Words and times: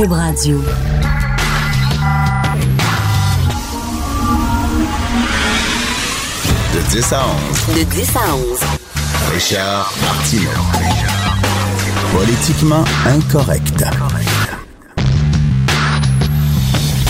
Cube 0.00 0.12
Radio. 0.12 0.56
De 6.72 6.90
10 6.90 7.12
à 7.12 7.20
11. 7.68 7.76
De 7.76 7.82
10 7.84 8.16
à 8.16 8.34
11. 8.34 8.60
Richard 9.34 9.92
Martineau. 10.00 10.48
Politiquement 12.14 12.84
incorrect. 13.04 13.84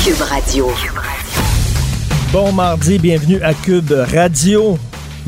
Cube 0.05 0.23
Radio. 0.29 0.69
Bon 2.33 2.51
mardi, 2.51 2.99
bienvenue 2.99 3.41
à 3.43 3.55
Cube 3.55 3.93
Radio. 3.93 4.77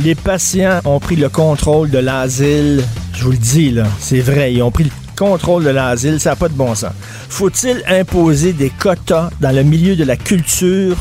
Les 0.01 0.17
patients 0.17 0.81
ont 0.85 0.99
pris 0.99 1.15
le 1.15 1.29
contrôle 1.29 1.91
de 1.91 1.99
l'asile. 1.99 2.83
Je 3.15 3.23
vous 3.23 3.31
le 3.31 3.37
dis, 3.37 3.71
là, 3.71 3.85
c'est 4.01 4.21
vrai, 4.21 4.53
ils 4.53 4.63
ont 4.65 4.73
pris 4.73 4.85
le 4.85 4.91
contrôle 5.17 5.63
de 5.63 5.71
l'asile, 5.71 6.19
ça 6.19 6.31
n'a 6.31 6.37
pas 6.37 6.49
de 6.49 6.55
bon 6.55 6.75
sens. 6.75 6.91
Faut-il 7.33 7.83
imposer 7.89 8.53
des 8.53 8.69
quotas 8.69 9.31
dans 9.41 9.57
le 9.57 9.63
milieu 9.63 9.97
de 9.97 10.05
la 10.05 10.17
culture 10.19 10.99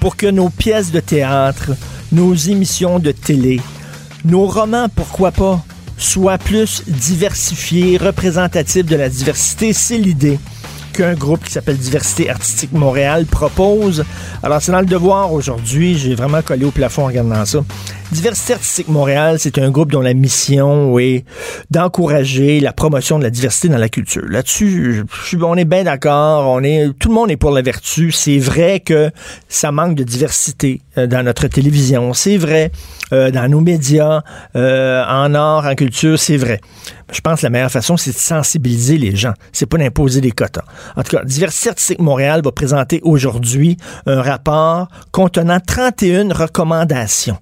pour 0.00 0.16
que 0.16 0.26
nos 0.26 0.48
pièces 0.48 0.90
de 0.90 1.00
théâtre, 1.00 1.72
nos 2.12 2.34
émissions 2.34 2.98
de 2.98 3.12
télé, 3.12 3.60
nos 4.24 4.46
romans, 4.46 4.88
pourquoi 4.88 5.32
pas, 5.32 5.62
soient 5.98 6.38
plus 6.38 6.82
diversifiés, 6.86 7.98
représentatifs 7.98 8.86
de 8.86 8.96
la 8.96 9.10
diversité? 9.10 9.74
C'est 9.74 9.98
l'idée 9.98 10.38
qu'un 10.94 11.12
groupe 11.12 11.44
qui 11.44 11.52
s'appelle 11.52 11.76
Diversité 11.76 12.30
Artistique 12.30 12.72
Montréal 12.72 13.26
propose. 13.26 14.02
Alors, 14.42 14.62
c'est 14.62 14.72
dans 14.72 14.80
le 14.80 14.86
devoir 14.86 15.30
aujourd'hui. 15.34 15.98
J'ai 15.98 16.14
vraiment 16.14 16.40
collé 16.40 16.64
au 16.64 16.70
plafond 16.70 17.02
en 17.02 17.06
regardant 17.08 17.44
ça. 17.44 17.58
Diversité 18.12 18.52
Artistique 18.52 18.88
Montréal, 18.88 19.38
c'est 19.40 19.58
un 19.58 19.70
groupe 19.70 19.90
dont 19.90 20.00
la 20.00 20.14
mission 20.14 20.96
est 21.00 21.24
d'encourager 21.70 22.60
la 22.60 22.72
promotion 22.72 23.18
de 23.18 23.24
la 23.24 23.30
diversité 23.30 23.68
dans 23.68 23.78
la 23.78 23.88
culture. 23.88 24.24
Là-dessus, 24.28 25.04
on 25.42 25.56
est 25.56 25.64
bien 25.64 25.82
d'accord. 25.82 26.48
On 26.48 26.62
est, 26.62 26.96
tout 26.98 27.08
le 27.08 27.14
monde 27.14 27.32
est 27.32 27.36
pour 27.36 27.50
la 27.50 27.62
vertu. 27.62 28.12
C'est 28.12 28.38
vrai 28.38 28.78
que 28.78 29.10
ça 29.48 29.72
manque 29.72 29.96
de 29.96 30.04
diversité 30.04 30.82
euh, 30.96 31.08
dans 31.08 31.24
notre 31.24 31.48
télévision. 31.48 32.14
C'est 32.14 32.36
vrai 32.36 32.70
euh, 33.12 33.32
dans 33.32 33.50
nos 33.50 33.60
médias, 33.60 34.22
euh, 34.54 35.04
en 35.04 35.34
art, 35.34 35.66
en 35.66 35.74
culture. 35.74 36.16
C'est 36.16 36.36
vrai. 36.36 36.60
Je 37.12 37.20
pense 37.20 37.40
que 37.40 37.46
la 37.46 37.50
meilleure 37.50 37.72
façon, 37.72 37.96
c'est 37.96 38.12
de 38.12 38.18
sensibiliser 38.18 38.98
les 38.98 39.16
gens. 39.16 39.34
C'est 39.52 39.66
pas 39.66 39.78
d'imposer 39.78 40.20
des 40.20 40.30
quotas. 40.30 40.64
En 40.96 41.02
tout 41.02 41.16
cas, 41.16 41.24
Diversité 41.24 41.70
Artistique 41.70 42.00
Montréal 42.00 42.40
va 42.44 42.52
présenter 42.52 43.00
aujourd'hui 43.02 43.76
un 44.06 44.22
rapport 44.22 44.88
contenant 45.10 45.58
31 45.58 46.32
recommandations 46.32 47.38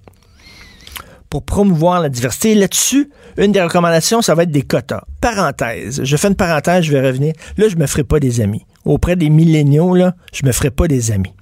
pour 1.34 1.42
promouvoir 1.42 2.00
la 2.00 2.08
diversité. 2.10 2.54
Là-dessus, 2.54 3.10
une 3.38 3.50
des 3.50 3.60
recommandations, 3.60 4.22
ça 4.22 4.36
va 4.36 4.44
être 4.44 4.52
des 4.52 4.62
quotas. 4.62 5.02
Parenthèse. 5.20 6.04
Je 6.04 6.16
fais 6.16 6.28
une 6.28 6.36
parenthèse, 6.36 6.84
je 6.84 6.92
vais 6.92 7.04
revenir. 7.04 7.32
Là, 7.56 7.66
je 7.68 7.74
me 7.74 7.88
ferai 7.88 8.04
pas 8.04 8.20
des 8.20 8.41
amis. 8.41 8.64
Auprès 8.84 9.16
des 9.16 9.30
milléniaux, 9.30 9.96
là, 9.96 10.14
je 10.32 10.46
me 10.46 10.52
ferai 10.52 10.70
pas 10.70 10.86
des 10.86 11.10
amis. 11.10 11.32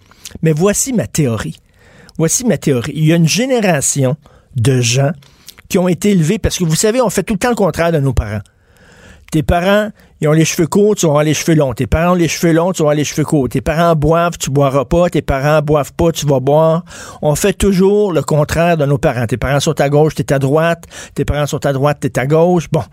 Mais 0.41 0.53
voici 0.53 0.95
ma 0.95 1.07
théorie. 1.07 1.59
Voici 2.17 2.47
ma 2.47 2.57
théorie. 2.57 2.93
Il 2.95 3.05
y 3.05 3.13
a 3.13 3.17
une 3.17 3.29
génération 3.29 4.17
de 4.57 4.81
gens 4.81 5.13
qui 5.69 5.77
ont 5.77 5.89
été 5.89 6.13
élevés, 6.13 6.39
parce 6.39 6.57
que 6.57 6.65
vous 6.65 6.75
savez, 6.75 7.03
on 7.03 7.11
fait 7.11 7.23
tout 7.23 7.35
le 7.35 7.39
temps 7.39 7.51
le 7.51 7.55
contraire 7.55 7.93
de 7.93 7.99
nos 7.99 8.15
parents. 8.15 8.41
Tes 9.31 9.43
parents, 9.43 9.91
ils 10.23 10.29
ont 10.29 10.33
les 10.33 10.45
cheveux 10.45 10.69
courts, 10.69 10.95
tu 10.95 11.05
auras 11.07 11.25
les 11.25 11.35
cheveux 11.35 11.57
longs. 11.57 11.73
Tes 11.73 11.89
parents 11.89 12.13
ont 12.13 12.15
les 12.15 12.29
cheveux 12.29 12.53
longs, 12.53 12.73
tu 12.73 12.83
auras 12.83 12.95
les 12.95 13.03
cheveux 13.03 13.25
courts. 13.25 13.49
Tes 13.49 13.61
parents 13.61 13.97
boivent, 13.97 14.39
tu 14.39 14.51
boiras 14.51 14.85
pas. 14.85 15.11
Tes 15.11 15.21
parents 15.21 15.61
boivent 15.63 15.93
pas, 15.95 16.13
tu 16.13 16.27
vas 16.27 16.39
boire. 16.39 16.85
On 17.23 17.35
fait 17.35 17.53
toujours 17.53 18.13
le 18.13 18.23
contraire 18.23 18.77
de 18.77 18.87
nos 18.87 18.99
parents. 18.99 19.27
Tes 19.27 19.37
parents 19.37 19.59
sont 19.59 19.81
à 19.81 19.89
gauche, 19.89 20.15
t'es 20.15 20.33
à 20.33 20.39
droite. 20.39 20.85
Tes 21.17 21.25
parents 21.25 21.49
sont 21.49 21.67
à 21.67 21.73
droite, 21.73 21.99
t'es 21.99 22.21
à 22.21 22.27
gauche. 22.29 22.69
Bon. 22.71 22.85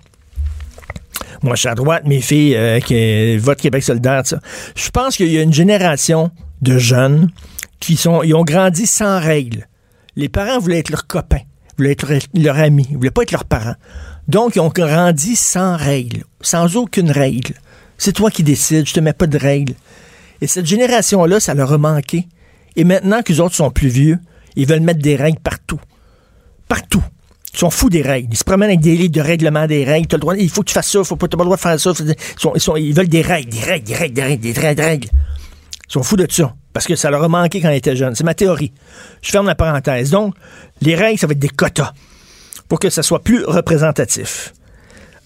Moi, 1.44 1.54
je 1.54 1.60
suis 1.60 1.70
à 1.70 1.76
droite, 1.76 2.02
mes 2.08 2.20
filles 2.20 2.56
euh, 2.56 2.80
qui 2.80 3.40
Québec 3.62 3.84
solidaire, 3.84 4.24
ça. 4.26 4.40
Je 4.76 4.90
pense 4.90 5.16
qu'il 5.16 5.32
y 5.32 5.38
a 5.38 5.44
une 5.44 5.54
génération 5.54 6.32
de 6.64 6.80
jeunes 6.80 7.30
qui 7.80 7.96
sont, 7.96 8.24
ils 8.24 8.34
ont 8.34 8.44
grandi 8.44 8.88
sans 8.88 9.20
règles. 9.20 9.68
Les 10.16 10.30
parents 10.30 10.58
voulaient 10.58 10.80
être 10.80 10.90
leurs 10.90 11.06
copains, 11.06 11.42
voulaient 11.78 11.92
être 11.92 12.08
leurs 12.34 12.58
amis, 12.58 12.88
ils 12.90 12.98
voulaient 12.98 13.12
pas 13.12 13.22
être 13.22 13.32
leurs 13.32 13.46
parents. 13.46 13.76
Donc, 14.30 14.56
ils 14.56 14.60
ont 14.60 14.70
grandi 14.70 15.36
sans 15.36 15.76
règles, 15.76 16.24
sans 16.40 16.76
aucune 16.76 17.10
règle. 17.10 17.56
C'est 17.98 18.14
toi 18.14 18.30
qui 18.30 18.44
décides, 18.44 18.88
je 18.88 18.94
te 18.94 19.00
mets 19.00 19.12
pas 19.12 19.26
de 19.26 19.40
règles. 19.40 19.74
Et 20.40 20.46
cette 20.46 20.68
génération-là, 20.68 21.40
ça 21.40 21.56
leur 21.56 21.74
a 21.74 21.80
manqué. 21.80 22.28
Et 22.76 22.84
maintenant 22.84 23.24
que 23.24 23.34
les 23.34 23.40
autres 23.40 23.56
sont 23.56 23.72
plus 23.72 23.88
vieux, 23.88 24.20
ils 24.56 24.68
veulent 24.68 24.82
mettre 24.82 25.02
des 25.02 25.16
règles 25.16 25.40
partout. 25.40 25.80
Partout. 26.68 27.02
Ils 27.56 27.58
sont 27.58 27.72
fous 27.72 27.90
des 27.90 28.04
règles. 28.04 28.28
Ils 28.32 28.38
se 28.38 28.44
promènent 28.44 28.70
avec 28.70 28.82
des 28.82 28.96
livres 28.96 29.14
de 29.14 29.22
règlement 29.22 29.66
des 29.66 29.84
règles. 29.84 30.08
le 30.12 30.20
droit, 30.20 30.36
il 30.38 30.48
faut 30.48 30.62
que 30.62 30.68
tu 30.68 30.76
fasses 30.76 30.92
ça, 30.92 31.04
faut 31.04 31.16
pas, 31.16 31.28
pas 31.28 31.38
le 31.38 31.46
droit 31.46 31.58
de 31.58 31.62
faire 31.62 31.80
ça. 31.80 31.92
Ils, 32.00 32.62
sont, 32.62 32.76
ils, 32.76 32.94
veulent 32.94 33.08
des 33.08 33.24
règles, 33.24 33.50
des 33.50 33.62
règles, 33.62 33.88
des 33.88 33.96
règles, 33.96 34.14
des 34.14 34.24
règles, 34.52 34.76
des 34.76 34.84
règles. 34.84 35.10
Ils 35.88 35.92
sont 35.92 36.04
fous 36.04 36.18
de 36.18 36.28
ça. 36.30 36.54
Parce 36.72 36.86
que 36.86 36.96
ça 36.96 37.10
leur 37.10 37.24
a 37.24 37.28
manqué 37.28 37.62
quand 37.62 37.72
ils 37.72 37.78
étaient 37.78 37.96
jeunes. 37.96 38.14
C'est 38.14 38.24
ma 38.24 38.36
théorie. 38.36 38.74
Je 39.24 39.32
ferme 39.32 39.48
la 39.48 39.56
parenthèse. 39.56 40.12
Donc, 40.12 40.36
les 40.82 40.94
règles, 40.94 41.18
ça 41.18 41.26
va 41.26 41.32
être 41.32 41.40
des 41.40 41.50
quotas 41.50 41.94
pour 42.70 42.80
que 42.80 42.90
ça 42.90 43.04
soit 43.04 43.22
plus 43.22 43.44
représentatif. 43.44 44.54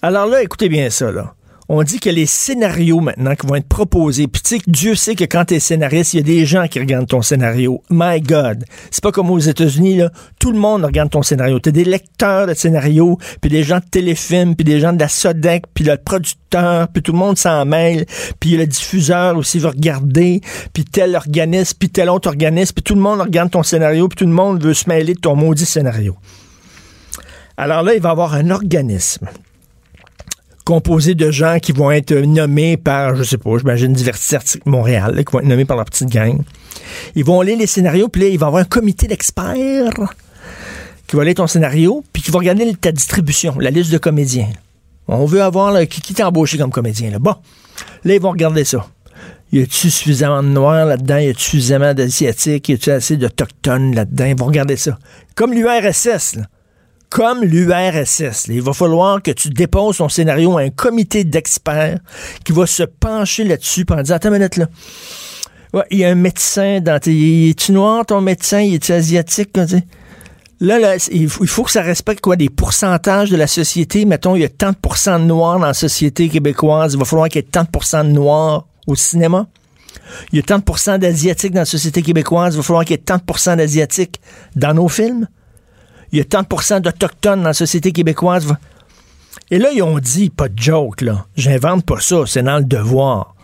Alors 0.02 0.26
là, 0.26 0.42
écoutez 0.42 0.68
bien 0.68 0.90
ça, 0.90 1.12
là. 1.12 1.34
On 1.66 1.82
dit 1.82 1.98
que 1.98 2.10
les 2.10 2.26
scénarios 2.26 3.00
maintenant 3.00 3.34
qui 3.34 3.46
vont 3.46 3.54
être 3.54 3.66
proposés, 3.66 4.26
puis 4.26 4.42
tu 4.42 4.56
sais, 4.56 4.62
Dieu 4.66 4.94
sait 4.94 5.14
que 5.14 5.24
quand 5.24 5.46
tu 5.46 5.54
es 5.54 5.60
scénariste, 5.60 6.12
il 6.12 6.18
y 6.18 6.20
a 6.20 6.22
des 6.22 6.44
gens 6.44 6.66
qui 6.68 6.78
regardent 6.78 7.08
ton 7.08 7.22
scénario. 7.22 7.82
My 7.88 8.20
God. 8.20 8.64
C'est 8.90 9.02
pas 9.02 9.12
comme 9.12 9.30
aux 9.30 9.38
États-Unis, 9.38 9.96
là. 9.96 10.10
Tout 10.38 10.52
le 10.52 10.58
monde 10.58 10.84
regarde 10.84 11.08
ton 11.08 11.22
scénario. 11.22 11.58
Tu 11.60 11.72
des 11.72 11.84
lecteurs 11.84 12.46
de 12.46 12.52
scénarios, 12.52 13.18
puis 13.40 13.50
des 13.50 13.62
gens 13.62 13.78
de 13.78 13.84
téléfilm, 13.90 14.54
puis 14.54 14.64
des 14.64 14.78
gens 14.78 14.92
de 14.92 15.00
la 15.00 15.08
Sodec, 15.08 15.64
puis 15.72 15.84
le 15.84 15.96
producteur, 15.96 16.88
puis 16.88 17.02
tout 17.02 17.12
le 17.12 17.18
monde 17.18 17.38
s'en 17.38 17.64
mêle, 17.64 18.04
puis 18.40 18.58
le 18.58 18.66
diffuseur 18.66 19.34
aussi 19.38 19.58
va 19.58 19.70
regarder, 19.70 20.42
puis 20.74 20.84
tel 20.84 21.16
organisme, 21.16 21.78
puis 21.78 21.88
tel 21.88 22.10
autre 22.10 22.28
organisme, 22.28 22.74
puis 22.74 22.82
tout 22.82 22.94
le 22.94 23.00
monde 23.00 23.22
regarde 23.22 23.50
ton 23.50 23.62
scénario, 23.62 24.06
puis 24.08 24.16
tout 24.16 24.26
le 24.26 24.32
monde 24.32 24.62
veut 24.62 24.74
se 24.74 24.86
mêler 24.86 25.14
de 25.14 25.20
ton 25.20 25.34
maudit 25.34 25.64
scénario. 25.64 26.14
Alors 27.56 27.82
là, 27.82 27.94
il 27.94 28.00
va 28.00 28.08
y 28.08 28.12
avoir 28.12 28.34
un 28.34 28.50
organisme 28.50 29.28
composé 30.64 31.14
de 31.14 31.30
gens 31.30 31.58
qui 31.60 31.72
vont 31.72 31.90
être 31.90 32.14
nommés 32.14 32.76
par, 32.76 33.14
je 33.16 33.22
sais 33.22 33.38
pas, 33.38 33.50
j'imagine 33.58 33.92
Diversité 33.92 34.38
Montréal, 34.64 35.22
qui 35.24 35.32
vont 35.32 35.40
être 35.40 35.46
nommés 35.46 35.66
par 35.66 35.76
leur 35.76 35.84
petite 35.84 36.08
gang. 36.08 36.42
Ils 37.14 37.24
vont 37.24 37.42
lire 37.42 37.58
les 37.58 37.66
scénarios, 37.66 38.08
puis 38.08 38.22
là, 38.22 38.28
il 38.28 38.38
va 38.38 38.46
y 38.46 38.48
avoir 38.48 38.62
un 38.62 38.66
comité 38.66 39.06
d'experts 39.06 39.92
qui 41.06 41.16
va 41.16 41.24
lire 41.24 41.34
ton 41.34 41.46
scénario, 41.46 42.02
puis 42.12 42.22
qui 42.22 42.30
va 42.30 42.38
regarder 42.38 42.74
ta 42.74 42.92
distribution, 42.92 43.58
la 43.58 43.70
liste 43.70 43.92
de 43.92 43.98
comédiens. 43.98 44.48
On 45.06 45.26
veut 45.26 45.42
avoir 45.42 45.78
qui, 45.86 46.00
qui 46.00 46.14
t'a 46.14 46.26
embauché 46.26 46.56
comme 46.56 46.70
comédien. 46.70 47.10
Là? 47.10 47.18
Bon, 47.18 47.36
là, 48.04 48.14
ils 48.14 48.20
vont 48.20 48.30
regarder 48.30 48.64
ça. 48.64 48.86
Y 49.52 49.60
a-tu 49.60 49.90
suffisamment 49.90 50.42
de 50.42 50.48
noirs 50.48 50.86
là-dedans? 50.86 51.18
Y 51.18 51.28
a-tu 51.28 51.42
suffisamment 51.42 51.92
d'asiatiques? 51.92 52.70
Y 52.70 52.72
a-tu 52.72 52.90
assez 52.90 53.18
d'autochtones 53.18 53.94
là-dedans? 53.94 54.24
Ils 54.24 54.36
vont 54.36 54.46
regarder 54.46 54.76
ça. 54.76 54.98
Comme 55.34 55.52
l'URSS, 55.52 56.36
là 56.36 56.46
comme 57.14 57.44
l'URSS. 57.44 58.48
Il 58.48 58.60
va 58.60 58.72
falloir 58.72 59.22
que 59.22 59.30
tu 59.30 59.48
déposes 59.48 59.98
ton 59.98 60.08
scénario 60.08 60.58
à 60.58 60.62
un 60.62 60.70
comité 60.70 61.22
d'experts 61.22 62.00
qui 62.44 62.50
va 62.50 62.66
se 62.66 62.82
pencher 62.82 63.44
là-dessus 63.44 63.84
pour 63.84 64.02
dire, 64.02 64.16
attends 64.16 64.30
une 64.30 64.38
minute 64.38 64.56
là. 64.56 64.66
il 65.92 65.98
y 65.98 66.04
a 66.04 66.08
un 66.08 66.16
médecin 66.16 66.80
dans 66.80 66.98
tes... 66.98 67.50
Es-tu 67.50 67.70
noir, 67.70 68.04
ton 68.04 68.20
médecin? 68.20 68.58
Es-tu 68.58 68.90
asiatique? 68.90 69.56
Là, 70.58 70.80
là 70.80 70.96
il, 71.12 71.28
faut, 71.28 71.62
que 71.62 71.70
ça 71.70 71.82
respecte 71.82 72.20
quoi 72.20 72.34
des 72.34 72.50
pourcentages 72.50 73.30
de 73.30 73.36
la 73.36 73.46
société? 73.46 74.06
Mettons, 74.06 74.34
il 74.34 74.42
y 74.42 74.44
a 74.44 74.48
tant 74.48 74.72
de 74.72 75.18
de 75.18 75.24
noirs 75.24 75.60
dans 75.60 75.66
la 75.66 75.74
société 75.74 76.28
québécoise. 76.28 76.94
Il 76.94 76.98
va 76.98 77.04
falloir 77.04 77.28
qu'il 77.28 77.42
y 77.42 77.44
ait 77.44 77.48
tant 77.48 77.62
de 77.62 78.08
noirs 78.08 78.66
au 78.88 78.96
cinéma. 78.96 79.46
Il 80.32 80.36
y 80.36 80.38
a 80.40 80.42
tant 80.42 80.58
de 80.58 80.96
d'asiatiques 80.96 81.52
dans 81.52 81.60
la 81.60 81.64
société 81.64 82.02
québécoise. 82.02 82.54
Il 82.54 82.56
va 82.56 82.64
falloir 82.64 82.84
qu'il 82.84 82.96
y 82.96 82.98
ait 82.98 83.04
tant 83.04 83.18
de 83.18 83.54
d'asiatiques 83.54 84.20
dans 84.56 84.74
nos 84.74 84.88
films 84.88 85.28
il 86.14 86.18
y 86.18 86.20
a 86.20 86.24
tant 86.24 86.42
d'Autochtones 86.42 87.40
dans 87.40 87.48
la 87.48 87.54
société 87.54 87.90
québécoise. 87.90 88.46
Et 89.50 89.58
là, 89.58 89.70
ils 89.74 89.82
ont 89.82 89.98
dit, 89.98 90.30
pas 90.30 90.48
de 90.48 90.56
joke, 90.56 91.00
là. 91.00 91.26
J'invente 91.36 91.84
pas 91.84 91.98
ça, 91.98 92.22
c'est 92.24 92.44
dans 92.44 92.58
le 92.58 92.64
devoir. 92.64 93.34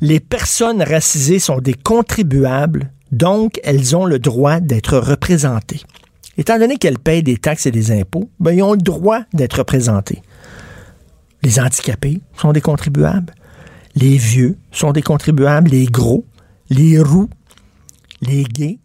Les 0.00 0.18
personnes 0.18 0.82
racisées 0.82 1.40
sont 1.40 1.58
des 1.58 1.74
contribuables, 1.74 2.90
donc 3.10 3.60
elles 3.64 3.94
ont 3.94 4.06
le 4.06 4.18
droit 4.18 4.60
d'être 4.60 4.96
représentées. 4.96 5.82
Étant 6.38 6.58
donné 6.58 6.78
qu'elles 6.78 6.98
payent 6.98 7.22
des 7.22 7.36
taxes 7.36 7.66
et 7.66 7.70
des 7.70 7.90
impôts, 7.90 8.30
ben, 8.40 8.52
ils 8.52 8.62
ont 8.62 8.72
le 8.72 8.78
droit 8.78 9.20
d'être 9.34 9.58
représentées. 9.58 10.22
Les 11.42 11.60
handicapés 11.60 12.22
sont 12.34 12.54
des 12.54 12.62
contribuables. 12.62 13.34
Les 13.94 14.16
vieux 14.16 14.56
sont 14.70 14.92
des 14.92 15.02
contribuables. 15.02 15.70
Les 15.70 15.84
gros, 15.84 16.24
les 16.70 16.98
roux, 16.98 17.28
les 18.22 18.44
gays, 18.44 18.78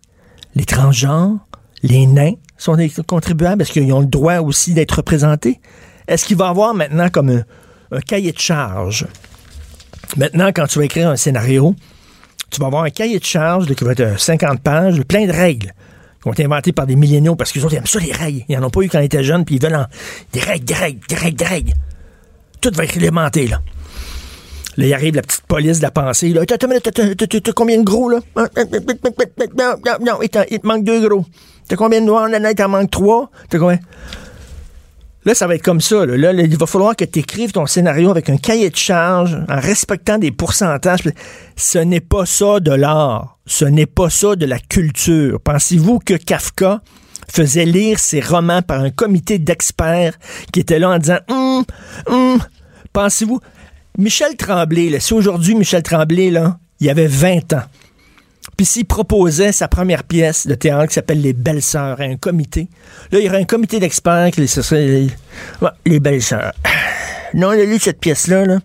les 0.54 0.66
transgenres, 0.66 1.47
les 1.84 2.06
nains 2.08 2.34
sont 2.58 2.76
des 2.76 2.92
contribuables? 3.06 3.62
Est-ce 3.62 3.72
qu'ils 3.72 3.92
ont 3.94 4.00
le 4.00 4.06
droit 4.08 4.38
aussi 4.38 4.74
d'être 4.74 4.94
représentés? 4.94 5.60
Est-ce 6.08 6.26
qu'il 6.26 6.38
va 6.38 6.48
y 6.48 6.50
avoir 6.50 6.74
maintenant 6.74 7.10
comme 7.10 7.44
un, 7.92 8.00
cahier 8.02 8.32
de 8.32 8.40
charge? 8.40 9.08
Maintenant, 10.16 10.48
quand 10.54 10.68
tu 10.68 10.80
vas 10.80 10.86
écrire 10.86 11.10
un 11.10 11.16
scénario, 11.16 11.76
tu 12.50 12.60
vas 12.62 12.68
avoir 12.68 12.84
un 12.84 12.90
cahier 12.90 13.20
de 13.20 13.26
charge 13.26 13.68
qui 13.74 13.84
va 13.84 13.92
être 13.92 14.20
50 14.20 14.62
pages, 14.62 15.02
plein 15.04 15.26
de 15.26 15.34
règles 15.34 15.74
qui 16.22 16.28
ont 16.28 16.34
été 16.34 16.46
inventées 16.46 16.72
par 16.72 16.88
des 16.88 16.96
milléniaux 16.96 17.36
parce 17.36 17.52
qu'ils 17.52 17.66
ont 17.66 17.70
aiment 17.70 17.86
ça 17.86 18.00
les 18.00 18.12
règles. 18.12 18.44
Ils 18.48 18.58
n'en 18.58 18.68
ont 18.68 18.70
pas 18.70 18.82
eu 18.82 18.90
quand 18.90 19.00
ils 19.00 19.06
étaient 19.06 19.24
jeunes, 19.24 19.46
puis 19.46 19.56
ils 19.56 19.62
veulent 19.62 19.88
des 20.34 20.40
règles, 20.40 20.66
des 20.66 20.74
règles, 20.74 21.00
des 21.08 21.16
règles, 21.16 21.38
des 21.38 21.46
règles. 21.46 21.74
Tout 22.62 22.72
va 22.74 22.86
être 22.86 22.94
réglementé, 22.94 23.48
là. 23.48 23.62
Là, 24.78 24.86
il 24.86 24.94
arrive 24.94 25.16
la 25.16 25.24
petite 25.24 25.42
police 25.48 25.80
de 25.80 25.84
la 25.84 25.92
pensée. 25.92 26.30
Là, 26.30 26.46
T'as- 26.46 26.58
combien 27.56 27.80
de 27.80 27.84
gros, 27.84 28.10
là? 28.10 28.20
Non, 28.36 30.22
il 30.22 30.30
te 30.30 30.68
manque 30.68 30.84
deux 30.84 31.08
gros. 31.08 31.26
T'as 31.68 31.76
combien 31.76 32.02
de 32.02 32.06
noirs? 32.06 32.30
Il 32.30 32.56
t'en 32.56 32.70
manque 32.70 32.92
trois? 32.92 33.30
T'as 33.50 33.60
combien? 33.60 33.80
Là, 35.26 35.36
ça 35.36 35.46
va 35.46 35.56
être 35.56 35.64
comme 35.64 35.82
ça. 35.82 36.06
Là, 36.06 36.16
Là, 36.16 36.32
là, 36.32 36.44
il 36.44 36.58
va 36.58 36.66
falloir 36.66 36.96
que 36.96 37.04
tu 37.04 37.20
écrives 37.20 37.52
ton 37.52 37.66
scénario 37.66 38.10
avec 38.10 38.30
un 38.30 38.38
cahier 38.38 38.70
de 38.70 38.78
charge 38.78 39.38
en 39.50 39.60
respectant 39.60 40.18
des 40.18 40.32
pourcentages. 40.32 41.02
Ce 41.58 41.80
n'est 41.80 42.00
pas 42.00 42.26
ça 42.26 42.62
de 42.62 42.72
l'art. 42.72 43.38
Ce 43.46 43.66
n'est 43.66 43.86
pas 43.88 44.10
ça 44.10 44.38
de 44.38 44.46
la 44.46 44.58
culture. 44.58 45.42
Pensez-vous 45.42 46.00
que 46.00 46.14
Kafka 46.14 46.82
faisait 47.30 47.66
lire 47.66 48.00
ses 48.00 48.22
romans 48.22 48.62
par 48.62 48.80
un 48.80 48.90
comité 48.90 49.38
d'experts 49.38 50.18
qui 50.54 50.62
était 50.62 50.80
là 50.80 50.92
en 50.92 50.98
disant 50.98 51.20
Hum, 51.30 51.66
hum. 52.08 52.40
Pensez-vous. 52.94 53.42
Michel 53.98 54.38
Tremblay, 54.38 54.90
là, 54.90 55.00
si 55.02 55.14
aujourd'hui 55.14 55.56
Michel 55.56 55.84
Tremblay, 55.84 56.30
là, 56.30 56.58
il 56.80 56.90
avait 56.90 57.08
20 57.08 57.52
ans. 57.54 57.64
Puis 58.58 58.66
s'il 58.66 58.86
proposait 58.86 59.52
sa 59.52 59.68
première 59.68 60.04
pièce 60.04 60.48
de 60.48 60.56
théâtre 60.56 60.88
qui 60.88 60.96
s'appelle 60.96 61.22
Les 61.22 61.34
Belles 61.34 61.62
Sœurs 61.62 62.02
à 62.02 62.04
un 62.04 62.18
comité, 62.18 62.68
là, 63.12 63.20
il 63.20 63.26
y 63.26 63.30
aurait 63.30 63.42
un 63.42 63.46
comité 63.46 63.80
d'experts 63.80 64.32
qui 64.32 64.42
les, 64.42 65.08
les 65.86 66.00
Belles 66.00 66.24
Sœurs. 66.24 66.54
Non, 67.34 67.52
il 67.52 67.60
a 67.60 67.66
lu 67.66 67.78
cette 67.78 68.00
pièce-là, 68.00 68.46
là. 68.46 68.60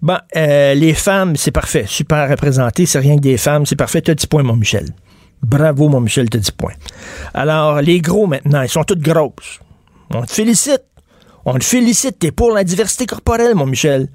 Bon, 0.00 0.16
euh, 0.36 0.74
les 0.74 0.94
femmes, 0.94 1.34
c'est 1.34 1.50
parfait. 1.50 1.86
Super 1.88 2.28
représenté. 2.28 2.86
C'est 2.86 3.00
rien 3.00 3.16
que 3.16 3.22
des 3.22 3.36
femmes. 3.36 3.66
C'est 3.66 3.74
parfait. 3.74 4.00
T'as 4.00 4.14
10 4.14 4.26
points, 4.26 4.42
mon 4.44 4.54
Michel. 4.54 4.90
Bravo, 5.42 5.88
mon 5.88 6.00
Michel, 6.00 6.30
t'as 6.30 6.38
10 6.38 6.52
points. 6.52 6.74
Alors, 7.34 7.80
les 7.80 8.00
gros, 8.00 8.28
maintenant, 8.28 8.62
ils 8.62 8.68
sont 8.68 8.84
toutes 8.84 9.00
grosses. 9.00 9.60
On 10.14 10.22
te 10.22 10.30
félicite. 10.30 10.84
On 11.44 11.54
te 11.54 11.64
félicite. 11.64 12.18
T'es 12.20 12.30
pour 12.30 12.52
la 12.52 12.62
diversité 12.64 13.06
corporelle, 13.06 13.54
mon 13.56 13.66
Michel. 13.66 14.08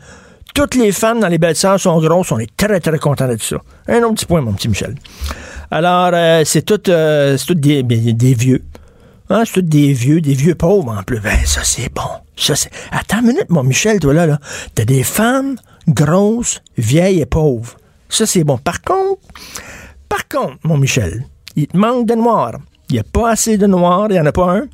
Toutes 0.59 0.75
les 0.75 0.91
femmes 0.91 1.21
dans 1.21 1.29
les 1.29 1.37
belles 1.37 1.55
sœurs 1.55 1.79
sont 1.79 2.01
grosses. 2.01 2.33
On 2.33 2.37
est 2.37 2.53
très, 2.57 2.81
très 2.81 2.99
contents 2.99 3.29
de 3.29 3.37
ça. 3.37 3.55
Un 3.87 4.03
autre 4.03 4.15
petit 4.15 4.25
point, 4.25 4.41
mon 4.41 4.51
petit 4.51 4.67
Michel. 4.67 4.93
Alors, 5.71 6.11
euh, 6.13 6.41
c'est 6.43 6.63
tout, 6.63 6.89
euh, 6.89 7.37
tout 7.47 7.53
des, 7.53 7.81
vieux. 8.33 8.65
Hein, 9.29 9.43
c'est 9.45 9.53
tout 9.53 9.61
des 9.61 9.93
vieux, 9.93 10.19
des 10.19 10.33
vieux 10.33 10.55
pauvres 10.55 10.91
en 10.91 11.01
plus. 11.03 11.21
Ben, 11.21 11.37
ça, 11.45 11.61
c'est 11.63 11.87
bon. 11.93 12.09
Ça. 12.35 12.55
Attends 12.91 13.21
une 13.21 13.27
minute, 13.27 13.45
mon 13.47 13.63
Michel, 13.63 14.01
toi, 14.01 14.13
là, 14.13 14.27
là. 14.27 14.37
T'as 14.75 14.83
des 14.83 15.03
femmes 15.03 15.55
grosses, 15.87 16.61
vieilles 16.77 17.21
et 17.21 17.25
pauvres. 17.25 17.77
Ça, 18.09 18.25
c'est 18.25 18.43
bon. 18.43 18.57
Par 18.57 18.81
contre, 18.81 19.21
par 20.09 20.27
contre, 20.27 20.57
mon 20.63 20.77
Michel, 20.77 21.23
il 21.55 21.67
te 21.67 21.77
manque 21.77 22.05
de 22.05 22.15
noirs. 22.15 22.59
Il 22.89 22.95
n'y 22.95 22.99
a 22.99 23.03
pas 23.03 23.29
assez 23.29 23.57
de 23.57 23.65
noirs, 23.65 24.07
il 24.09 24.15
n'y 24.15 24.19
en 24.19 24.25
a 24.25 24.33
pas 24.33 24.57
un. 24.57 24.67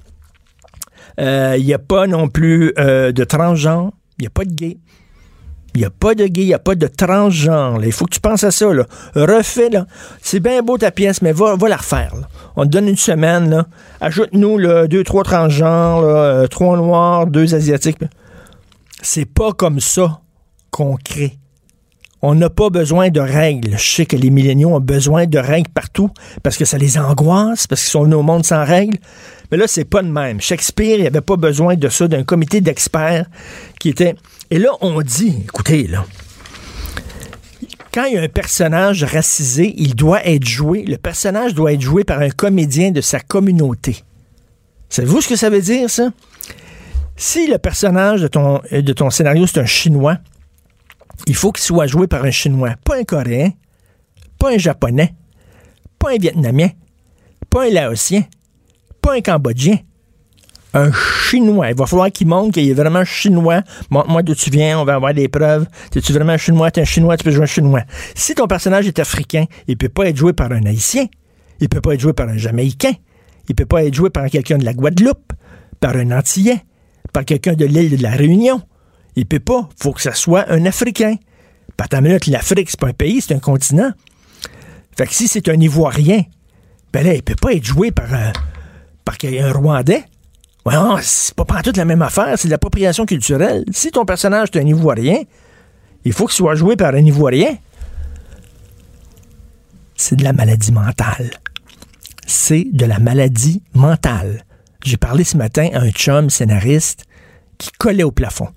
Euh, 1.19 1.55
Il 1.59 1.63
n'y 1.63 1.75
a 1.75 1.79
pas 1.79 2.07
non 2.07 2.27
plus 2.27 2.73
de 2.75 3.23
transgenre. 3.23 3.91
Il 4.17 4.21
n'y 4.21 4.27
a 4.27 4.31
pas 4.31 4.45
de 4.45 4.53
gay. 4.53 4.77
Il 5.75 5.79
n'y 5.79 5.85
a 5.85 5.89
pas 5.89 6.15
de 6.15 6.25
gay, 6.25 6.43
il 6.43 6.47
n'y 6.47 6.53
a 6.53 6.59
pas 6.59 6.75
de 6.75 6.87
transgenre. 6.87 7.83
Il 7.83 7.91
faut 7.91 8.05
que 8.05 8.13
tu 8.13 8.21
penses 8.21 8.45
à 8.45 8.51
ça. 8.51 8.73
Là. 8.73 8.85
Refais, 9.13 9.69
là. 9.69 9.85
C'est 10.21 10.39
bien 10.39 10.61
beau 10.61 10.77
ta 10.77 10.89
pièce, 10.89 11.21
mais 11.21 11.33
va, 11.33 11.57
va 11.57 11.67
la 11.67 11.75
refaire. 11.75 12.13
On 12.55 12.63
te 12.63 12.69
donne 12.69 12.87
une 12.87 12.95
semaine. 12.95 13.65
Ajoute-nous 13.99 14.87
deux, 14.87 15.03
trois 15.03 15.23
transgenres, 15.25 16.03
euh, 16.03 16.47
trois 16.47 16.77
noirs, 16.77 17.27
deux 17.27 17.53
asiatiques. 17.53 17.99
C'est 19.01 19.25
pas 19.25 19.51
comme 19.51 19.81
ça 19.81 20.21
qu'on 20.71 20.95
crée. 20.95 21.37
On 22.21 22.35
n'a 22.35 22.49
pas 22.49 22.69
besoin 22.69 23.09
de 23.09 23.19
règles. 23.19 23.77
Je 23.77 23.95
sais 23.95 24.05
que 24.05 24.15
les 24.15 24.29
milléniaux 24.29 24.69
ont 24.69 24.79
besoin 24.79 25.27
de 25.27 25.37
règles 25.37 25.69
partout 25.69 26.09
parce 26.41 26.57
que 26.57 26.63
ça 26.65 26.77
les 26.77 26.97
angoisse, 26.97 27.67
parce 27.67 27.81
qu'ils 27.81 27.91
sont 27.91 28.03
venus 28.03 28.15
au 28.15 28.23
monde 28.23 28.45
sans 28.45 28.63
règles. 28.63 28.97
Mais 29.51 29.57
là, 29.57 29.65
c'est 29.67 29.85
pas 29.85 30.01
de 30.01 30.07
même. 30.07 30.39
Shakespeare, 30.41 30.95
il 30.95 31.01
n'y 31.01 31.07
avait 31.07 31.21
pas 31.21 31.35
besoin 31.35 31.75
de 31.75 31.89
ça, 31.89 32.07
d'un 32.07 32.23
comité 32.23 32.61
d'experts 32.61 33.25
qui 33.79 33.89
était. 33.89 34.15
Et 34.51 34.59
là, 34.59 34.69
on 34.81 35.01
dit, 35.01 35.43
écoutez, 35.43 35.87
là, 35.87 36.05
quand 37.93 38.05
il 38.05 38.15
y 38.15 38.17
a 38.17 38.21
un 38.21 38.27
personnage 38.27 39.03
racisé, 39.03 39.73
il 39.77 39.95
doit 39.95 40.25
être 40.25 40.45
joué, 40.45 40.83
le 40.83 40.97
personnage 40.97 41.53
doit 41.53 41.73
être 41.73 41.81
joué 41.81 42.03
par 42.03 42.19
un 42.19 42.29
comédien 42.29 42.91
de 42.91 43.01
sa 43.01 43.19
communauté. 43.19 44.03
Savez-vous 44.89 45.21
ce 45.21 45.29
que 45.29 45.35
ça 45.35 45.49
veut 45.49 45.61
dire, 45.61 45.89
ça? 45.89 46.11
Si 47.15 47.47
le 47.47 47.57
personnage 47.57 48.21
de 48.21 48.27
ton, 48.27 48.61
euh, 48.73 48.81
de 48.81 48.93
ton 48.93 49.09
scénario, 49.09 49.47
c'est 49.47 49.59
un 49.59 49.65
Chinois, 49.65 50.17
il 51.27 51.35
faut 51.35 51.51
qu'il 51.51 51.63
soit 51.63 51.87
joué 51.87 52.07
par 52.07 52.25
un 52.25 52.31
Chinois, 52.31 52.75
pas 52.83 52.97
un 52.97 53.03
Coréen, 53.03 53.51
pas 54.37 54.51
un 54.51 54.57
Japonais, 54.57 55.13
pas 55.97 56.11
un 56.11 56.17
Vietnamien, 56.17 56.69
pas 57.49 57.65
un 57.65 57.69
Laotien, 57.69 58.25
pas 59.01 59.15
un 59.15 59.21
Cambodgien, 59.21 59.77
un 60.75 60.91
Chinois. 60.91 61.69
Il 61.69 61.75
va 61.75 61.85
falloir 61.85 62.11
qu'il 62.11 62.27
montre 62.27 62.53
qu'il 62.53 62.69
est 62.69 62.73
vraiment 62.73 63.05
Chinois. 63.05 63.61
Montre-moi 63.89 64.21
d'où 64.21 64.35
tu 64.35 64.49
viens, 64.49 64.79
on 64.79 64.83
va 64.83 64.95
avoir 64.95 65.13
des 65.13 65.29
preuves. 65.29 65.65
Es-tu 65.95 66.13
vraiment 66.13 66.37
Chinois? 66.37 66.69
T'es 66.69 66.81
un 66.81 66.85
Chinois, 66.85 67.17
tu 67.17 67.23
peux 67.23 67.31
jouer 67.31 67.43
un 67.43 67.47
Chinois. 67.47 67.81
Si 68.13 68.35
ton 68.35 68.45
personnage 68.45 68.85
est 68.87 68.99
africain, 68.99 69.45
il 69.67 69.77
peut 69.77 69.89
pas 69.89 70.09
être 70.09 70.17
joué 70.17 70.33
par 70.33 70.51
un 70.51 70.65
Haïtien, 70.65 71.05
il 71.61 71.69
peut 71.69 71.81
pas 71.81 71.93
être 71.93 72.01
joué 72.01 72.13
par 72.13 72.27
un 72.27 72.37
Jamaïcain, 72.37 72.91
il 73.47 73.55
peut 73.55 73.65
pas 73.65 73.85
être 73.85 73.93
joué 73.93 74.09
par 74.09 74.29
quelqu'un 74.29 74.57
de 74.57 74.65
la 74.65 74.73
Guadeloupe, 74.73 75.33
par 75.79 75.95
un 75.95 76.11
Antillais, 76.11 76.61
par 77.13 77.23
quelqu'un 77.23 77.53
de 77.53 77.65
l'île 77.65 77.97
de 77.97 78.03
la 78.03 78.11
Réunion. 78.11 78.61
Il 79.15 79.25
peut 79.25 79.39
pas. 79.39 79.69
faut 79.77 79.93
que 79.93 80.01
ça 80.01 80.13
soit 80.13 80.51
un 80.51 80.65
Africain. 80.65 81.15
Par 81.77 81.87
ta 81.89 82.01
minute, 82.01 82.27
l'Afrique, 82.27 82.69
c'est 82.69 82.79
pas 82.79 82.87
un 82.87 82.93
pays, 82.93 83.21
c'est 83.21 83.33
un 83.33 83.39
continent. 83.39 83.91
Fait 84.97 85.07
que 85.07 85.13
si 85.13 85.27
c'est 85.27 85.47
un 85.49 85.59
Ivoirien, 85.59 86.23
ben 86.91 87.05
là, 87.05 87.13
il 87.13 87.23
peut 87.23 87.35
pas 87.35 87.53
être 87.53 87.65
joué 87.65 87.91
par 87.91 88.13
un, 88.13 88.31
par 89.03 89.15
un 89.23 89.51
Rwandais. 89.51 90.03
Non, 90.71 90.97
c'est 90.99 91.35
pas 91.35 91.61
toute 91.61 91.77
la 91.77 91.85
même 91.85 92.01
affaire, 92.01 92.37
c'est 92.37 92.47
de 92.47 92.51
l'appropriation 92.51 93.05
culturelle. 93.05 93.65
Si 93.71 93.91
ton 93.91 94.03
personnage 94.03 94.49
est 94.53 94.59
un 94.59 94.65
Ivoirien, 94.65 95.21
il 96.03 96.11
faut 96.13 96.25
qu'il 96.25 96.35
soit 96.35 96.55
joué 96.55 96.75
par 96.75 96.93
un 96.95 97.05
Ivoirien. 97.05 97.57
C'est 99.95 100.15
de 100.15 100.23
la 100.23 100.33
maladie 100.33 100.71
mentale. 100.71 101.29
C'est 102.25 102.65
de 102.71 102.85
la 102.85 102.97
maladie 102.97 103.61
mentale. 103.73 104.43
J'ai 104.83 104.97
parlé 104.97 105.23
ce 105.23 105.37
matin 105.37 105.69
à 105.73 105.81
un 105.81 105.91
chum 105.91 106.29
scénariste 106.29 107.05
qui 107.59 107.71
collait 107.71 108.03
au 108.03 108.11
plafond. 108.11 108.49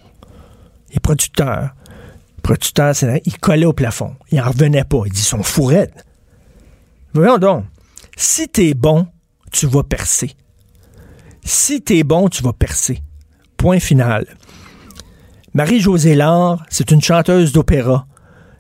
Les 0.95 1.01
producteurs, 1.01 1.75
producteurs, 2.43 2.97
scénaristes, 2.97 3.27
ils 3.27 3.39
collaient 3.39 3.67
au 3.67 3.75
plafond. 3.75 4.17
Ils 4.33 4.41
en 4.41 4.49
revenaient 4.49 4.85
pas. 4.85 5.03
Ils 5.05 5.13
disent, 5.13 5.25
ils 5.25 5.27
sont 5.27 5.43
fourrettes. 5.43 6.07
Voyons 7.13 7.39
donc. 7.39 7.65
Si 8.17 8.49
t'es 8.49 8.73
bon, 8.75 9.07
tu 9.53 9.67
vas 9.67 9.83
percer. 9.83 10.35
Si 11.49 11.81
t'es 11.81 12.03
bon, 12.03 12.29
tu 12.29 12.43
vas 12.43 12.53
percer. 12.53 13.03
Point 13.57 13.81
final. 13.81 14.27
Marie-Josée 15.55 16.15
Laure, 16.15 16.63
c'est 16.69 16.91
une 16.91 17.01
chanteuse 17.01 17.53
d'opéra. 17.53 18.07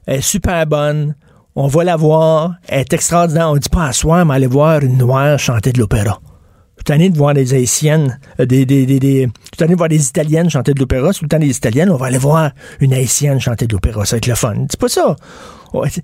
Elle 0.07 0.21
est 0.21 0.23
super 0.23 0.67
bonne. 0.67 1.15
On 1.55 1.67
va 1.67 1.85
la 1.85 1.97
voir. 1.97 2.55
Elle 2.67 2.81
est 2.81 2.93
extraordinaire. 2.95 3.51
On 3.51 3.59
dit 3.59 3.69
pas 3.69 3.89
à 3.89 3.93
soir, 3.93 4.25
mais 4.25 4.37
aller 4.37 4.47
voir 4.47 4.81
une 4.81 4.97
noire 4.97 5.39
chanter 5.39 5.71
de 5.73 5.79
l'opéra. 5.79 6.19
Je 6.23 6.81
suis 6.81 6.85
tanné 6.85 7.11
de 7.11 7.19
voir 7.19 7.35
des 7.35 7.53
haïtiennes, 7.53 8.19
euh, 8.41 8.47
des, 8.47 8.65
des, 8.65 8.87
des, 8.87 9.27
de 9.27 9.75
voir 9.77 9.91
des 9.91 10.09
italiennes 10.09 10.49
chanter 10.49 10.73
de 10.73 10.81
l'opéra. 10.81 11.13
Tout 11.13 11.25
le 11.25 11.29
temps 11.29 11.39
des 11.39 11.55
italiennes. 11.55 11.91
On 11.91 11.97
va 11.97 12.07
aller 12.07 12.17
voir 12.17 12.53
une 12.81 12.95
haïtienne 12.95 13.39
chanter 13.39 13.67
de 13.67 13.75
l'opéra. 13.75 14.07
Ça 14.07 14.17
va 14.17 14.17
être 14.17 14.29
le 14.29 14.35
fun. 14.35 14.55
C'est 14.71 14.81
pas 14.81 14.89
ça. 14.89 15.15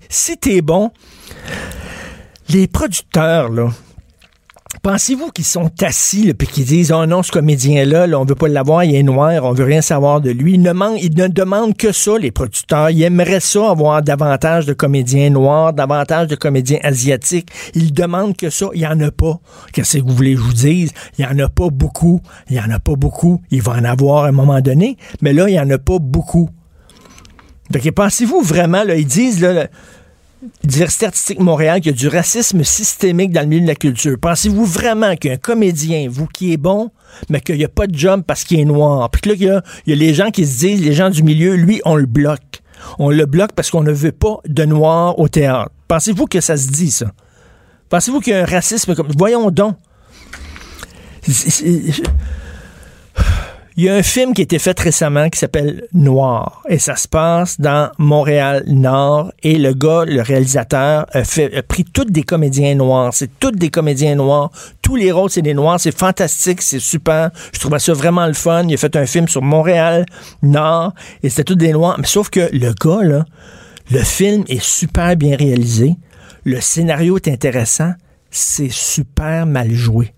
Si 0.07 0.37
t'es 0.37 0.61
bon, 0.61 0.91
les 2.49 2.67
producteurs, 2.67 3.49
là, 3.49 3.69
Pensez-vous 4.81 5.31
qu'ils 5.31 5.45
sont 5.45 5.71
assis 5.81 6.29
et 6.29 6.45
qu'ils 6.45 6.65
disent 6.65 6.91
Oh 6.91 7.05
non, 7.05 7.23
ce 7.23 7.31
comédien-là, 7.31 8.07
là, 8.07 8.19
on 8.19 8.25
veut 8.25 8.35
pas 8.35 8.47
l'avoir, 8.47 8.83
il 8.83 8.95
est 8.95 9.03
noir, 9.03 9.43
on 9.43 9.53
veut 9.53 9.63
rien 9.63 9.81
savoir 9.81 10.21
de 10.21 10.31
lui. 10.31 10.55
Ils 10.55 10.61
ne, 10.61 10.71
ne 10.71 11.27
demandent 11.27 11.77
que 11.77 11.91
ça, 11.91 12.17
les 12.19 12.31
producteurs. 12.31 12.89
Ils 12.89 13.03
aimeraient 13.03 13.39
ça, 13.39 13.71
avoir 13.71 14.01
davantage 14.01 14.65
de 14.65 14.73
comédiens 14.73 15.29
noirs, 15.29 15.73
davantage 15.73 16.27
de 16.27 16.35
comédiens 16.35 16.79
asiatiques. 16.83 17.49
Ils 17.73 17.93
demandent 17.93 18.35
que 18.35 18.49
ça. 18.49 18.67
Il 18.73 18.81
n'y 18.81 18.87
en 18.87 18.99
a 19.01 19.11
pas. 19.11 19.39
Qu'est-ce 19.71 19.97
que 19.97 20.03
vous 20.03 20.15
voulez 20.15 20.33
que 20.33 20.41
je 20.41 20.45
vous 20.45 20.53
dise? 20.53 20.91
Il 21.17 21.25
n'y 21.25 21.31
en 21.31 21.45
a 21.45 21.49
pas 21.49 21.69
beaucoup. 21.69 22.21
Il 22.49 22.53
n'y 22.53 22.59
en 22.59 22.69
a 22.69 22.79
pas 22.79 22.95
beaucoup. 22.95 23.41
Il 23.51 23.61
va 23.61 23.73
en 23.73 23.83
avoir 23.83 24.25
à 24.25 24.27
un 24.27 24.33
moment 24.33 24.61
donné, 24.61 24.97
mais 25.21 25.33
là, 25.33 25.47
il 25.47 25.53
n'y 25.53 25.59
en 25.59 25.69
a 25.69 25.77
pas 25.77 25.99
beaucoup. 25.99 26.49
Que 27.71 27.89
pensez-vous 27.89 28.41
vraiment, 28.41 28.83
là, 28.83 28.95
ils 28.95 29.07
disent, 29.07 29.41
là, 29.41 29.67
Diversité 30.63 31.05
artistique 31.05 31.39
Montréal, 31.39 31.81
qu'il 31.81 31.91
y 31.91 31.95
a 31.95 31.97
du 31.97 32.07
racisme 32.07 32.63
systémique 32.63 33.31
dans 33.31 33.41
le 33.41 33.47
milieu 33.47 33.61
de 33.61 33.67
la 33.67 33.75
culture. 33.75 34.17
Pensez-vous 34.19 34.65
vraiment 34.65 35.15
qu'un 35.15 35.37
comédien, 35.37 36.07
vous 36.09 36.27
qui 36.27 36.53
est 36.53 36.57
bon, 36.57 36.91
mais 37.29 37.41
qu'il 37.41 37.57
n'y 37.57 37.65
a 37.65 37.69
pas 37.69 37.87
de 37.87 37.97
job 37.97 38.23
parce 38.25 38.43
qu'il 38.43 38.59
est 38.59 38.65
noir, 38.65 39.09
puis 39.09 39.21
que 39.21 39.29
là, 39.29 39.35
il 39.85 39.91
y, 39.91 39.93
a, 39.93 39.95
les 39.95 40.13
gens 40.13 40.31
qui 40.31 40.45
se 40.45 40.59
disent, 40.59 40.81
les 40.83 40.93
gens 40.93 41.09
du 41.09 41.23
milieu, 41.23 41.55
lui, 41.55 41.81
on 41.85 41.95
le 41.95 42.05
bloque. 42.05 42.61
On 42.99 43.09
le 43.09 43.25
bloque 43.25 43.53
parce 43.53 43.71
qu'on 43.71 43.83
ne 43.83 43.91
veut 43.91 44.11
pas 44.11 44.37
de 44.47 44.65
noir 44.65 45.17
au 45.19 45.27
théâtre. 45.27 45.71
Pensez-vous 45.87 46.25
que 46.25 46.41
ça 46.41 46.57
se 46.57 46.67
dit, 46.67 46.91
ça? 46.91 47.11
Pensez-vous 47.89 48.19
qu'il 48.19 48.33
y 48.33 48.35
a 48.35 48.41
un 48.41 48.45
racisme 48.45 48.95
comme... 48.95 49.07
Voyons 49.17 49.51
donc. 49.51 49.75
Il 53.77 53.83
y 53.83 53.89
a 53.89 53.95
un 53.95 54.03
film 54.03 54.33
qui 54.33 54.41
a 54.41 54.43
été 54.43 54.57
fait 54.57 54.79
récemment 54.79 55.29
qui 55.29 55.37
s'appelle 55.37 55.85
Noir 55.91 56.63
et 56.69 56.79
ça 56.79 56.95
se 56.95 57.09
passe 57.09 57.59
dans 57.59 57.91
Montréal-Nord 57.97 59.33
et 59.43 59.57
le 59.57 59.73
gars, 59.73 60.05
le 60.05 60.21
réalisateur, 60.21 61.05
a, 61.11 61.61
pris 61.61 61.83
toutes 61.83 62.09
des 62.09 62.23
comédiens 62.23 62.73
noirs. 62.75 63.13
C'est 63.13 63.37
toutes 63.37 63.57
des 63.57 63.69
comédiens 63.69 64.15
noirs. 64.15 64.49
Tous 64.81 64.95
les 64.95 65.11
rôles, 65.11 65.29
c'est 65.29 65.41
des 65.41 65.53
noirs. 65.53 65.77
C'est 65.77 65.93
fantastique, 65.93 66.61
c'est 66.61 66.79
super. 66.79 67.31
Je 67.51 67.59
trouvais 67.59 67.79
ça 67.79 67.91
vraiment 67.91 68.25
le 68.27 68.33
fun. 68.33 68.63
Il 68.65 68.75
a 68.75 68.77
fait 68.77 68.95
un 68.95 69.05
film 69.05 69.27
sur 69.27 69.41
Montréal-Nord 69.41 70.93
et 71.21 71.29
c'était 71.29 71.43
tous 71.43 71.55
des 71.55 71.73
noirs. 71.73 71.97
Mais 71.99 72.07
sauf 72.07 72.29
que 72.29 72.49
le 72.53 72.73
gars, 72.73 73.03
là, 73.03 73.25
le 73.91 73.99
film 73.99 74.45
est 74.47 74.63
super 74.63 75.17
bien 75.17 75.35
réalisé. 75.35 75.97
Le 76.45 76.61
scénario 76.61 77.17
est 77.17 77.27
intéressant. 77.27 77.91
C'est 78.31 78.71
super 78.71 79.45
mal 79.45 79.73
joué. 79.73 80.13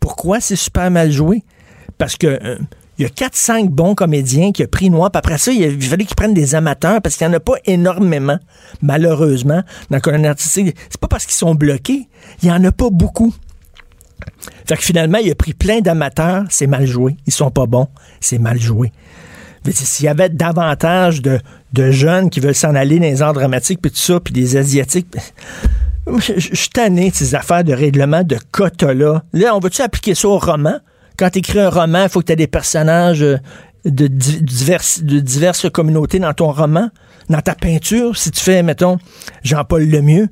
Pourquoi 0.00 0.40
c'est 0.40 0.56
super 0.56 0.90
mal 0.90 1.10
joué? 1.10 1.44
Parce 1.98 2.16
que 2.16 2.26
euh, 2.26 2.58
il 2.98 3.02
y 3.02 3.04
a 3.04 3.08
4-5 3.08 3.68
bons 3.68 3.94
comédiens 3.94 4.52
qui 4.52 4.62
ont 4.62 4.68
pris 4.68 4.88
noir. 4.90 5.10
Puis 5.10 5.18
après 5.18 5.38
ça, 5.38 5.52
il, 5.52 5.82
fallait 5.82 6.04
qu'ils 6.04 6.16
prennent 6.16 6.34
des 6.34 6.54
amateurs 6.54 7.02
parce 7.02 7.16
qu'il 7.16 7.26
n'y 7.26 7.34
en 7.34 7.36
a 7.36 7.40
pas 7.40 7.54
énormément, 7.66 8.38
malheureusement, 8.80 9.62
dans 9.90 9.96
le 9.96 10.00
colonne 10.00 10.26
artistique. 10.26 10.74
C'est 10.88 11.00
pas 11.00 11.08
parce 11.08 11.26
qu'ils 11.26 11.34
sont 11.34 11.54
bloqués. 11.54 12.08
Il 12.42 12.48
n'y 12.48 12.52
en 12.52 12.64
a 12.64 12.72
pas 12.72 12.88
beaucoup. 12.90 13.34
Fait 14.66 14.76
que 14.76 14.82
finalement, 14.82 15.18
il 15.18 15.30
a 15.30 15.34
pris 15.34 15.52
plein 15.52 15.80
d'amateurs. 15.80 16.44
C'est 16.48 16.66
mal 16.66 16.86
joué. 16.86 17.16
Ils 17.26 17.32
sont 17.32 17.50
pas 17.50 17.66
bons. 17.66 17.88
C'est 18.20 18.38
mal 18.38 18.58
joué. 18.58 18.92
S'il 19.70 20.06
y 20.06 20.08
avait 20.08 20.28
davantage 20.28 21.20
de, 21.22 21.40
jeunes 21.90 22.30
qui 22.30 22.40
veulent 22.40 22.54
s'en 22.54 22.74
aller 22.74 22.98
dans 22.98 23.04
les 23.04 23.20
arts 23.20 23.34
dramatiques, 23.34 23.82
puis 23.82 23.90
tout 23.90 23.98
ça, 23.98 24.20
puis 24.20 24.32
des 24.32 24.56
Asiatiques... 24.56 25.08
Je 26.06 26.54
suis 26.54 26.68
tanné 26.68 27.10
ces 27.12 27.34
affaires 27.34 27.64
de 27.64 27.72
règlement 27.72 28.22
de 28.22 28.36
quotas-là. 28.52 29.24
Là, 29.32 29.56
on 29.56 29.58
va-tu 29.58 29.82
appliquer 29.82 30.14
ça 30.14 30.28
au 30.28 30.38
roman? 30.38 30.78
Quand 31.16 31.30
tu 31.30 31.38
écris 31.38 31.60
un 31.60 31.70
roman, 31.70 32.04
il 32.04 32.08
faut 32.08 32.20
que 32.20 32.26
tu 32.26 32.32
aies 32.32 32.36
des 32.36 32.46
personnages 32.46 33.22
euh, 33.22 33.38
de, 33.84 34.06
diverses, 34.06 35.70
communautés 35.72 36.18
dans 36.18 36.34
ton 36.34 36.52
roman. 36.52 36.90
Dans 37.28 37.40
ta 37.40 37.54
peinture, 37.54 38.16
si 38.16 38.30
tu 38.30 38.40
fais, 38.40 38.62
mettons, 38.62 38.98
Jean-Paul 39.42 39.84
Lemieux, 39.84 40.28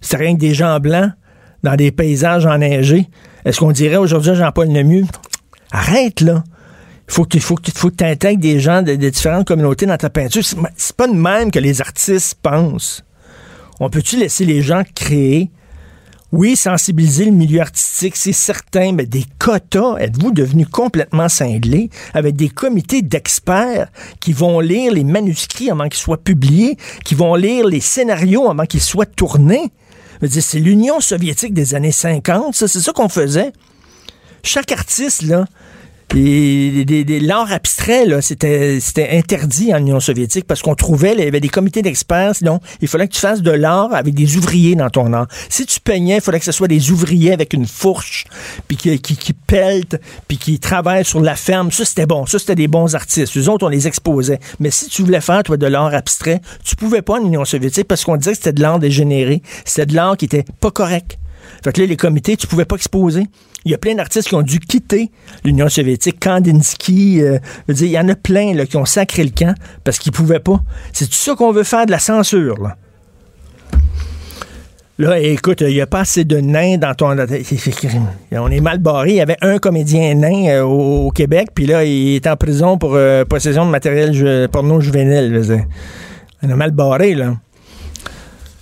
c'est 0.00 0.16
rien 0.16 0.34
que 0.34 0.40
des 0.40 0.54
gens 0.54 0.78
blancs 0.80 1.10
dans 1.62 1.76
des 1.76 1.90
paysages 1.90 2.44
enneigés. 2.44 3.08
Est-ce 3.44 3.60
qu'on 3.60 3.72
dirait 3.72 3.96
aujourd'hui 3.96 4.34
Jean-Paul 4.34 4.68
Lemieux? 4.68 5.04
Arrête, 5.70 6.20
là. 6.20 6.44
Faut 7.08 7.24
que, 7.24 7.38
que, 7.38 7.70
faut 7.72 7.90
tu 7.90 8.04
intègres 8.04 8.40
des 8.40 8.58
gens 8.58 8.82
de, 8.82 8.96
de, 8.96 9.08
différentes 9.08 9.46
communautés 9.46 9.86
dans 9.86 9.96
ta 9.96 10.10
peinture. 10.10 10.42
C'est 10.44 10.96
pas 10.96 11.06
de 11.06 11.14
même 11.14 11.50
que 11.50 11.58
les 11.58 11.80
artistes 11.80 12.38
pensent. 12.42 13.04
On 13.78 13.88
peut-tu 13.88 14.16
laisser 14.16 14.44
les 14.44 14.62
gens 14.62 14.82
créer? 14.94 15.50
Oui, 16.38 16.54
sensibiliser 16.54 17.24
le 17.24 17.30
milieu 17.30 17.62
artistique, 17.62 18.14
c'est 18.14 18.34
certain, 18.34 18.92
mais 18.92 19.06
des 19.06 19.24
quotas, 19.38 19.96
êtes-vous 19.96 20.32
devenus 20.32 20.66
complètement 20.70 21.30
cinglés 21.30 21.88
avec 22.12 22.36
des 22.36 22.50
comités 22.50 23.00
d'experts 23.00 23.88
qui 24.20 24.34
vont 24.34 24.60
lire 24.60 24.92
les 24.92 25.02
manuscrits 25.02 25.70
avant 25.70 25.88
qu'ils 25.88 25.98
soient 25.98 26.22
publiés, 26.22 26.76
qui 27.06 27.14
vont 27.14 27.36
lire 27.36 27.66
les 27.66 27.80
scénarios 27.80 28.50
avant 28.50 28.66
qu'ils 28.66 28.82
soient 28.82 29.06
tournés? 29.06 29.72
C'est 30.28 30.58
l'Union 30.58 31.00
soviétique 31.00 31.54
des 31.54 31.74
années 31.74 31.90
50, 31.90 32.54
ça, 32.54 32.68
c'est 32.68 32.80
ça 32.80 32.92
qu'on 32.92 33.08
faisait. 33.08 33.54
Chaque 34.42 34.72
artiste, 34.72 35.22
là, 35.22 35.46
l'art 36.14 37.52
abstrait, 37.52 38.06
c'était, 38.20 38.78
interdit 39.12 39.74
en 39.74 39.78
Union 39.78 40.00
soviétique 40.00 40.46
parce 40.46 40.62
qu'on 40.62 40.74
trouvait, 40.74 41.14
il 41.16 41.24
y 41.24 41.26
avait 41.26 41.40
des 41.40 41.48
comités 41.48 41.82
d'experts, 41.82 42.36
sinon, 42.36 42.60
il 42.80 42.88
fallait 42.88 43.08
que 43.08 43.14
tu 43.14 43.20
fasses 43.20 43.42
de 43.42 43.50
l'art 43.50 43.92
avec 43.92 44.14
des 44.14 44.36
ouvriers 44.36 44.74
dans 44.74 44.90
ton 44.90 45.12
art. 45.12 45.26
Si 45.48 45.66
tu 45.66 45.80
peignais, 45.80 46.16
il 46.16 46.20
fallait 46.20 46.38
que 46.38 46.44
ce 46.44 46.52
soit 46.52 46.68
des 46.68 46.90
ouvriers 46.90 47.32
avec 47.32 47.52
une 47.52 47.66
fourche, 47.66 48.24
puis 48.68 48.76
qui, 48.76 48.98
qui, 49.00 49.16
qui 49.16 49.34
puis 50.28 50.38
qui 50.38 50.58
travaillent 50.58 51.04
sur 51.04 51.20
la 51.20 51.36
ferme. 51.36 51.70
Ça, 51.70 51.84
c'était 51.84 52.06
bon. 52.06 52.26
Ça, 52.26 52.38
c'était 52.38 52.54
des 52.54 52.68
bons 52.68 52.94
artistes. 52.94 53.34
Les 53.34 53.48
autres, 53.48 53.66
on 53.66 53.68
les 53.68 53.86
exposait. 53.86 54.40
Mais 54.60 54.70
si 54.70 54.88
tu 54.88 55.02
voulais 55.02 55.20
faire, 55.20 55.42
toi, 55.42 55.56
de 55.56 55.66
l'art 55.66 55.94
abstrait, 55.94 56.40
tu 56.64 56.76
pouvais 56.76 57.02
pas 57.02 57.14
en 57.14 57.24
Union 57.24 57.44
soviétique 57.44 57.88
parce 57.88 58.04
qu'on 58.04 58.16
disait 58.16 58.32
que 58.32 58.38
c'était 58.38 58.52
de 58.52 58.62
l'art 58.62 58.78
dégénéré. 58.78 59.42
C'était 59.64 59.86
de 59.86 59.94
l'art 59.94 60.16
qui 60.16 60.26
était 60.26 60.44
pas 60.60 60.70
correct. 60.70 61.18
Fait 61.62 61.72
que 61.72 61.80
là, 61.80 61.86
les 61.86 61.96
comités, 61.96 62.36
tu 62.36 62.46
pouvais 62.46 62.64
pas 62.64 62.76
exposer. 62.76 63.26
Il 63.64 63.72
y 63.72 63.74
a 63.74 63.78
plein 63.78 63.94
d'artistes 63.94 64.28
qui 64.28 64.34
ont 64.34 64.42
dû 64.42 64.60
quitter 64.60 65.10
l'Union 65.44 65.68
soviétique. 65.68 66.20
Kandinsky, 66.20 67.20
euh, 67.22 67.38
il 67.68 67.86
y 67.86 67.98
en 67.98 68.08
a 68.08 68.14
plein 68.14 68.64
qui 68.64 68.76
ont 68.76 68.84
sacré 68.84 69.24
le 69.24 69.30
camp 69.30 69.54
parce 69.82 69.98
qu'ils 69.98 70.12
pouvaient 70.12 70.40
pas. 70.40 70.60
C'est 70.92 71.06
tout 71.06 71.14
ça 71.14 71.34
qu'on 71.34 71.52
veut 71.52 71.64
faire 71.64 71.86
de 71.86 71.90
la 71.90 71.98
censure. 71.98 72.62
Là. 72.62 72.76
Là, 74.98 75.18
écoute, 75.18 75.60
il 75.60 75.74
n'y 75.74 75.80
a 75.80 75.86
pas 75.86 76.00
assez 76.00 76.24
de 76.24 76.38
nains 76.38 76.78
dans 76.78 76.94
ton. 76.94 77.16
On 78.32 78.50
est 78.50 78.60
mal 78.60 78.78
barré. 78.78 79.10
Il 79.10 79.16
y 79.16 79.20
avait 79.20 79.36
un 79.42 79.58
comédien 79.58 80.14
nain 80.14 80.48
euh, 80.48 80.62
au, 80.62 81.10
Québec, 81.10 81.48
puis 81.54 81.66
là, 81.66 81.84
il 81.84 82.14
est 82.14 82.26
en 82.26 82.36
prison 82.36 82.78
pour 82.78 82.94
euh, 82.94 83.24
possession 83.24 83.66
de 83.66 83.70
matériel 83.70 84.48
porno 84.48 84.80
juvénile. 84.80 85.66
On 86.42 86.48
est 86.48 86.54
mal 86.54 86.70
barré, 86.70 87.14
là 87.14 87.34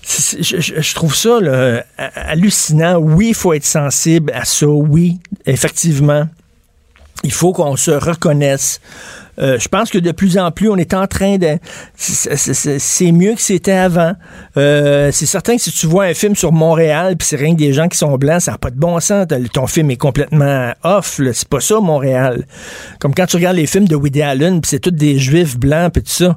je, 0.06 0.94
trouve 0.94 1.14
ça 1.14 1.38
hallucinant. 1.96 2.96
Oui, 2.96 3.28
il 3.28 3.34
faut 3.34 3.52
être 3.52 3.64
sensible 3.64 4.32
à 4.34 4.44
ça. 4.44 4.66
Oui, 4.66 5.18
effectivement. 5.46 6.28
Il 7.22 7.32
faut 7.32 7.52
qu'on 7.52 7.76
se 7.76 7.90
reconnaisse. 7.90 8.80
Euh, 9.38 9.58
je 9.58 9.66
pense 9.68 9.90
que 9.90 9.98
de 9.98 10.12
plus 10.12 10.38
en 10.38 10.50
plus, 10.52 10.68
on 10.68 10.76
est 10.76 10.94
en 10.94 11.06
train 11.06 11.38
de... 11.38 11.58
C'est 11.96 13.12
mieux 13.12 13.34
que 13.34 13.40
c'était 13.40 13.72
avant. 13.72 14.14
Euh, 14.56 15.10
c'est 15.10 15.26
certain 15.26 15.56
que 15.56 15.62
si 15.62 15.72
tu 15.72 15.86
vois 15.86 16.04
un 16.04 16.14
film 16.14 16.36
sur 16.36 16.52
Montréal, 16.52 17.16
puis 17.16 17.26
c'est 17.26 17.36
rien 17.36 17.54
que 17.54 17.58
des 17.58 17.72
gens 17.72 17.88
qui 17.88 17.98
sont 17.98 18.16
blancs, 18.16 18.42
ça 18.42 18.52
n'a 18.52 18.58
pas 18.58 18.70
de 18.70 18.78
bon 18.78 19.00
sens. 19.00 19.26
Ton 19.52 19.66
film 19.66 19.90
est 19.90 19.96
complètement 19.96 20.72
off. 20.82 21.20
C'est 21.32 21.48
pas 21.48 21.60
ça, 21.60 21.80
Montréal. 21.80 22.46
Comme 23.00 23.14
quand 23.14 23.26
tu 23.26 23.36
regardes 23.36 23.56
les 23.56 23.66
films 23.66 23.88
de 23.88 23.96
Woody 23.96 24.22
Allen, 24.22 24.60
puis 24.60 24.68
c'est 24.68 24.80
tous 24.80 24.90
des 24.90 25.18
juifs 25.18 25.58
blancs, 25.58 25.94
puis 25.94 26.02
tout 26.02 26.10
ça. 26.10 26.36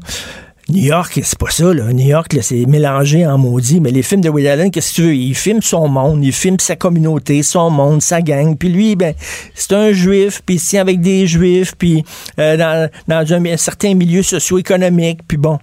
New 0.70 0.84
York, 0.84 1.22
c'est 1.24 1.40
pas 1.40 1.50
ça, 1.50 1.74
là. 1.74 1.94
New 1.94 2.08
York, 2.08 2.38
c'est 2.42 2.66
mélangé 2.66 3.26
en 3.26 3.38
maudit. 3.38 3.80
Mais 3.80 3.90
les 3.90 4.04
films 4.04 4.20
de 4.20 4.28
Woody 4.28 4.50
Allen, 4.50 4.70
qu'est-ce 4.70 4.92
que 4.92 4.96
tu 4.96 5.02
veux? 5.04 5.16
Il 5.16 5.34
filme 5.34 5.62
son 5.62 5.88
monde, 5.88 6.26
il 6.26 6.34
filme 6.34 6.60
sa 6.60 6.76
communauté, 6.76 7.42
son 7.42 7.70
monde, 7.70 8.02
sa 8.02 8.22
gang. 8.22 8.58
Puis 8.58 8.68
lui, 8.68 8.98
ben, 8.98 9.14
c'est 9.56 9.72
un 9.72 9.94
juif, 9.94 10.42
puis 10.46 10.56
il 10.56 10.62
tient 10.62 10.82
avec 10.82 11.00
des 11.00 11.26
juifs, 11.26 11.74
puis 11.78 12.04
euh, 12.38 12.58
dans, 12.58 12.90
dans 13.08 13.34
un, 13.34 13.56
certain 13.56 13.94
milieu 13.94 14.22
socio-économique, 14.22 15.22
puis 15.26 15.38
bon. 15.38 15.58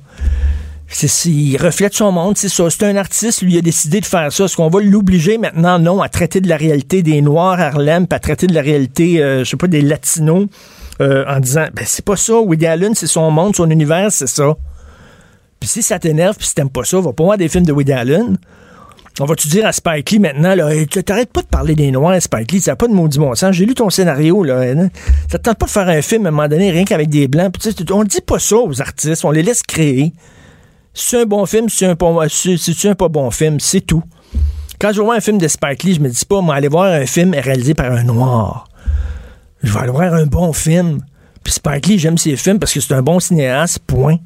il 1.27 1.57
reflète 1.59 1.93
son 1.93 2.11
monde, 2.11 2.39
c'est 2.39 2.49
ça. 2.49 2.71
C'est 2.71 2.85
un 2.85 2.97
artiste, 2.97 3.43
lui 3.43 3.59
a 3.59 3.61
décidé 3.61 4.01
de 4.01 4.07
faire 4.07 4.33
ça. 4.33 4.45
Est-ce 4.45 4.57
qu'on 4.57 4.71
va 4.71 4.81
l'obliger 4.81 5.37
maintenant, 5.37 5.79
non, 5.79 6.01
à 6.01 6.09
traiter 6.09 6.41
de 6.41 6.49
la 6.49 6.57
réalité 6.57 7.03
des 7.03 7.21
Noirs 7.21 7.61
à 7.61 7.67
Harlem, 7.67 8.07
puis 8.07 8.17
à 8.17 8.21
traiter 8.21 8.47
de 8.47 8.55
la 8.55 8.63
réalité, 8.63 9.23
euh, 9.23 9.45
je 9.45 9.51
sais 9.51 9.59
pas, 9.59 9.67
des 9.67 9.83
Latinos, 9.83 10.47
euh, 11.03 11.27
en 11.29 11.41
disant, 11.41 11.67
ben 11.75 11.85
c'est 11.87 12.07
pas 12.07 12.17
ça. 12.17 12.39
Woody 12.39 12.65
Allen, 12.65 12.95
c'est 12.95 13.07
son 13.07 13.31
monde, 13.31 13.55
son 13.55 13.69
univers, 13.69 14.11
c'est 14.11 14.29
ça. 14.29 14.57
Puis 15.61 15.69
si 15.69 15.83
ça 15.83 15.99
t'énerve, 15.99 16.37
puis 16.37 16.47
si 16.47 16.55
t'aimes 16.55 16.71
pas 16.71 16.85
ça, 16.85 17.01
va 17.01 17.13
pas 17.13 17.25
voir 17.25 17.39
des 17.39 17.49
films 17.49 17.65
de 17.65 17.73
Woody 17.73 17.93
Allen. 17.93 18.39
On 19.21 19.27
va-tu 19.27 19.47
dire 19.47 19.65
à 19.65 19.73
Spike 19.73 20.11
Lee 20.11 20.19
maintenant, 20.19 20.57
là, 20.57 20.71
t'arrêtes 21.07 21.33
pas 21.33 21.43
de 21.43 21.47
parler 21.47 21.77
des 21.77 21.93
Noirs, 21.93 22.21
Spike 22.21 22.51
Lee, 22.51 22.61
ça 22.61 22.73
n'a 22.73 22.77
pas 22.77 22.89
de 22.89 22.93
maudit 22.93 23.19
bon 23.19 23.33
sens. 23.37 23.55
J'ai 23.55 23.65
lu 23.65 23.75
ton 23.75 23.89
scénario, 23.89 24.43
là. 24.43 24.63
Hein. 24.63 24.89
Ça 25.31 25.39
te 25.39 25.45
tente 25.45 25.57
pas 25.57 25.67
de 25.67 25.71
faire 25.71 25.89
un 25.89 26.03
film 26.03 26.27
à 26.27 26.31
un 26.31 26.33
moment 26.33 26.49
donné, 26.49 26.73
rien 26.73 26.85
qu'avec 26.85 27.09
des 27.09 27.29
Blancs. 27.29 27.55
on 27.93 28.03
dit 28.03 28.21
pas 28.21 28.41
ça 28.41 28.57
aux 28.57 28.83
artistes, 28.83 29.25
on 29.25 29.31
les 29.31 29.43
laisse 29.43 29.63
créer. 29.63 30.13
C'est 30.93 31.23
un 31.23 31.27
bon 31.27 31.47
film, 31.47 31.69
c'est 31.69 31.87
un, 31.87 31.97
si 32.29 32.89
un 32.89 32.95
pas 32.95 33.09
bon 33.09 33.31
film, 33.31 33.61
c'est 33.61 33.83
tout. 33.83 34.03
Quand 34.81 34.93
je 34.93 35.01
vois 35.01 35.15
un 35.15 35.21
film 35.21 35.39
de 35.39 35.47
Spike 35.47 35.85
Lee, 35.85 35.95
je 35.95 36.01
me 36.01 36.09
dis 36.09 36.25
pas, 36.25 36.41
moi, 36.41 36.57
aller 36.57 36.69
voir 36.69 36.93
un 36.93 37.07
film 37.07 37.35
réalisé 37.35 37.75
par 37.75 37.93
un 37.93 38.03
Noir. 38.03 38.69
Je 39.63 39.73
vais 39.73 39.79
aller 39.79 39.91
voir 39.91 40.13
un 40.13 40.27
bon 40.27 40.53
film. 40.53 41.01
Puis 41.43 41.55
Spike 41.55 41.87
Lee, 41.87 41.99
j'aime 41.99 42.19
ses 42.19 42.37
films 42.37 42.59
parce 42.59 42.73
que 42.73 42.81
c'est 42.81 42.95
un 42.95 43.03
bon 43.03 43.21
cinéaste, 43.21 43.79
point. 43.87 44.19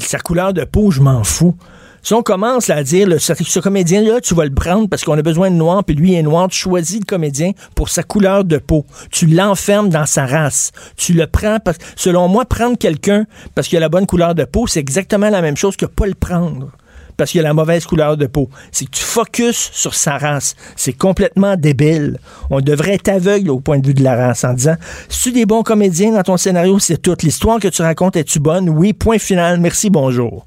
Sa 0.00 0.18
couleur 0.18 0.52
de 0.52 0.64
peau, 0.64 0.90
je 0.90 1.00
m'en 1.00 1.24
fous. 1.24 1.54
Si 2.02 2.14
on 2.14 2.22
commence 2.22 2.70
à 2.70 2.84
dire, 2.84 3.08
ce, 3.20 3.58
comédien-là, 3.58 4.20
tu 4.20 4.34
vas 4.34 4.44
le 4.44 4.54
prendre 4.54 4.88
parce 4.88 5.02
qu'on 5.02 5.18
a 5.18 5.22
besoin 5.22 5.50
de 5.50 5.56
noir, 5.56 5.82
puis 5.82 5.96
lui 5.96 6.14
est 6.14 6.22
noir, 6.22 6.46
tu 6.46 6.56
choisis 6.56 7.00
le 7.00 7.04
comédien 7.04 7.50
pour 7.74 7.88
sa 7.88 8.04
couleur 8.04 8.44
de 8.44 8.58
peau. 8.58 8.86
Tu 9.10 9.26
l'enfermes 9.26 9.88
dans 9.88 10.06
sa 10.06 10.24
race. 10.24 10.70
Tu 10.96 11.14
le 11.14 11.26
prends 11.26 11.58
parce 11.58 11.78
selon 11.96 12.28
moi, 12.28 12.44
prendre 12.44 12.78
quelqu'un 12.78 13.26
parce 13.56 13.66
qu'il 13.66 13.78
a 13.78 13.80
la 13.80 13.88
bonne 13.88 14.06
couleur 14.06 14.36
de 14.36 14.44
peau, 14.44 14.68
c'est 14.68 14.78
exactement 14.78 15.30
la 15.30 15.42
même 15.42 15.56
chose 15.56 15.76
que 15.76 15.86
pas 15.86 16.06
le 16.06 16.14
prendre 16.14 16.70
parce 17.16 17.30
qu'il 17.30 17.40
a 17.40 17.44
la 17.44 17.54
mauvaise 17.54 17.86
couleur 17.86 18.16
de 18.16 18.26
peau. 18.26 18.48
C'est 18.72 18.84
que 18.86 18.90
tu 18.90 19.02
focuses 19.02 19.70
sur 19.72 19.94
sa 19.94 20.18
race. 20.18 20.54
C'est 20.76 20.92
complètement 20.92 21.56
débile. 21.56 22.18
On 22.50 22.60
devrait 22.60 22.94
être 22.94 23.08
aveugle 23.08 23.50
au 23.50 23.60
point 23.60 23.78
de 23.78 23.86
vue 23.86 23.94
de 23.94 24.02
la 24.02 24.16
race 24.16 24.44
en 24.44 24.52
disant, 24.52 24.76
si 25.08 25.22
tu 25.22 25.32
des 25.32 25.46
bons 25.46 25.62
comédiens 25.62 26.12
dans 26.12 26.22
ton 26.22 26.36
scénario, 26.36 26.78
c'est 26.78 27.00
toute 27.00 27.22
l'histoire 27.22 27.58
que 27.60 27.68
tu 27.68 27.82
racontes, 27.82 28.16
es-tu 28.16 28.38
bonne? 28.38 28.68
Oui, 28.68 28.92
point 28.92 29.18
final, 29.18 29.60
merci, 29.60 29.90
bonjour. 29.90 30.46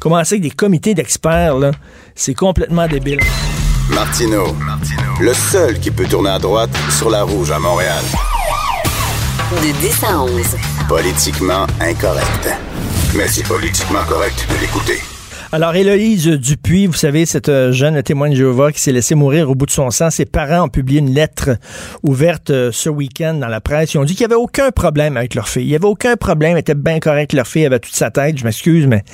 Commencer 0.00 0.34
avec 0.34 0.42
des 0.42 0.50
comités 0.50 0.94
d'experts, 0.94 1.58
là, 1.58 1.70
c'est 2.14 2.34
complètement 2.34 2.88
débile. 2.88 3.20
Martino, 3.90 4.56
le 5.20 5.34
seul 5.34 5.78
qui 5.78 5.90
peut 5.90 6.06
tourner 6.06 6.30
à 6.30 6.38
droite 6.38 6.70
sur 6.90 7.10
la 7.10 7.22
rouge 7.22 7.50
à 7.50 7.58
Montréal. 7.58 8.02
De 9.52 9.80
10 9.80 10.04
à 10.04 10.22
11. 10.22 10.30
Politiquement 10.88 11.66
incorrect. 11.80 12.48
Mais 13.14 13.28
c'est 13.28 13.46
politiquement 13.46 14.02
correct 14.08 14.46
de 14.50 14.60
l'écouter. 14.60 15.11
Alors, 15.54 15.74
Héloïse 15.74 16.28
Dupuis, 16.28 16.86
vous 16.86 16.94
savez, 16.94 17.26
cette 17.26 17.50
euh, 17.50 17.72
jeune 17.72 18.02
témoin 18.02 18.30
de 18.30 18.34
Jéhovah 18.34 18.72
qui 18.72 18.80
s'est 18.80 18.90
laissé 18.90 19.14
mourir 19.14 19.50
au 19.50 19.54
bout 19.54 19.66
de 19.66 19.70
son 19.70 19.90
sang, 19.90 20.08
ses 20.08 20.24
parents 20.24 20.64
ont 20.64 20.68
publié 20.70 21.00
une 21.00 21.12
lettre 21.12 21.58
ouverte 22.02 22.48
euh, 22.48 22.72
ce 22.72 22.88
week-end 22.88 23.34
dans 23.34 23.48
la 23.48 23.60
presse. 23.60 23.92
Ils 23.92 23.98
ont 23.98 24.04
dit 24.04 24.14
qu'il 24.14 24.26
n'y 24.26 24.32
avait 24.32 24.42
aucun 24.42 24.70
problème 24.70 25.18
avec 25.18 25.34
leur 25.34 25.50
fille. 25.50 25.64
Il 25.64 25.68
n'y 25.68 25.74
avait 25.74 25.84
aucun 25.84 26.16
problème, 26.16 26.52
elle 26.52 26.60
était 26.60 26.74
bien 26.74 27.00
correcte, 27.00 27.34
leur 27.34 27.46
fille 27.46 27.66
avait 27.66 27.80
toute 27.80 27.94
sa 27.94 28.10
tête. 28.10 28.38
Je 28.38 28.44
m'excuse, 28.44 28.86
mais 28.86 29.04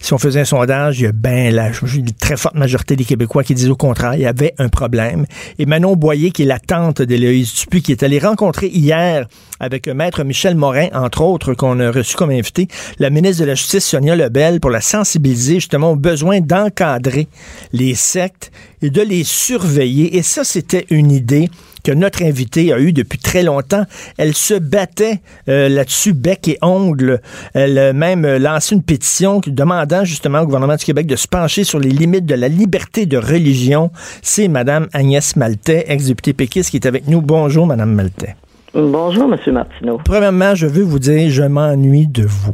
si 0.00 0.14
on 0.14 0.18
faisait 0.18 0.40
un 0.40 0.44
sondage, 0.46 0.98
il 0.98 1.02
y 1.02 1.06
a 1.08 1.12
bien 1.12 1.50
la, 1.50 1.68
une 1.68 2.12
très 2.12 2.38
forte 2.38 2.54
majorité 2.54 2.96
des 2.96 3.04
Québécois 3.04 3.44
qui 3.44 3.54
disent 3.54 3.68
au 3.68 3.76
contraire, 3.76 4.14
il 4.14 4.22
y 4.22 4.26
avait 4.26 4.54
un 4.56 4.70
problème. 4.70 5.26
Et 5.58 5.66
Manon 5.66 5.94
Boyer, 5.94 6.30
qui 6.30 6.44
est 6.44 6.46
la 6.46 6.58
tante 6.58 7.02
d'Héloïse 7.02 7.52
Dupuis, 7.52 7.82
qui 7.82 7.92
est 7.92 8.02
allée 8.02 8.18
rencontrer 8.18 8.68
hier 8.68 9.26
avec 9.62 9.86
Maître 9.86 10.24
Michel 10.24 10.56
Morin, 10.56 10.88
entre 10.92 11.22
autres, 11.22 11.54
qu'on 11.54 11.78
a 11.78 11.90
reçu 11.90 12.16
comme 12.16 12.30
invité, 12.30 12.66
la 12.98 13.10
ministre 13.10 13.42
de 13.42 13.46
la 13.46 13.54
Justice, 13.54 13.86
Sonia 13.86 14.16
Lebel, 14.16 14.58
pour 14.58 14.70
la 14.70 14.80
sensibiliser 14.80 15.54
justement 15.54 15.92
au 15.92 15.96
besoin 15.96 16.40
d'encadrer 16.40 17.28
les 17.72 17.94
sectes 17.94 18.50
et 18.82 18.90
de 18.90 19.00
les 19.00 19.22
surveiller. 19.22 20.16
Et 20.16 20.22
ça, 20.22 20.42
c'était 20.42 20.84
une 20.90 21.12
idée 21.12 21.48
que 21.84 21.92
notre 21.92 22.24
invité 22.24 22.72
a 22.72 22.80
eue 22.80 22.92
depuis 22.92 23.20
très 23.20 23.44
longtemps. 23.44 23.84
Elle 24.18 24.34
se 24.34 24.54
battait 24.54 25.20
euh, 25.48 25.68
là-dessus, 25.68 26.12
bec 26.12 26.48
et 26.48 26.58
ongle. 26.60 27.20
Elle 27.54 27.78
a 27.78 27.92
même 27.92 28.26
lancé 28.38 28.74
une 28.74 28.82
pétition 28.82 29.40
demandant 29.46 30.04
justement 30.04 30.40
au 30.40 30.44
gouvernement 30.44 30.76
du 30.76 30.84
Québec 30.84 31.06
de 31.06 31.16
se 31.16 31.28
pencher 31.28 31.62
sur 31.62 31.78
les 31.78 31.90
limites 31.90 32.26
de 32.26 32.34
la 32.34 32.48
liberté 32.48 33.06
de 33.06 33.16
religion. 33.16 33.92
C'est 34.22 34.48
Mme 34.48 34.88
Agnès 34.92 35.36
Maltais, 35.36 35.84
ex-députée 35.86 36.32
péquiste, 36.32 36.70
qui 36.70 36.78
est 36.78 36.86
avec 36.86 37.06
nous. 37.06 37.22
Bonjour, 37.22 37.66
Mme 37.66 37.92
Maltais. 37.92 38.34
Bonjour, 38.74 39.24
M. 39.24 39.52
Martineau. 39.52 40.00
Premièrement, 40.02 40.54
je 40.54 40.66
veux 40.66 40.82
vous 40.82 40.98
dire, 40.98 41.30
je 41.30 41.42
m'ennuie 41.42 42.06
de 42.06 42.24
vous. 42.24 42.52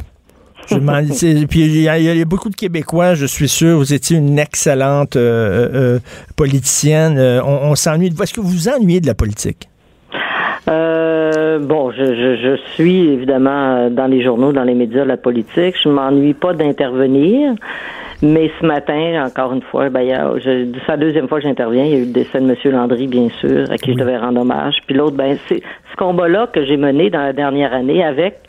Je 0.67 0.75
puis 1.47 1.61
il 1.61 1.81
y, 1.81 1.87
a 1.89 2.25
beaucoup 2.25 2.49
de 2.49 2.55
Québécois, 2.55 3.15
je 3.15 3.25
suis 3.25 3.47
sûr, 3.47 3.77
vous 3.77 3.93
étiez 3.93 4.17
une 4.17 4.37
excellente 4.37 5.15
euh, 5.15 5.69
euh, 5.73 5.99
politicienne. 6.35 7.17
Euh, 7.17 7.41
on, 7.43 7.73
s'ennuie 7.75 8.09
de 8.09 8.15
vous. 8.15 8.23
Est-ce 8.23 8.33
que 8.33 8.41
vous 8.41 8.49
vous 8.49 8.69
ennuyez 8.69 8.99
de 8.99 9.07
la 9.07 9.15
politique? 9.15 9.69
Bon, 10.69 11.91
je, 11.91 12.35
je, 12.35 12.55
suis 12.73 13.09
évidemment 13.09 13.89
dans 13.89 14.07
les 14.07 14.23
journaux, 14.23 14.51
dans 14.51 14.63
les 14.63 14.75
médias, 14.75 15.05
la 15.05 15.17
politique. 15.17 15.75
Je 15.81 15.89
m'ennuie 15.89 16.33
pas 16.33 16.53
d'intervenir. 16.53 17.53
Mais 18.21 18.51
ce 18.59 18.65
matin, 18.65 19.25
encore 19.25 19.53
une 19.53 19.61
fois, 19.61 19.89
ben, 19.89 20.39
c'est 20.43 20.87
la 20.87 20.97
deuxième 20.97 21.29
fois 21.29 21.39
que 21.39 21.47
j'interviens. 21.47 21.85
Il 21.85 21.91
y 21.91 21.95
a 21.95 21.97
eu 21.99 22.05
le 22.05 22.11
décès 22.11 22.39
de 22.39 22.49
M. 22.49 22.55
Landry, 22.65 23.07
bien 23.07 23.29
sûr, 23.39 23.71
à 23.71 23.77
qui 23.77 23.93
je 23.93 23.97
devais 23.97 24.17
rendre 24.17 24.41
hommage. 24.41 24.75
Puis 24.85 24.95
l'autre, 24.95 25.15
ben, 25.15 25.37
c'est 25.47 25.61
ce 25.91 25.95
combat-là 25.97 26.47
que 26.47 26.65
j'ai 26.65 26.75
mené 26.75 27.09
dans 27.09 27.21
la 27.21 27.33
dernière 27.33 27.73
année 27.73 28.03
avec 28.03 28.39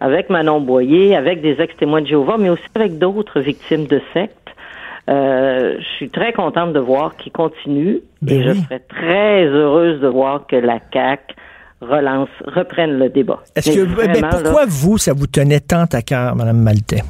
avec 0.00 0.30
Manon 0.30 0.60
Boyer, 0.60 1.16
avec 1.16 1.40
des 1.40 1.60
ex-témoins 1.60 2.02
de 2.02 2.06
Jéhovah, 2.06 2.36
mais 2.38 2.50
aussi 2.50 2.62
avec 2.76 2.98
d'autres 2.98 3.40
victimes 3.40 3.86
de 3.86 4.00
sectes. 4.14 4.36
Euh, 5.08 5.78
je 5.80 5.88
suis 5.96 6.10
très 6.10 6.32
contente 6.32 6.72
de 6.72 6.78
voir 6.78 7.16
qu'il 7.16 7.32
continue 7.32 8.00
ben 8.22 8.40
et 8.40 8.42
je 8.44 8.52
serais 8.52 8.78
très 8.78 9.46
heureuse 9.46 10.00
de 10.00 10.06
voir 10.06 10.46
que 10.46 10.54
la 10.54 10.78
CAC 10.78 11.34
relance, 11.80 12.28
reprenne 12.46 12.98
le 12.98 13.08
débat. 13.08 13.40
Est-ce 13.54 13.70
que 13.70 13.84
ben, 13.84 14.28
pourquoi 14.30 14.64
vous 14.66 14.98
ça 14.98 15.12
vous 15.12 15.26
tenait 15.26 15.60
tant 15.60 15.84
à 15.92 16.02
cœur, 16.02 16.34
Madame 16.36 16.60
Maltais? 16.60 17.02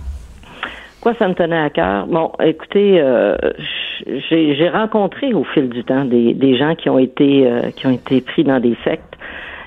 Quoi 1.00 1.14
ça 1.18 1.28
me 1.28 1.34
tenait 1.34 1.58
à 1.58 1.70
cœur? 1.70 2.06
Bon, 2.06 2.32
écoutez, 2.42 3.00
euh, 3.00 3.36
j'ai 4.30 4.68
rencontré 4.68 5.32
au 5.32 5.44
fil 5.44 5.68
du 5.68 5.84
temps 5.84 6.04
des, 6.04 6.34
des 6.34 6.56
gens 6.58 6.74
qui 6.74 6.90
ont 6.90 6.98
été 6.98 7.46
euh, 7.46 7.70
qui 7.70 7.86
ont 7.86 7.92
été 7.92 8.20
pris 8.20 8.44
dans 8.44 8.60
des 8.60 8.76
sectes. 8.84 9.14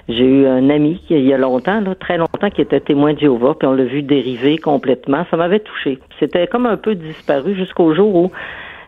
J'ai 0.10 0.26
eu 0.26 0.46
un 0.46 0.70
ami 0.70 1.02
qui, 1.08 1.14
il 1.14 1.26
y 1.26 1.34
a 1.34 1.38
longtemps, 1.38 1.80
là, 1.80 1.96
très 1.96 2.18
longtemps, 2.18 2.50
qui 2.50 2.62
était 2.62 2.82
témoin 2.82 3.14
de 3.14 3.20
Jéhovah, 3.20 3.56
puis 3.58 3.68
on 3.68 3.74
l'a 3.74 3.86
vu 3.86 4.02
dériver 4.02 4.58
complètement. 4.58 5.26
Ça 5.32 5.38
m'avait 5.38 5.60
touché. 5.60 6.00
C'était 6.20 6.48
comme 6.48 6.66
un 6.66 6.76
peu 6.76 6.96
disparu 6.96 7.56
jusqu'au 7.56 7.94
jour 7.94 8.14
où 8.14 8.32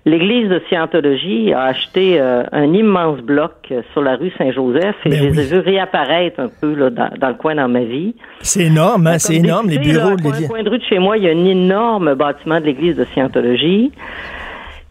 l'Église 0.05 0.49
de 0.49 0.61
Scientologie 0.67 1.53
a 1.53 1.63
acheté 1.63 2.19
euh, 2.19 2.43
un 2.51 2.73
immense 2.73 3.19
bloc 3.21 3.73
sur 3.93 4.01
la 4.01 4.15
rue 4.15 4.31
Saint-Joseph 4.37 4.95
et 5.05 5.09
ben 5.09 5.19
je 5.19 5.23
les 5.29 5.39
ai 5.39 5.45
vus 5.45 5.59
réapparaître 5.59 6.39
un 6.39 6.49
peu 6.49 6.73
là, 6.73 6.89
dans, 6.89 7.27
le 7.29 7.35
coin 7.35 7.55
dans 7.55 7.69
ma 7.69 7.83
vie. 7.83 8.15
C'est 8.41 8.65
énorme, 8.65 9.07
hein, 9.07 9.17
c'est 9.17 9.35
énorme, 9.35 9.69
les 9.69 9.79
bureaux 9.79 10.15
de 10.15 10.23
l'Église. 10.23 10.47
coin 10.47 10.63
de 10.63 10.69
rue 10.69 10.79
de 10.79 10.83
chez 10.83 10.99
moi, 10.99 11.17
il 11.17 11.23
y 11.23 11.27
a 11.27 11.31
un 11.31 11.45
énorme 11.45 12.15
bâtiment 12.15 12.59
de 12.59 12.65
l'Église 12.65 12.95
de 12.97 13.05
Scientologie. 13.05 13.91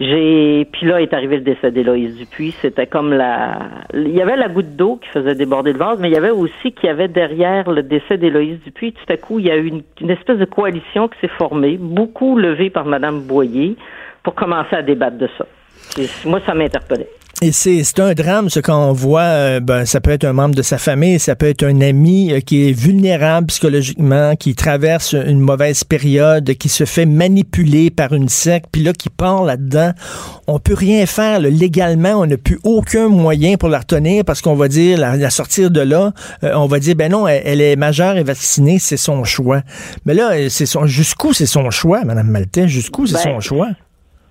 J'ai 0.02 0.66
puis 0.72 0.86
là 0.86 1.00
est 1.00 1.14
arrivé 1.14 1.36
le 1.36 1.42
décès 1.42 1.70
d'Éloïse 1.70 2.16
Dupuis. 2.16 2.56
C'était 2.60 2.88
comme 2.88 3.12
la, 3.12 3.58
il 3.94 4.10
y 4.10 4.20
avait 4.20 4.36
la 4.36 4.48
goutte 4.48 4.74
d'eau 4.74 4.98
qui 5.00 5.08
faisait 5.10 5.36
déborder 5.36 5.72
le 5.72 5.78
vase, 5.78 5.98
mais 6.00 6.08
il 6.08 6.14
y 6.14 6.16
avait 6.16 6.30
aussi 6.30 6.72
qu'il 6.72 6.86
y 6.86 6.88
avait 6.88 7.06
derrière 7.06 7.70
le 7.70 7.84
décès 7.84 8.18
d'Éloïse 8.18 8.58
Dupuis. 8.64 8.94
Tout 8.94 9.12
à 9.12 9.16
coup, 9.16 9.38
il 9.38 9.46
y 9.46 9.50
a 9.50 9.56
eu 9.56 9.68
une, 10.00 10.10
espèce 10.10 10.38
de 10.38 10.44
coalition 10.44 11.06
qui 11.06 11.20
s'est 11.20 11.32
formée, 11.38 11.76
beaucoup 11.78 12.36
levée 12.36 12.68
par 12.68 12.84
Madame 12.84 13.20
Boyer, 13.20 13.76
pour 14.22 14.34
commencer 14.34 14.76
à 14.76 14.82
débattre 14.82 15.18
de 15.18 15.28
ça. 15.38 15.44
moi, 16.24 16.40
ça 16.46 16.54
m'interpellait. 16.54 17.08
Et 17.44 17.50
c'est 17.50 17.98
un 17.98 18.14
drame, 18.14 18.50
ce 18.50 18.60
qu'on 18.60 18.92
voit, 18.92 19.22
euh, 19.22 19.58
ben, 19.58 19.84
ça 19.84 20.00
peut 20.00 20.12
être 20.12 20.22
un 20.22 20.32
membre 20.32 20.54
de 20.54 20.62
sa 20.62 20.78
famille, 20.78 21.18
ça 21.18 21.34
peut 21.34 21.48
être 21.48 21.64
un 21.64 21.80
ami 21.80 22.32
euh, 22.32 22.38
qui 22.38 22.68
est 22.68 22.72
vulnérable 22.72 23.48
psychologiquement, 23.48 24.36
qui 24.36 24.54
traverse 24.54 25.14
une 25.14 25.40
mauvaise 25.40 25.82
période, 25.82 26.54
qui 26.54 26.68
se 26.68 26.84
fait 26.84 27.04
manipuler 27.04 27.90
par 27.90 28.12
une 28.12 28.28
secte, 28.28 28.66
puis 28.70 28.84
là, 28.84 28.92
qui 28.92 29.08
part 29.08 29.42
là-dedans. 29.42 29.90
On 30.46 30.60
peut 30.60 30.74
rien 30.74 31.04
faire 31.04 31.40
légalement, 31.40 32.20
on 32.20 32.26
n'a 32.26 32.36
plus 32.36 32.60
aucun 32.62 33.08
moyen 33.08 33.56
pour 33.56 33.70
la 33.70 33.80
retenir 33.80 34.24
parce 34.24 34.40
qu'on 34.40 34.54
va 34.54 34.68
dire, 34.68 34.96
la, 35.00 35.30
sortir 35.30 35.72
de 35.72 35.80
là, 35.80 36.12
euh, 36.44 36.52
on 36.54 36.66
va 36.66 36.78
dire, 36.78 36.94
ben 36.94 37.10
non, 37.10 37.26
elle, 37.26 37.60
est 37.60 37.74
majeure 37.74 38.18
et 38.18 38.22
vaccinée, 38.22 38.78
c'est 38.78 38.96
son 38.96 39.24
choix. 39.24 39.62
Mais 40.06 40.14
là, 40.14 40.48
c'est 40.48 40.66
son 40.66 40.86
jusqu'où 40.86 41.32
c'est 41.32 41.46
son 41.46 41.70
choix, 41.70 42.04
Madame 42.04 42.28
Maltais, 42.28 42.68
jusqu'où 42.68 43.04
c'est 43.08 43.14
ben, 43.14 43.34
son 43.34 43.40
choix? 43.40 43.70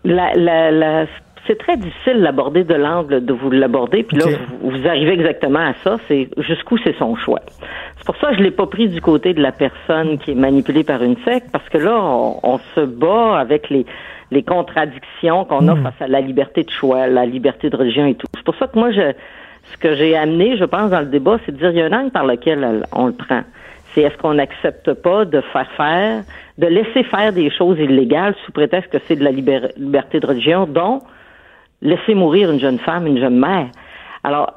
La, 0.04 0.34
la, 0.36 0.72
la 0.72 1.06
c'est 1.48 1.58
très 1.58 1.78
difficile 1.78 2.18
l'aborder 2.18 2.64
de 2.64 2.74
l'angle 2.76 3.26
de 3.26 3.34
vous 3.34 3.50
l'aborder, 3.50 4.04
puis 4.04 4.18
là, 4.18 4.26
vous, 4.62 4.88
arrivez 4.88 5.14
exactement 5.14 5.60
à 5.60 5.74
ça, 5.84 5.98
c'est 6.08 6.30
jusqu'où 6.38 6.78
c'est 6.78 6.96
son 6.98 7.16
choix. 7.16 7.42
C'est 7.98 8.06
pour 8.06 8.16
ça 8.18 8.30
que 8.30 8.38
je 8.38 8.44
l'ai 8.44 8.52
pas 8.52 8.68
pris 8.68 8.90
du 8.90 9.02
côté 9.02 9.34
de 9.34 9.42
la 9.42 9.52
personne 9.52 10.18
qui 10.20 10.32
est 10.32 10.36
manipulée 10.36 10.84
par 10.84 11.02
une 11.04 11.18
secte, 11.26 11.48
parce 11.52 11.68
que 11.70 11.78
là, 11.78 12.00
on, 12.00 12.60
se 12.76 12.82
bat 12.82 13.40
avec 13.40 13.70
les, 13.70 13.86
les 14.30 14.44
contradictions 14.44 15.46
qu'on 15.46 15.68
a 15.68 15.76
hmm. 15.76 15.84
face 15.84 16.02
à 16.02 16.08
la 16.08 16.22
liberté 16.22 16.64
de 16.64 16.70
choix, 16.70 17.08
la 17.08 17.26
liberté 17.26 17.70
de 17.70 17.76
religion 17.76 18.06
et 18.06 18.16
tout. 18.16 18.28
C'est 18.36 18.46
pour 18.46 18.56
ça 18.56 18.68
que 18.68 18.78
moi, 18.78 18.92
je, 18.92 19.14
ce 19.64 19.78
que 19.78 19.96
j'ai 19.96 20.16
amené, 20.16 20.58
je 20.58 20.66
pense, 20.66 20.92
dans 20.92 21.00
le 21.00 21.08
débat, 21.08 21.38
c'est 21.46 21.52
de 21.54 21.58
dire, 21.58 21.72
il 21.72 21.78
y 21.78 21.82
a 21.82 21.86
un 21.86 21.94
angle 21.94 22.12
par 22.12 22.26
lequel 22.26 22.86
on 22.92 23.08
le 23.08 23.14
prend. 23.14 23.42
C'est 23.94 24.02
est-ce 24.02 24.18
qu'on 24.18 24.36
n'accepte 24.36 24.94
pas 24.94 25.26
de 25.26 25.42
faire 25.42 25.70
faire, 25.76 26.24
de 26.58 26.68
laisser 26.68 27.04
faire 27.04 27.34
des 27.34 27.50
choses 27.50 27.78
illégales 27.80 28.36
sous 28.46 28.52
prétexte 28.52 28.92
que 28.92 28.98
c'est 29.08 29.16
de 29.16 29.24
la 29.24 29.32
liberté 29.32 30.20
de 30.20 30.28
religion, 30.28 30.66
dont 30.66 31.02
laisser 31.82 32.14
mourir 32.14 32.52
une 32.52 32.60
jeune 32.60 32.80
femme, 32.80 33.08
une 33.08 33.20
jeune 33.20 33.40
mère? 33.40 33.68
Alors, 34.24 34.54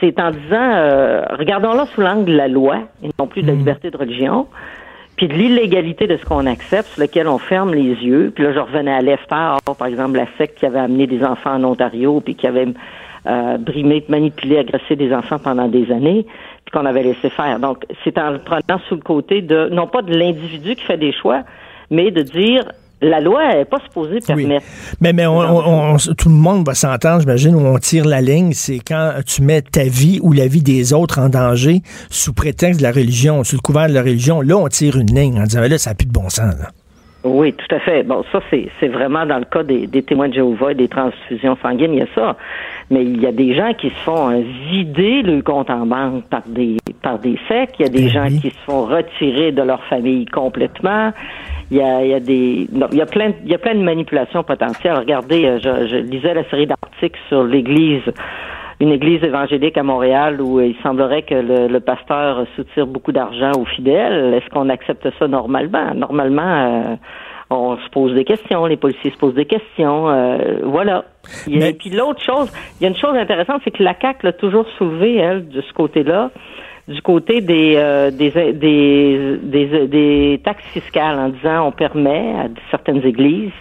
c'est 0.00 0.18
en 0.20 0.30
disant, 0.30 0.72
euh, 0.74 1.22
regardons-la 1.38 1.86
sous 1.86 2.00
l'angle 2.00 2.26
de 2.26 2.36
la 2.36 2.48
loi, 2.48 2.80
et 3.02 3.08
non 3.18 3.26
plus 3.26 3.42
de 3.42 3.46
la 3.48 3.54
hmm. 3.54 3.58
liberté 3.58 3.90
de 3.90 3.96
religion, 3.96 4.46
puis 5.16 5.28
de 5.28 5.34
l'illégalité 5.34 6.06
de 6.06 6.16
ce 6.16 6.24
qu'on 6.24 6.46
accepte, 6.46 6.88
sur 6.88 7.02
lequel 7.02 7.28
on 7.28 7.38
ferme 7.38 7.72
les 7.72 7.94
yeux. 7.94 8.32
Puis 8.34 8.44
là, 8.44 8.52
je 8.52 8.58
revenais 8.58 8.92
à 8.92 9.00
l'EFTAR, 9.00 9.60
par 9.78 9.86
exemple, 9.86 10.16
la 10.16 10.26
secte 10.36 10.58
qui 10.58 10.66
avait 10.66 10.80
amené 10.80 11.06
des 11.06 11.24
enfants 11.24 11.54
en 11.54 11.64
Ontario, 11.64 12.20
puis 12.20 12.34
qui 12.34 12.46
avait 12.46 12.66
euh, 13.26 13.56
brimé, 13.58 14.04
manipulé, 14.08 14.58
agressé 14.58 14.96
des 14.96 15.14
enfants 15.14 15.38
pendant 15.38 15.68
des 15.68 15.90
années, 15.92 16.26
qu'on 16.74 16.84
avait 16.86 17.02
laissé 17.02 17.30
faire. 17.30 17.58
Donc, 17.58 17.84
c'est 18.02 18.18
en 18.18 18.30
le 18.30 18.38
prenant 18.38 18.80
sous 18.88 18.96
le 18.96 19.00
côté 19.00 19.40
de, 19.40 19.68
non 19.70 19.86
pas 19.86 20.02
de 20.02 20.14
l'individu 20.14 20.74
qui 20.74 20.82
fait 20.82 20.98
des 20.98 21.12
choix, 21.12 21.42
mais 21.90 22.10
de 22.10 22.22
dire 22.22 22.64
la 23.00 23.20
loi 23.20 23.54
n'est 23.54 23.64
pas 23.64 23.80
supposée 23.80 24.20
permettre. 24.20 24.64
Mais, 25.00 25.12
mais 25.12 25.24
tout 25.24 26.28
le 26.28 26.34
monde 26.34 26.66
va 26.66 26.74
s'entendre, 26.74 27.20
j'imagine, 27.20 27.54
où 27.54 27.60
on 27.60 27.78
tire 27.78 28.06
la 28.06 28.20
ligne, 28.20 28.52
c'est 28.52 28.78
quand 28.78 29.12
tu 29.26 29.42
mets 29.42 29.62
ta 29.62 29.84
vie 29.84 30.20
ou 30.22 30.32
la 30.32 30.46
vie 30.46 30.62
des 30.62 30.92
autres 30.92 31.18
en 31.20 31.28
danger 31.28 31.82
sous 32.10 32.32
prétexte 32.32 32.80
de 32.80 32.84
la 32.84 32.92
religion, 32.92 33.44
sous 33.44 33.56
le 33.56 33.60
couvert 33.60 33.88
de 33.88 33.94
la 33.94 34.02
religion. 34.02 34.40
Là, 34.40 34.56
on 34.56 34.68
tire 34.68 34.96
une 34.96 35.14
ligne 35.14 35.38
en 35.38 35.44
disant, 35.44 35.60
là, 35.60 35.78
ça 35.78 35.90
n'a 35.90 35.94
plus 35.94 36.06
de 36.06 36.12
bon 36.12 36.28
sens. 36.28 36.54
Oui, 37.24 37.54
tout 37.54 37.74
à 37.74 37.78
fait. 37.80 38.02
Bon, 38.02 38.22
ça, 38.30 38.40
c'est 38.50 38.88
vraiment 38.88 39.24
dans 39.24 39.38
le 39.38 39.46
cas 39.46 39.62
des, 39.62 39.88
témoins 40.02 40.28
de 40.28 40.34
Jéhovah 40.34 40.72
et 40.72 40.74
des 40.74 40.88
transfusions 40.88 41.56
sanguines, 41.62 41.94
il 41.94 42.00
y 42.00 42.02
a 42.02 42.06
ça. 42.14 42.36
Mais 42.90 43.02
il 43.02 43.18
y 43.18 43.26
a 43.26 43.32
des 43.32 43.54
gens 43.54 43.72
qui 43.72 43.88
se 43.88 44.00
font 44.00 44.28
vider 44.70 45.22
le 45.22 45.40
compte 45.40 45.70
en 45.70 45.86
banque 45.86 46.24
par 46.24 46.42
des 46.46 46.76
par 47.00 47.18
des 47.18 47.38
sectes. 47.48 47.76
Il 47.78 47.86
y 47.86 47.86
a 47.86 47.88
des 47.88 48.04
ben 48.04 48.08
gens 48.10 48.28
qui 48.28 48.50
se 48.50 48.58
font 48.66 48.84
retirer 48.84 49.52
de 49.52 49.62
leur 49.62 49.82
famille 49.84 50.26
complètement. 50.26 51.12
Il 51.70 51.78
y 51.78 51.80
a, 51.80 52.04
il 52.04 52.10
y 52.10 52.14
a 52.14 52.20
des, 52.20 52.68
il 52.92 52.98
y 52.98 53.00
a 53.00 53.06
plein, 53.06 53.32
il 53.42 53.50
y 53.50 53.54
a 53.54 53.58
plein 53.58 53.74
de 53.74 53.82
manipulations 53.82 54.42
potentielles. 54.42 54.98
Regardez, 54.98 55.46
euh, 55.46 55.58
je, 55.58 55.88
je 55.88 55.96
lisais 55.96 56.34
la 56.34 56.44
série 56.50 56.66
d'articles 56.66 57.18
sur 57.28 57.42
l'Église, 57.42 58.02
une 58.80 58.90
Église 58.90 59.22
évangélique 59.22 59.78
à 59.78 59.82
Montréal 59.82 60.40
où 60.40 60.60
il 60.60 60.76
semblerait 60.82 61.22
que 61.22 61.34
le, 61.34 61.68
le 61.68 61.80
pasteur 61.80 62.46
soutire 62.56 62.86
beaucoup 62.86 63.12
d'argent 63.12 63.52
aux 63.58 63.64
fidèles. 63.64 64.34
Est-ce 64.34 64.48
qu'on 64.50 64.68
accepte 64.68 65.08
ça 65.18 65.28
normalement? 65.28 65.94
Normalement. 65.94 66.42
Euh, 66.42 66.96
on 67.50 67.76
se 67.76 67.88
pose 67.90 68.14
des 68.14 68.24
questions, 68.24 68.66
les 68.66 68.76
policiers 68.76 69.10
se 69.10 69.16
posent 69.16 69.34
des 69.34 69.44
questions, 69.44 70.08
euh, 70.08 70.60
voilà. 70.62 71.04
Et 71.46 71.72
puis 71.74 71.90
l'autre 71.90 72.22
chose, 72.22 72.50
il 72.80 72.84
y 72.84 72.86
a 72.86 72.88
une 72.88 72.96
chose 72.96 73.14
intéressante, 73.14 73.60
c'est 73.64 73.70
que 73.70 73.82
la 73.82 73.94
CAC 73.94 74.22
l'a 74.22 74.32
toujours 74.32 74.66
soulevé, 74.78 75.16
elle, 75.16 75.48
de 75.48 75.60
ce 75.60 75.72
côté-là, 75.72 76.30
du 76.88 77.00
côté 77.02 77.40
des, 77.40 77.74
euh, 77.76 78.10
des, 78.10 78.30
des, 78.30 79.38
des, 79.42 79.86
des, 79.86 80.40
taxes 80.42 80.64
fiscales 80.72 81.18
en 81.18 81.28
disant 81.28 81.68
on 81.68 81.72
permet 81.72 82.32
à 82.32 82.48
certaines 82.70 83.04
églises 83.04 83.52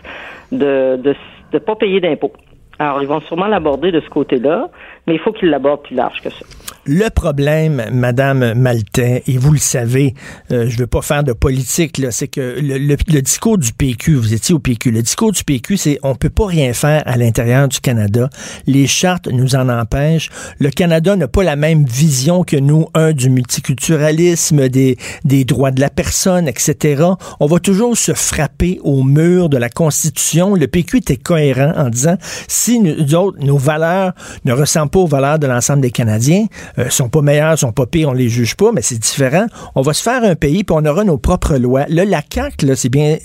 de 0.52 0.97
de 0.97 1.13
ne 1.54 1.60
pas 1.60 1.76
payer 1.76 1.99
d'impôts. 1.99 2.34
Alors, 2.80 3.02
ils 3.02 3.08
vont 3.08 3.21
sûrement 3.21 3.47
l'aborder 3.47 3.91
de 3.91 3.99
ce 3.99 4.10
côté-là, 4.10 4.69
mais 5.07 5.15
il 5.15 5.19
faut 5.19 5.31
qu'ils 5.31 5.49
l'abordent 5.49 5.83
plus 5.83 5.95
large 5.95 6.21
que 6.21 6.29
ça. 6.29 6.45
Le 6.85 7.09
problème, 7.09 7.81
Madame 7.93 8.53
Maltais, 8.55 9.23
et 9.27 9.37
vous 9.37 9.53
le 9.53 9.57
savez, 9.57 10.13
euh, 10.51 10.65
je 10.67 10.77
veux 10.77 10.87
pas 10.87 11.01
faire 11.01 11.23
de 11.23 11.31
politique, 11.31 12.01
c'est 12.11 12.27
que 12.27 12.57
le, 12.59 13.21
discours 13.21 13.57
du 13.57 13.71
PQ, 13.71 14.15
vous 14.15 14.33
étiez 14.33 14.53
au 14.53 14.59
PQ, 14.59 14.91
le 14.91 15.01
discours 15.01 15.31
du 15.31 15.45
PQ, 15.45 15.77
c'est 15.77 15.99
on 16.03 16.15
peut 16.15 16.29
pas 16.29 16.45
rien 16.45 16.73
faire 16.73 17.01
à 17.05 17.15
l'intérieur 17.15 17.69
du 17.69 17.79
Canada. 17.79 18.29
Les 18.67 18.85
chartes 18.85 19.29
nous 19.29 19.55
en 19.55 19.69
empêchent. 19.69 20.29
Le 20.59 20.69
Canada 20.71 21.15
n'a 21.15 21.29
pas 21.29 21.43
la 21.43 21.55
même 21.55 21.85
vision 21.85 22.43
que 22.43 22.57
nous, 22.57 22.87
un 22.93 23.13
du 23.13 23.29
multiculturalisme, 23.29 24.67
des, 24.67 24.97
des 25.23 25.45
droits 25.45 25.71
de 25.71 25.79
la 25.79 25.89
personne, 25.89 26.49
etc. 26.49 27.03
On 27.39 27.45
va 27.45 27.59
toujours 27.59 27.95
se 27.95 28.13
frapper 28.13 28.79
au 28.83 29.03
mur 29.03 29.47
de 29.47 29.57
la 29.57 29.69
Constitution. 29.69 30.55
Le 30.55 30.67
PQ 30.67 30.97
était 30.97 31.15
cohérent 31.15 31.71
en 31.77 31.89
disant 31.89 32.17
si 32.49 32.79
nous 32.79 33.15
autres, 33.15 33.37
nos 33.39 33.57
valeurs 33.57 34.11
ne 34.43 34.51
ressemblent 34.51 34.91
pas 34.93 34.99
aux 34.99 35.08
valeurs 35.08 35.39
de 35.39 35.47
l'ensemble 35.47 35.82
des 35.82 35.91
Canadiens, 35.91 36.45
euh, 36.77 36.89
sont 36.89 37.10
pas 37.10 37.21
meilleurs, 37.21 37.58
sont 37.58 37.71
pas 37.71 37.86
pires, 37.86 38.10
on 38.10 38.13
les 38.13 38.29
juge 38.29 38.56
pas, 38.56 38.71
mais 38.71 38.82
c'est 38.82 38.99
différent. 38.99 39.47
On 39.75 39.82
va 39.82 39.93
se 39.93 40.03
faire 40.03 40.23
un 40.23 40.36
pays, 40.36 40.63
puis 40.63 40.75
on 40.79 40.86
aura 40.86 41.03
nos 41.03 41.17
propres 41.17 41.58
lois. 41.58 41.86
Là, 41.89 42.06
la 42.06 42.21
CAQ, 42.21 42.67
là, 42.67 42.75
c'est 42.75 42.89
bien, 42.89 43.17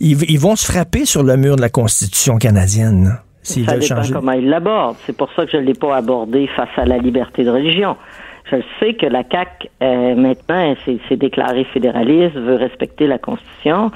ils, 0.00 0.38
vont 0.38 0.56
se 0.56 0.70
frapper 0.70 1.04
sur 1.04 1.22
le 1.22 1.36
mur 1.36 1.56
de 1.56 1.60
la 1.60 1.68
Constitution 1.68 2.38
canadienne. 2.38 3.18
Ça 3.42 3.60
dépend 3.60 3.80
changer. 3.80 4.12
comment 4.12 4.32
ils 4.32 4.48
l'abordent. 4.48 4.96
C'est 5.06 5.16
pour 5.16 5.28
ça 5.34 5.44
que 5.44 5.52
je 5.52 5.56
ne 5.56 5.62
l'ai 5.62 5.74
pas 5.74 5.96
abordé 5.96 6.48
face 6.56 6.68
à 6.76 6.84
la 6.84 6.98
liberté 6.98 7.44
de 7.44 7.50
religion. 7.50 7.96
Je 8.50 8.56
sais 8.78 8.94
que 8.94 9.06
la 9.06 9.22
CAQ, 9.28 9.68
euh, 9.82 10.14
maintenant, 10.14 10.74
s'est 10.84 11.16
déclarée 11.16 11.64
fédéraliste, 11.72 12.36
veut 12.36 12.54
respecter 12.54 13.06
la 13.08 13.18
Constitution. 13.18 13.90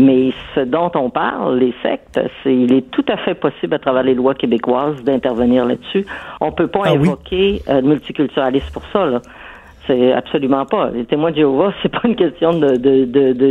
Mais 0.00 0.32
ce 0.54 0.60
dont 0.60 0.90
on 0.94 1.10
parle, 1.10 1.58
les 1.58 1.74
sectes, 1.82 2.18
c'est 2.42 2.54
il 2.54 2.72
est 2.72 2.90
tout 2.90 3.04
à 3.06 3.18
fait 3.18 3.34
possible 3.34 3.74
à 3.74 3.78
travers 3.78 4.02
les 4.02 4.14
lois 4.14 4.34
québécoises 4.34 5.04
d'intervenir 5.04 5.66
là-dessus. 5.66 6.06
On 6.40 6.52
peut 6.52 6.68
pas 6.68 6.84
ah 6.86 6.92
invoquer 6.92 7.60
le 7.66 7.74
euh, 7.74 7.82
multiculturalisme 7.82 8.72
pour 8.72 8.84
ça. 8.94 9.04
Là. 9.04 9.20
C'est 9.86 10.12
absolument 10.12 10.64
pas. 10.64 10.88
Les 10.88 11.04
témoins 11.04 11.32
de 11.32 11.36
Jéhovah, 11.36 11.74
c'est 11.82 11.92
pas 11.92 12.00
une 12.04 12.16
question 12.16 12.58
de, 12.58 12.76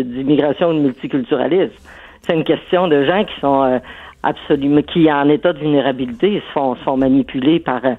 d'immigration 0.02 0.70
ou 0.70 0.74
de 0.74 0.80
multiculturalisme. 0.80 1.76
C'est 2.24 2.34
une 2.34 2.44
question 2.44 2.88
de 2.88 3.04
gens 3.04 3.24
qui 3.26 3.40
sont 3.40 3.64
euh, 3.64 3.78
absolument 4.24 4.82
qui 4.82 5.12
en 5.12 5.30
état 5.30 5.54
de 5.54 5.60
vulnérabilité 5.60 6.42
se 6.48 6.52
font 6.54 6.76
sont 6.84 6.98
manipulés 6.98 7.60
par 7.60 7.86
euh, 7.86 7.94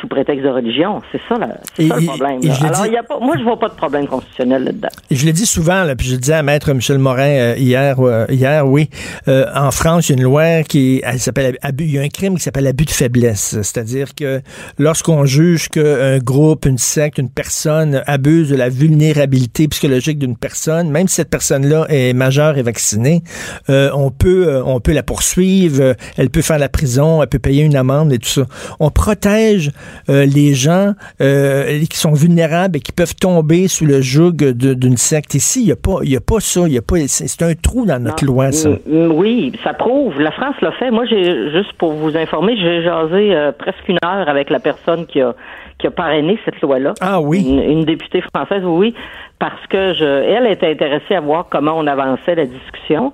sous 0.00 0.08
prétexte 0.08 0.44
de 0.44 0.50
religion. 0.50 1.00
C'est 1.12 1.20
ça, 1.28 1.36
le 1.78 2.06
problème. 2.06 2.40
Alors, 2.62 2.86
y 2.86 2.96
a 2.96 3.02
pas, 3.02 3.18
moi, 3.20 3.36
je 3.38 3.44
vois 3.44 3.58
pas 3.58 3.68
de 3.68 3.74
problème 3.74 4.06
constitutionnel 4.06 4.64
là-dedans. 4.64 4.88
Je 5.10 5.26
le 5.26 5.32
dis 5.32 5.46
souvent, 5.46 5.84
là, 5.84 5.96
puis 5.96 6.08
je 6.08 6.14
le 6.14 6.20
disais 6.20 6.34
à 6.34 6.42
Maître 6.42 6.72
Michel 6.72 6.98
Morin 6.98 7.22
euh, 7.22 7.54
hier, 7.56 7.96
euh, 8.00 8.26
hier, 8.28 8.66
oui. 8.66 8.90
Euh, 9.28 9.46
en 9.54 9.70
France, 9.70 10.08
il 10.08 10.12
y 10.12 10.14
a 10.14 10.18
une 10.18 10.24
loi 10.24 10.62
qui 10.62 11.00
elle 11.04 11.18
s'appelle 11.18 11.56
abus. 11.62 11.84
Il 11.84 11.92
y 11.92 11.98
a 11.98 12.02
un 12.02 12.08
crime 12.08 12.36
qui 12.36 12.42
s'appelle 12.42 12.66
abus 12.66 12.84
de 12.84 12.90
faiblesse. 12.90 13.56
C'est-à-dire 13.62 14.14
que 14.14 14.40
lorsqu'on 14.78 15.24
juge 15.24 15.68
qu'un 15.68 16.18
groupe, 16.18 16.66
une 16.66 16.78
secte, 16.78 17.18
une 17.18 17.30
personne 17.30 18.02
abuse 18.06 18.50
de 18.50 18.56
la 18.56 18.68
vulnérabilité 18.68 19.68
psychologique 19.68 20.18
d'une 20.18 20.36
personne, 20.36 20.90
même 20.90 21.08
si 21.08 21.16
cette 21.16 21.30
personne-là 21.30 21.86
est 21.88 22.12
majeure 22.12 22.58
et 22.58 22.62
vaccinée, 22.62 23.22
on 23.68 24.10
peut, 24.10 24.62
on 24.64 24.80
peut 24.80 24.92
la 24.92 25.02
poursuivre. 25.02 25.94
Elle 26.16 26.30
peut 26.30 26.42
faire 26.42 26.58
la 26.58 26.68
prison, 26.68 27.22
elle 27.22 27.28
peut 27.28 27.38
payer 27.38 27.62
une 27.62 27.76
amende 27.76 28.12
et 28.12 28.18
tout 28.18 28.28
ça. 28.28 28.42
On 28.80 28.90
protège 28.90 29.70
euh, 30.08 30.26
les 30.26 30.54
gens 30.54 30.92
euh, 31.20 31.80
qui 31.90 31.98
sont 31.98 32.12
vulnérables 32.12 32.76
et 32.76 32.80
qui 32.80 32.92
peuvent 32.92 33.14
tomber 33.14 33.68
sous 33.68 33.86
le 33.86 34.00
joug 34.00 34.32
d'une 34.32 34.96
secte. 34.96 35.34
Ici, 35.34 35.60
il 35.62 35.66
n'y 35.66 35.72
a, 35.72 35.76
pas, 35.76 36.00
a 36.02 36.20
pas 36.20 36.40
ça. 36.40 36.68
Y 36.68 36.78
a 36.78 36.82
pas, 36.82 36.96
c'est 37.06 37.42
un 37.42 37.54
trou 37.54 37.86
dans 37.86 38.02
notre 38.02 38.24
loi, 38.24 38.52
ça. 38.52 38.70
Mm, 38.70 38.78
mm, 38.86 39.12
oui, 39.12 39.52
ça 39.62 39.74
prouve. 39.74 40.20
La 40.20 40.32
France 40.32 40.56
l'a 40.60 40.72
fait. 40.72 40.90
Moi, 40.90 41.04
j'ai 41.06 41.50
juste 41.50 41.72
pour 41.74 41.92
vous 41.92 42.16
informer, 42.16 42.56
j'ai 42.56 42.82
jasé 42.82 43.34
euh, 43.34 43.52
presque 43.52 43.88
une 43.88 43.98
heure 44.04 44.28
avec 44.28 44.50
la 44.50 44.60
personne 44.60 45.06
qui 45.06 45.20
a 45.20 45.34
qui 45.78 45.88
a 45.88 45.90
parrainé 45.90 46.38
cette 46.44 46.60
loi-là. 46.60 46.94
Ah 47.00 47.20
oui. 47.20 47.40
Une, 47.40 47.84
députée 47.84 48.22
française, 48.34 48.62
oui, 48.64 48.94
parce 49.38 49.66
que 49.68 49.94
je, 49.94 50.04
elle 50.04 50.46
était 50.46 50.70
intéressée 50.70 51.14
à 51.14 51.20
voir 51.20 51.46
comment 51.50 51.74
on 51.76 51.86
avançait 51.86 52.34
la 52.34 52.46
discussion. 52.46 53.12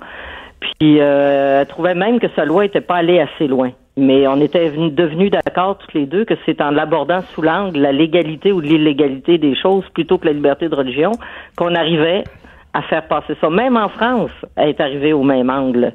Puis 0.61 0.99
elle 0.99 1.67
trouvait 1.67 1.95
même 1.95 2.21
que 2.21 2.29
sa 2.37 2.45
loi 2.45 2.65
n'était 2.65 2.81
pas 2.81 2.97
allée 2.97 3.21
assez 3.21 3.47
loin. 3.47 3.73
Mais 3.97 4.27
on 4.27 4.41
était 4.41 4.71
devenus 4.71 5.31
d'accord 5.31 5.77
toutes 5.79 5.95
les 5.95 6.07
deux 6.07 6.25
que 6.25 6.35
c'est 6.47 6.61
en 6.61 6.71
l'abordant 6.71 7.21
sous 7.35 7.43
l'angle 7.43 7.81
la 7.81 7.93
légalité 7.93 8.53
ou 8.53 8.61
l'illégalité 8.61 9.37
des 9.37 9.55
choses 9.57 9.85
plutôt 9.93 10.17
que 10.17 10.27
la 10.27 10.33
liberté 10.33 10.69
de 10.69 10.75
religion 10.75 11.13
qu'on 11.57 11.75
arrivait 11.75 12.25
à 12.73 12.83
faire 12.83 13.07
passer 13.09 13.35
ça. 13.41 13.51
Même 13.51 13.77
en 13.77 13.89
France, 13.89 14.31
elle 14.57 14.71
est 14.71 14.81
arrivée 14.81 15.13
au 15.13 15.23
même 15.23 15.51
angle 15.51 15.93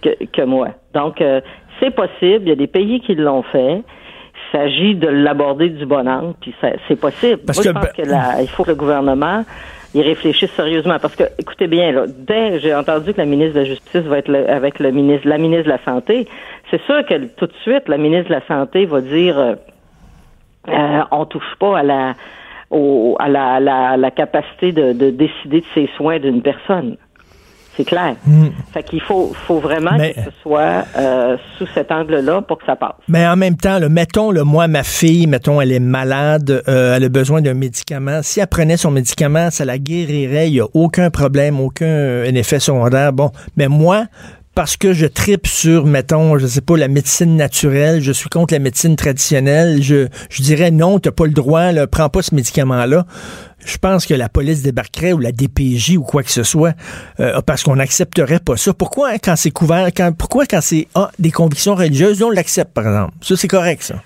que, 0.00 0.10
que 0.32 0.42
moi. 0.42 0.68
Donc, 0.94 1.20
euh, 1.20 1.40
c'est 1.80 1.90
possible. 1.90 2.44
Il 2.44 2.48
y 2.48 2.52
a 2.52 2.56
des 2.56 2.66
pays 2.66 3.00
qui 3.00 3.14
l'ont 3.14 3.42
fait. 3.42 3.82
Il 3.82 4.58
s'agit 4.58 4.94
de 4.94 5.08
l'aborder 5.08 5.70
du 5.70 5.86
bon 5.86 6.06
angle, 6.06 6.34
puis 6.40 6.54
c'est 6.60 7.00
possible. 7.00 7.40
Parce 7.46 7.58
moi, 7.58 7.64
je 7.64 7.70
pense 7.70 7.92
que 7.92 8.42
il 8.42 8.48
faut 8.48 8.64
que 8.64 8.70
le 8.70 8.76
gouvernement 8.76 9.44
ils 9.94 10.02
réfléchissent 10.02 10.52
sérieusement. 10.52 10.96
Parce 11.00 11.16
que, 11.16 11.24
écoutez 11.38 11.66
bien, 11.66 11.92
là, 11.92 12.04
dès 12.08 12.58
j'ai 12.60 12.74
entendu 12.74 13.12
que 13.12 13.18
la 13.18 13.26
ministre 13.26 13.54
de 13.54 13.60
la 13.60 13.66
Justice 13.66 14.02
va 14.02 14.18
être 14.18 14.34
avec 14.48 14.78
le 14.78 14.90
ministre, 14.90 15.28
la 15.28 15.38
ministre 15.38 15.64
de 15.64 15.70
la 15.70 15.84
Santé, 15.84 16.26
c'est 16.70 16.80
sûr 16.82 17.04
que 17.06 17.26
tout 17.36 17.46
de 17.46 17.54
suite, 17.62 17.88
la 17.88 17.98
ministre 17.98 18.28
de 18.28 18.34
la 18.34 18.46
Santé 18.46 18.86
va 18.86 19.00
dire 19.00 19.38
euh, 19.38 19.54
euh 20.68 21.02
on 21.10 21.24
touche 21.26 21.54
pas 21.58 21.78
à 21.78 21.82
la 21.82 22.14
au, 22.70 23.16
à 23.18 23.28
la, 23.28 23.60
la, 23.60 23.96
la 23.96 24.10
capacité 24.10 24.72
de, 24.72 24.92
de 24.92 25.10
décider 25.10 25.60
de 25.60 25.66
ses 25.74 25.88
soins 25.96 26.18
d'une 26.18 26.40
personne. 26.40 26.96
C'est 27.76 27.84
clair. 27.84 28.16
Hmm. 28.26 28.48
Fait 28.72 28.82
qu'il 28.82 29.00
faut, 29.00 29.32
faut 29.46 29.58
vraiment 29.58 29.96
que 29.96 30.12
ce 30.12 30.30
soit 30.42 30.84
euh, 30.96 31.36
sous 31.56 31.66
cet 31.74 31.90
angle-là 31.90 32.42
pour 32.42 32.58
que 32.58 32.66
ça 32.66 32.76
passe. 32.76 32.96
Mais 33.08 33.26
en 33.26 33.36
même 33.36 33.56
temps, 33.56 33.78
le 33.78 33.88
mettons, 33.88 34.30
le, 34.30 34.44
moi, 34.44 34.68
ma 34.68 34.82
fille, 34.82 35.26
mettons, 35.26 35.60
elle 35.60 35.72
est 35.72 35.80
malade, 35.80 36.62
euh, 36.68 36.96
elle 36.96 37.04
a 37.04 37.08
besoin 37.08 37.40
d'un 37.40 37.54
médicament. 37.54 38.20
Si 38.22 38.40
elle 38.40 38.46
prenait 38.46 38.76
son 38.76 38.90
médicament, 38.90 39.50
ça 39.50 39.64
la 39.64 39.78
guérirait, 39.78 40.48
il 40.48 40.54
n'y 40.54 40.60
a 40.60 40.66
aucun 40.74 41.10
problème, 41.10 41.60
aucun 41.60 41.86
euh, 41.86 42.24
effet 42.24 42.60
secondaire. 42.60 43.12
Bon, 43.12 43.30
mais 43.56 43.68
moi, 43.68 44.04
parce 44.54 44.76
que 44.76 44.92
je 44.92 45.06
tripe 45.06 45.46
sur, 45.46 45.86
mettons, 45.86 46.38
je 46.38 46.46
sais 46.46 46.60
pas, 46.60 46.76
la 46.76 46.88
médecine 46.88 47.36
naturelle, 47.36 48.00
je 48.00 48.12
suis 48.12 48.28
contre 48.28 48.52
la 48.52 48.60
médecine 48.60 48.96
traditionnelle, 48.96 49.82
je, 49.82 50.08
je 50.28 50.42
dirais 50.42 50.70
non, 50.70 50.98
t'as 50.98 51.10
pas 51.10 51.24
le 51.24 51.32
droit, 51.32 51.72
là, 51.72 51.86
prends 51.86 52.08
pas 52.08 52.22
ce 52.22 52.34
médicament-là 52.34 53.06
je 53.64 53.78
pense 53.78 54.06
que 54.06 54.14
la 54.14 54.28
police 54.28 54.62
débarquerait 54.62 55.12
ou 55.12 55.18
la 55.18 55.32
DPJ 55.32 55.96
ou 55.96 56.02
quoi 56.02 56.22
que 56.22 56.30
ce 56.30 56.42
soit 56.42 56.72
euh, 57.20 57.40
parce 57.46 57.62
qu'on 57.62 57.76
n'accepterait 57.76 58.40
pas 58.40 58.56
ça. 58.56 58.72
Pourquoi 58.74 59.10
hein, 59.10 59.16
quand 59.22 59.36
c'est 59.36 59.50
couvert, 59.50 59.86
quand, 59.96 60.12
pourquoi 60.16 60.46
quand 60.46 60.60
c'est 60.60 60.88
ah, 60.94 61.10
des 61.18 61.30
convictions 61.30 61.74
religieuses, 61.74 62.22
on 62.22 62.30
l'accepte 62.30 62.74
par 62.74 62.86
exemple? 62.86 63.12
Ça, 63.20 63.36
c'est 63.36 63.48
correct, 63.48 63.82
ça. 63.82 63.96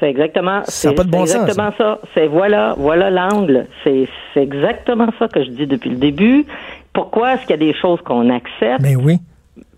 C'est 0.00 0.10
exactement, 0.10 0.62
ça 0.64 0.92
pas 0.92 1.04
de 1.04 1.10
bon 1.10 1.22
exactement 1.22 1.70
ça. 1.78 2.00
C'est 2.14 2.26
voilà, 2.26 2.74
voilà 2.76 3.10
l'angle. 3.10 3.66
C'est 3.84 4.08
exactement 4.34 5.08
ça 5.18 5.28
que 5.28 5.44
je 5.44 5.50
dis 5.50 5.66
depuis 5.66 5.90
le 5.90 5.96
début. 5.96 6.44
Pourquoi 6.92 7.34
est-ce 7.34 7.42
qu'il 7.42 7.50
y 7.50 7.54
a 7.54 7.72
des 7.72 7.74
choses 7.74 8.00
qu'on 8.04 8.28
accepte? 8.28 8.80
Mais 8.80 8.96
ben 8.96 9.02
oui. 9.04 9.18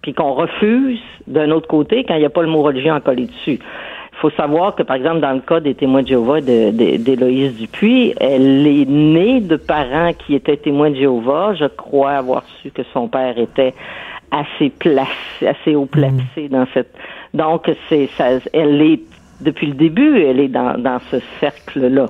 Puis 0.07 0.15
qu'on 0.15 0.35
refuse 0.35 1.01
d'un 1.27 1.51
autre 1.51 1.67
côté 1.67 2.05
quand 2.05 2.15
il 2.15 2.21
n'y 2.21 2.27
a 2.27 2.31
pas 2.31 2.43
le 2.43 2.47
mot 2.47 2.63
religion 2.63 2.95
à 2.95 3.01
coller 3.01 3.27
dessus. 3.27 3.59
Il 3.59 4.19
faut 4.21 4.31
savoir 4.31 4.77
que, 4.77 4.85
par 4.85 4.95
exemple, 4.95 5.19
dans 5.19 5.33
le 5.33 5.41
cas 5.41 5.59
des 5.59 5.75
témoins 5.75 6.03
de 6.03 6.07
Jéhovah 6.07 6.41
d'Éloïse 6.41 7.57
Dupuis, 7.57 8.15
elle 8.21 8.65
est 8.69 8.89
née 8.89 9.41
de 9.41 9.57
parents 9.57 10.13
qui 10.13 10.37
étaient 10.37 10.59
témoins 10.59 10.91
de 10.91 10.95
Jéhovah. 10.95 11.55
Je 11.59 11.65
crois 11.65 12.13
avoir 12.13 12.45
su 12.63 12.71
que 12.71 12.83
son 12.93 13.09
père 13.09 13.37
était 13.37 13.75
assez 14.31 14.71
placé, 14.71 15.45
assez 15.45 15.75
haut 15.75 15.87
placé 15.87 16.15
mm. 16.37 16.49
dans 16.51 16.67
cette. 16.73 16.95
Donc, 17.35 17.69
c'est 17.89 18.09
ça, 18.17 18.27
elle 18.53 18.81
est 18.81 19.01
depuis 19.41 19.67
le 19.67 19.75
début, 19.75 20.23
elle 20.23 20.39
est 20.39 20.47
dans, 20.47 20.81
dans 20.81 21.01
ce 21.11 21.17
cercle-là. 21.41 22.07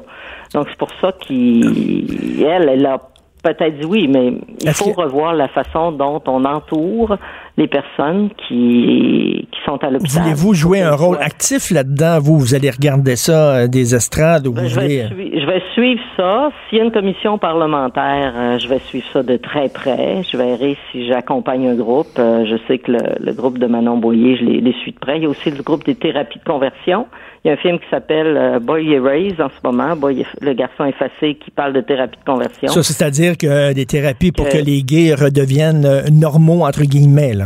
Donc, 0.53 0.67
c'est 0.69 0.79
pour 0.79 0.93
ça 1.01 1.13
qu'elle, 1.13 2.69
elle 2.69 2.85
a 2.85 3.01
peut-être 3.43 3.79
dit 3.79 3.87
oui, 3.87 4.09
mais 4.09 4.35
il 4.61 4.73
faut 4.73 4.93
revoir 4.93 5.35
la 5.35 5.49
façon 5.49 5.93
dont 5.93 6.23
on 6.27 6.45
entoure 6.45 7.17
les 7.59 7.69
personnes 7.69 8.29
qui, 8.47 9.49
qui 9.51 9.61
sont 9.65 9.83
à 9.83 9.91
l'hôpital. 9.91 10.23
Voulez-vous 10.23 10.55
jouer 10.55 10.83
un 10.83 10.95
rôle 10.95 11.17
actif 11.21 11.71
là-dedans? 11.71 12.19
Vous, 12.21 12.39
vous 12.39 12.55
allez 12.55 12.71
regarder 12.71 13.17
ça 13.17 13.57
euh, 13.57 13.67
des 13.67 13.95
estrades? 13.95 14.47
Ou 14.47 14.53
ben, 14.53 14.67
je, 14.67 14.79
vais 14.79 15.09
je, 15.09 15.47
vais 15.47 15.63
suivre 15.73 16.03
ça. 16.19 16.51
S'il 16.69 16.79
y 16.79 16.81
a 16.83 16.85
une 16.85 16.93
commission 16.93 17.39
parlementaire, 17.39 18.35
euh, 18.37 18.59
je 18.59 18.69
vais 18.69 18.79
suivre 18.81 19.07
ça 19.11 19.23
de 19.23 19.37
très 19.39 19.71
près. 19.71 20.23
Je 20.31 20.37
verrai 20.37 20.77
si 20.93 21.07
j'accompagne 21.07 21.67
un 21.69 21.75
groupe. 21.75 22.19
Euh, 22.19 22.45
je 22.45 22.57
sais 22.69 22.79
que 22.79 22.93
le, 22.93 23.33
groupe 23.33 23.59
de 23.59 23.67
Manon 23.67 23.97
Boyer, 23.97 24.37
je 24.37 24.45
les, 24.45 24.61
les, 24.61 24.73
suis 24.75 24.93
de 24.93 24.99
près. 24.99 25.17
Il 25.17 25.23
y 25.23 25.27
a 25.27 25.31
aussi 25.31 25.51
le 25.51 25.63
groupe 25.63 25.85
des 25.87 25.95
thérapies 25.95 26.39
de 26.39 26.45
conversion. 26.45 27.07
Il 27.43 27.49
y 27.49 27.51
a 27.51 27.55
un 27.55 27.59
film 27.59 27.79
qui 27.79 27.87
s'appelle 27.91 28.59
Boy 28.61 28.93
Erased 28.93 29.41
en 29.41 29.49
ce 29.49 29.61
moment, 29.63 29.95
Boy, 29.95 30.27
le 30.41 30.53
garçon 30.53 30.85
effacé, 30.85 31.37
qui 31.37 31.53
parle 31.53 31.75
de 31.75 31.81
thérapie 31.81 32.19
de 32.19 32.25
conversion. 32.25 32.69
Ça, 32.69 32.83
c'est-à-dire 32.83 33.39
que 33.39 33.73
des 33.73 33.87
thérapies 33.87 34.33
pour 34.33 34.49
que 34.49 34.59
les 34.59 34.83
gays 34.83 35.15
redeviennent 35.15 36.11
normaux, 36.11 36.67
entre 36.67 36.83
guillemets, 36.83 37.35
là. 37.35 37.46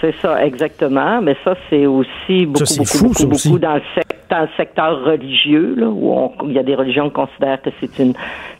C'est 0.00 0.14
ça, 0.22 0.44
exactement. 0.44 1.20
Mais 1.20 1.36
ça, 1.44 1.54
c'est 1.68 1.86
aussi 1.86 2.46
beaucoup, 2.46 2.84
beaucoup, 3.02 3.26
beaucoup, 3.26 3.58
dans, 3.58 3.74
le 3.74 3.82
secteur, 3.94 4.48
secteur 4.56 5.04
religieux, 5.04 5.74
là, 5.76 5.88
où 5.88 6.32
il 6.44 6.52
y 6.52 6.58
a 6.58 6.62
des 6.62 6.74
religions 6.74 7.08
qui 7.08 7.14
considèrent 7.14 7.60
que 7.60 7.70
c'est 7.80 7.98
une, 7.98 8.14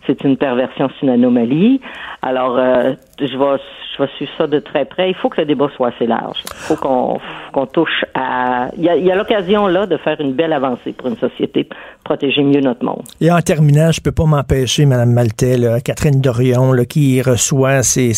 c'est 0.07 0.23
une 0.23 0.37
perversion, 0.37 0.91
c'est 0.95 1.07
une 1.07 1.13
anomalie. 1.13 1.81
Alors, 2.21 2.59
euh, 2.59 2.93
je 3.19 3.25
vais, 3.25 3.63
je 3.97 4.03
vais 4.03 4.09
suivre 4.17 4.33
ça 4.37 4.47
de 4.47 4.59
très 4.59 4.85
près. 4.85 5.09
Il 5.09 5.15
faut 5.15 5.31
que 5.31 5.41
le 5.41 5.47
débat 5.47 5.69
soit 5.77 5.89
assez 5.89 6.07
large. 6.07 6.39
Il 6.45 6.53
faut 6.55 6.77
qu'on 6.77 7.19
qu'on 7.53 7.67
touche 7.67 8.05
à... 8.15 8.69
Il 8.77 8.85
y 8.85 8.91
a, 8.91 8.97
il 8.97 9.07
y 9.07 9.11
a 9.11 9.17
l'occasion, 9.17 9.67
là, 9.67 9.87
de 9.87 9.97
faire 9.97 10.21
une 10.21 10.35
belle 10.35 10.53
avancée 10.53 10.93
pour 10.93 11.09
une 11.09 11.17
société, 11.17 11.67
protéger 12.05 12.43
mieux 12.43 12.61
notre 12.61 12.85
monde. 12.85 13.03
Et 13.21 13.33
en 13.33 13.41
terminant, 13.41 13.93
je 13.93 14.01
peux 14.03 14.13
pas 14.13 14.27
m'empêcher, 14.27 14.85
Mme 14.85 15.13
Maltais, 15.13 15.57
là, 15.57 15.81
Catherine 15.81 16.21
Dorion, 16.21 16.73
là, 16.73 16.85
qui 16.85 17.23
reçoit 17.23 17.83
ses 17.83 18.13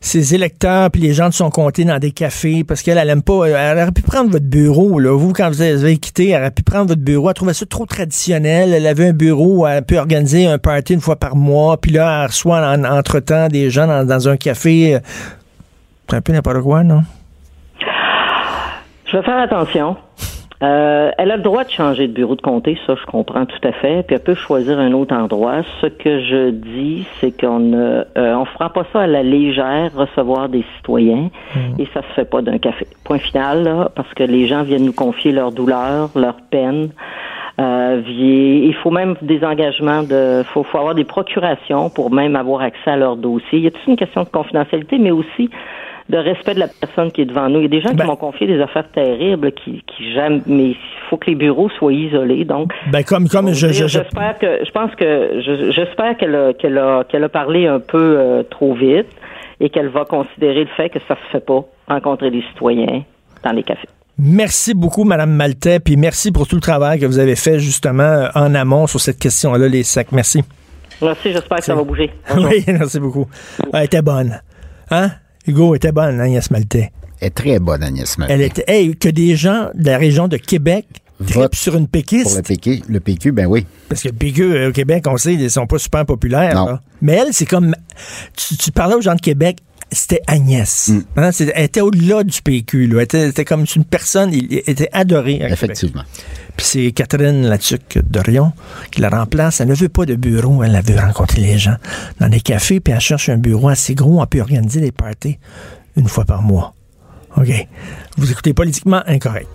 ses 0.00 0.34
électeurs 0.34 0.90
puis 0.90 1.00
les 1.00 1.12
gens 1.12 1.28
de 1.28 1.34
son 1.34 1.50
comté 1.50 1.84
dans 1.84 1.98
des 1.98 2.10
cafés 2.10 2.64
parce 2.64 2.82
qu'elle 2.82 2.96
elle 2.96 3.10
aime 3.10 3.22
pas 3.22 3.46
elle 3.46 3.78
aurait 3.78 3.92
pu 3.92 4.02
prendre 4.02 4.30
votre 4.30 4.46
bureau 4.46 4.98
là. 4.98 5.16
Vous 5.16 5.32
quand 5.32 5.48
vous 5.48 5.60
avez 5.62 5.98
quitté 5.98 6.30
elle 6.30 6.40
aurait 6.40 6.50
pu 6.50 6.62
prendre 6.62 6.88
votre 6.88 7.02
bureau. 7.02 7.28
Elle 7.28 7.34
trouvait 7.34 7.54
ça 7.54 7.66
trop 7.66 7.86
traditionnel. 7.86 8.72
Elle 8.72 8.86
avait 8.86 9.08
un 9.08 9.12
bureau 9.12 9.66
elle 9.66 9.84
peut 9.84 9.98
organiser 9.98 10.46
un 10.46 10.58
party 10.58 10.94
une 10.94 11.00
fois 11.00 11.16
par 11.16 11.36
mois 11.36 11.76
puis 11.78 11.92
là 11.92 12.22
elle 12.22 12.26
reçoit 12.28 12.58
en, 12.58 12.84
entre 12.84 13.20
temps 13.20 13.48
des 13.48 13.70
gens 13.70 13.86
dans, 13.86 14.06
dans 14.06 14.28
un 14.28 14.36
café 14.36 14.98
c'est 16.08 16.16
un 16.16 16.20
peu 16.20 16.32
n'importe 16.32 16.62
quoi 16.62 16.82
non? 16.82 17.02
Je 19.12 19.16
vais 19.16 19.24
faire 19.24 19.38
attention 19.38 19.96
euh, 20.62 21.10
elle 21.16 21.30
a 21.30 21.36
le 21.36 21.42
droit 21.42 21.64
de 21.64 21.70
changer 21.70 22.06
de 22.06 22.12
bureau 22.12 22.36
de 22.36 22.42
comté, 22.42 22.78
ça 22.86 22.94
je 22.94 23.06
comprends 23.06 23.46
tout 23.46 23.66
à 23.66 23.72
fait. 23.72 24.02
Puis 24.06 24.14
elle 24.14 24.22
peut 24.22 24.34
choisir 24.34 24.78
un 24.78 24.92
autre 24.92 25.14
endroit. 25.14 25.62
Ce 25.80 25.86
que 25.86 26.20
je 26.20 26.50
dis, 26.50 27.06
c'est 27.20 27.38
qu'on 27.38 27.60
ne 27.60 28.04
euh, 28.18 28.36
on 28.36 28.44
fera 28.44 28.70
pas 28.70 28.84
ça 28.92 29.00
à 29.00 29.06
la 29.06 29.22
légère, 29.22 29.90
recevoir 29.94 30.50
des 30.50 30.64
citoyens, 30.76 31.30
et 31.78 31.86
ça 31.94 32.02
se 32.02 32.14
fait 32.14 32.28
pas 32.28 32.42
d'un 32.42 32.58
café. 32.58 32.86
Point 33.04 33.18
final, 33.18 33.64
là, 33.64 33.90
parce 33.94 34.12
que 34.14 34.22
les 34.22 34.46
gens 34.46 34.62
viennent 34.62 34.84
nous 34.84 34.92
confier 34.92 35.32
leurs 35.32 35.52
douleurs, 35.52 36.10
leurs 36.14 36.40
peines. 36.50 36.90
Euh, 37.58 38.02
il 38.06 38.74
faut 38.82 38.90
même 38.90 39.16
des 39.22 39.44
engagements 39.44 40.02
de, 40.02 40.42
faut, 40.52 40.62
faut 40.62 40.78
avoir 40.78 40.94
des 40.94 41.04
procurations 41.04 41.90
pour 41.90 42.10
même 42.10 42.36
avoir 42.36 42.62
accès 42.62 42.90
à 42.90 42.96
leur 42.96 43.16
dossier. 43.16 43.58
Il 43.58 43.64
y 43.64 43.66
a 43.66 43.70
toute 43.70 43.86
une 43.86 43.96
question 43.96 44.22
de 44.22 44.28
confidentialité, 44.28 44.98
mais 44.98 45.10
aussi 45.10 45.50
de 46.10 46.18
respect 46.18 46.54
de 46.54 46.60
la 46.60 46.68
personne 46.68 47.10
qui 47.12 47.22
est 47.22 47.24
devant 47.24 47.48
nous. 47.48 47.60
Il 47.60 47.62
y 47.62 47.66
a 47.66 47.68
des 47.68 47.80
gens 47.80 47.92
Ben- 47.94 48.04
qui 48.04 48.06
m'ont 48.10 48.16
confié 48.16 48.46
des 48.46 48.60
affaires 48.60 48.88
terribles 48.90 49.52
qui, 49.52 49.82
qui 49.86 50.12
jamais, 50.14 50.40
mais 50.46 50.70
il 50.70 50.76
faut 51.08 51.16
que 51.16 51.26
les 51.30 51.34
bureaux 51.36 51.70
soient 51.70 51.92
isolés. 51.92 52.44
Donc, 52.44 52.72
ben 52.92 53.02
comme 53.04 53.28
comme 53.28 53.52
je, 53.52 53.66
dire, 53.68 53.72
je, 53.74 53.82
je- 53.86 53.98
j'espère 54.02 54.38
que, 54.38 54.64
je 54.64 54.70
pense 54.70 54.94
que, 54.96 55.40
je- 55.40 55.70
j'espère 55.72 56.16
qu'elle 56.16 56.34
a, 56.34 56.52
qu'elle 56.52 56.76
a, 56.78 57.04
qu'elle 57.04 57.24
a 57.24 57.28
parlé 57.28 57.66
un 57.66 57.80
peu 57.80 58.16
euh, 58.18 58.42
trop 58.42 58.74
vite 58.74 59.06
et 59.60 59.70
qu'elle 59.70 59.88
va 59.88 60.04
considérer 60.04 60.60
le 60.64 60.70
fait 60.76 60.88
que 60.90 60.98
ça 61.08 61.14
se 61.16 61.30
fait 61.32 61.44
pas 61.44 61.64
rencontrer 61.88 62.30
des 62.30 62.42
citoyens 62.52 63.02
dans 63.44 63.52
les 63.52 63.62
cafés. 63.62 63.88
Merci 64.18 64.74
beaucoup, 64.74 65.04
Madame 65.04 65.30
Maltais, 65.30 65.80
puis 65.80 65.96
merci 65.96 66.30
pour 66.30 66.46
tout 66.46 66.54
le 66.56 66.60
travail 66.60 67.00
que 67.00 67.06
vous 67.06 67.18
avez 67.18 67.36
fait 67.36 67.58
justement 67.58 68.02
euh, 68.02 68.28
en 68.34 68.54
amont 68.54 68.86
sur 68.86 69.00
cette 69.00 69.18
question-là, 69.18 69.66
les 69.68 69.82
sacs. 69.82 70.12
Merci. 70.12 70.42
Merci, 71.02 71.32
j'espère 71.32 71.58
que 71.58 71.64
ça 71.64 71.74
va 71.74 71.82
bouger. 71.82 72.10
Oui, 72.36 72.62
merci 72.68 73.00
beaucoup. 73.00 73.26
Elle 73.72 73.84
était 73.84 74.02
bonne. 74.02 74.38
Hein? 74.90 75.08
Hugo 75.46 75.74
était 75.74 75.92
bonne, 75.92 76.20
hein, 76.20 76.24
Agnès 76.24 76.50
Maltais? 76.50 76.90
Elle 77.20 77.28
est 77.28 77.30
très 77.30 77.58
bonne, 77.58 77.82
Agnès 77.82 78.18
Maltais. 78.18 78.34
Elle 78.34 78.42
était. 78.42 78.64
Hey, 78.66 78.96
que 78.96 79.08
des 79.08 79.36
gens 79.36 79.68
de 79.74 79.86
la 79.86 79.98
région 79.98 80.28
de 80.28 80.36
Québec 80.36 80.86
trippent 81.18 81.34
Vote 81.36 81.54
sur 81.54 81.76
une 81.76 81.86
Pour 81.86 81.98
le 81.98 82.02
péquiste. 82.02 82.46
PQ, 82.46 82.82
le 82.88 83.00
PQ, 83.00 83.32
ben 83.32 83.46
oui. 83.46 83.66
Parce 83.88 84.02
que 84.02 84.08
le 84.08 84.14
PQ 84.14 84.42
euh, 84.42 84.68
au 84.70 84.72
Québec, 84.72 85.04
on 85.06 85.16
sait, 85.16 85.34
ils 85.34 85.50
sont 85.50 85.66
pas 85.66 85.78
super 85.78 86.06
populaires. 86.06 86.54
Non. 86.54 86.66
là. 86.66 86.80
Mais 87.02 87.12
elle, 87.12 87.32
c'est 87.32 87.46
comme. 87.46 87.74
Tu, 88.36 88.56
tu 88.56 88.72
parlais 88.72 88.94
aux 88.94 89.02
gens 89.02 89.14
de 89.14 89.20
Québec, 89.20 89.58
c'était 89.92 90.20
Agnès. 90.26 90.88
Mm. 90.88 91.00
Hein, 91.16 91.32
c'est- 91.32 91.52
elle 91.54 91.64
était 91.64 91.80
au-delà 91.80 92.22
du 92.24 92.40
PQ. 92.42 92.86
Là. 92.86 92.96
Elle, 92.98 93.02
était, 93.04 93.18
elle 93.20 93.28
était 93.30 93.44
comme 93.44 93.64
une 93.74 93.84
personne, 93.84 94.32
il, 94.32 94.46
elle 94.52 94.72
était 94.72 94.88
adorée. 94.92 95.40
Effectivement. 95.42 96.02
Puis 96.56 96.66
c'est 96.66 96.92
Catherine 96.92 97.46
Latuc 97.46 97.98
Dorion 98.08 98.52
qui 98.90 99.00
la 99.00 99.08
remplace. 99.08 99.60
Elle 99.60 99.68
ne 99.68 99.74
veut 99.74 99.88
pas 99.88 100.04
de 100.06 100.14
bureau, 100.14 100.62
elle 100.62 100.80
veut 100.84 100.98
rencontrer 100.98 101.40
les 101.40 101.58
gens 101.58 101.76
dans 102.20 102.28
des 102.28 102.40
cafés, 102.40 102.80
puis 102.80 102.92
elle 102.92 103.00
cherche 103.00 103.28
un 103.28 103.38
bureau 103.38 103.68
assez 103.68 103.94
gros. 103.94 104.20
On 104.20 104.26
peut 104.26 104.40
organiser 104.40 104.80
des 104.80 104.92
parties 104.92 105.38
une 105.96 106.08
fois 106.08 106.24
par 106.24 106.42
mois. 106.42 106.74
OK? 107.36 107.48
Vous 108.16 108.30
écoutez 108.30 108.52
Politiquement 108.52 109.02
Incorrect. 109.06 109.48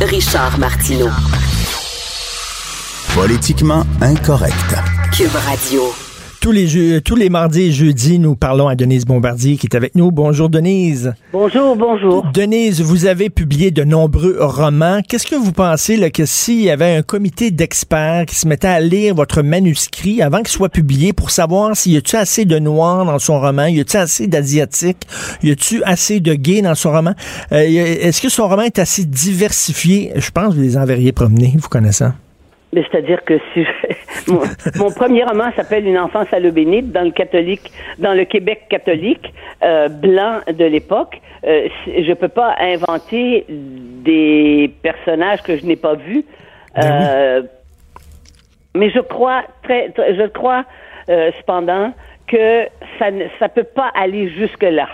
Richard 0.00 0.58
Martineau. 0.58 1.08
Politiquement 3.14 3.84
incorrect. 4.02 4.76
Cube 5.12 5.34
Radio. 5.46 6.05
Tous 6.46 6.52
les, 6.52 6.68
jeux, 6.68 7.00
tous 7.00 7.16
les 7.16 7.28
mardis 7.28 7.62
et 7.62 7.72
jeudis, 7.72 8.20
nous 8.20 8.36
parlons 8.36 8.68
à 8.68 8.76
Denise 8.76 9.04
Bombardier 9.04 9.56
qui 9.56 9.66
est 9.66 9.74
avec 9.74 9.96
nous. 9.96 10.12
Bonjour 10.12 10.48
Denise. 10.48 11.12
Bonjour, 11.32 11.74
bonjour. 11.74 12.24
Denise, 12.32 12.80
vous 12.80 13.06
avez 13.06 13.30
publié 13.30 13.72
de 13.72 13.82
nombreux 13.82 14.36
romans. 14.38 15.00
Qu'est-ce 15.08 15.26
que 15.26 15.34
vous 15.34 15.50
pensez 15.50 15.96
là, 15.96 16.08
que 16.08 16.24
s'il 16.24 16.60
y 16.60 16.70
avait 16.70 16.94
un 16.94 17.02
comité 17.02 17.50
d'experts 17.50 18.26
qui 18.26 18.36
se 18.36 18.46
mettait 18.46 18.68
à 18.68 18.78
lire 18.78 19.16
votre 19.16 19.42
manuscrit 19.42 20.22
avant 20.22 20.38
qu'il 20.38 20.50
soit 20.50 20.68
publié 20.68 21.12
pour 21.12 21.32
savoir 21.32 21.76
s'il 21.76 21.94
y 21.94 21.96
a-tu 21.96 22.14
assez 22.14 22.44
de 22.44 22.60
noirs 22.60 23.04
dans 23.04 23.18
son 23.18 23.40
roman, 23.40 23.66
y 23.66 23.80
a-tu 23.80 23.96
assez 23.96 24.28
d'asiatiques, 24.28 25.02
y 25.42 25.50
a-tu 25.50 25.82
assez 25.82 26.20
de 26.20 26.34
gays 26.34 26.62
dans 26.62 26.76
son 26.76 26.92
roman, 26.92 27.14
Euh, 27.50 27.58
est-ce 27.58 28.22
que 28.22 28.28
son 28.28 28.46
roman 28.46 28.62
est 28.62 28.78
assez 28.78 29.04
diversifié? 29.04 30.12
Je 30.14 30.30
pense 30.30 30.50
que 30.50 30.58
vous 30.58 30.62
les 30.62 30.76
enverriez 30.76 31.10
promener, 31.10 31.54
vous 31.58 31.68
connaissez. 31.68 32.04
Mais 32.72 32.82
c'est-à-dire 32.90 33.24
que 33.24 33.38
si 33.52 33.64
je- 33.64 34.32
mon, 34.32 34.40
mon 34.76 34.90
premier 34.90 35.24
roman 35.24 35.50
s'appelle 35.56 35.86
Une 35.86 35.98
enfance 35.98 36.26
à 36.32 36.40
l'eau 36.40 36.50
bénite 36.52 36.92
dans 36.92 37.02
le 37.04 37.10
catholique, 37.12 37.70
dans 37.98 38.12
le 38.12 38.24
Québec 38.24 38.62
catholique 38.68 39.32
euh, 39.62 39.88
blanc 39.88 40.40
de 40.52 40.64
l'époque. 40.64 41.20
Euh, 41.46 41.68
je 41.86 42.12
peux 42.12 42.28
pas 42.28 42.56
inventer 42.58 43.46
des 43.48 44.72
personnages 44.82 45.42
que 45.42 45.56
je 45.56 45.64
n'ai 45.64 45.76
pas 45.76 45.94
vus. 45.94 46.24
Euh, 46.82 47.42
mais 48.74 48.90
je 48.90 49.00
crois 49.00 49.42
très, 49.62 49.90
très- 49.90 50.14
je 50.16 50.26
crois 50.26 50.64
euh, 51.08 51.30
cependant 51.38 51.92
que 52.26 52.66
ça 52.98 53.10
ne 53.10 53.24
ça 53.38 53.48
peut 53.48 53.62
pas 53.64 53.90
aller 53.94 54.28
jusque 54.30 54.64
là. 54.64 54.88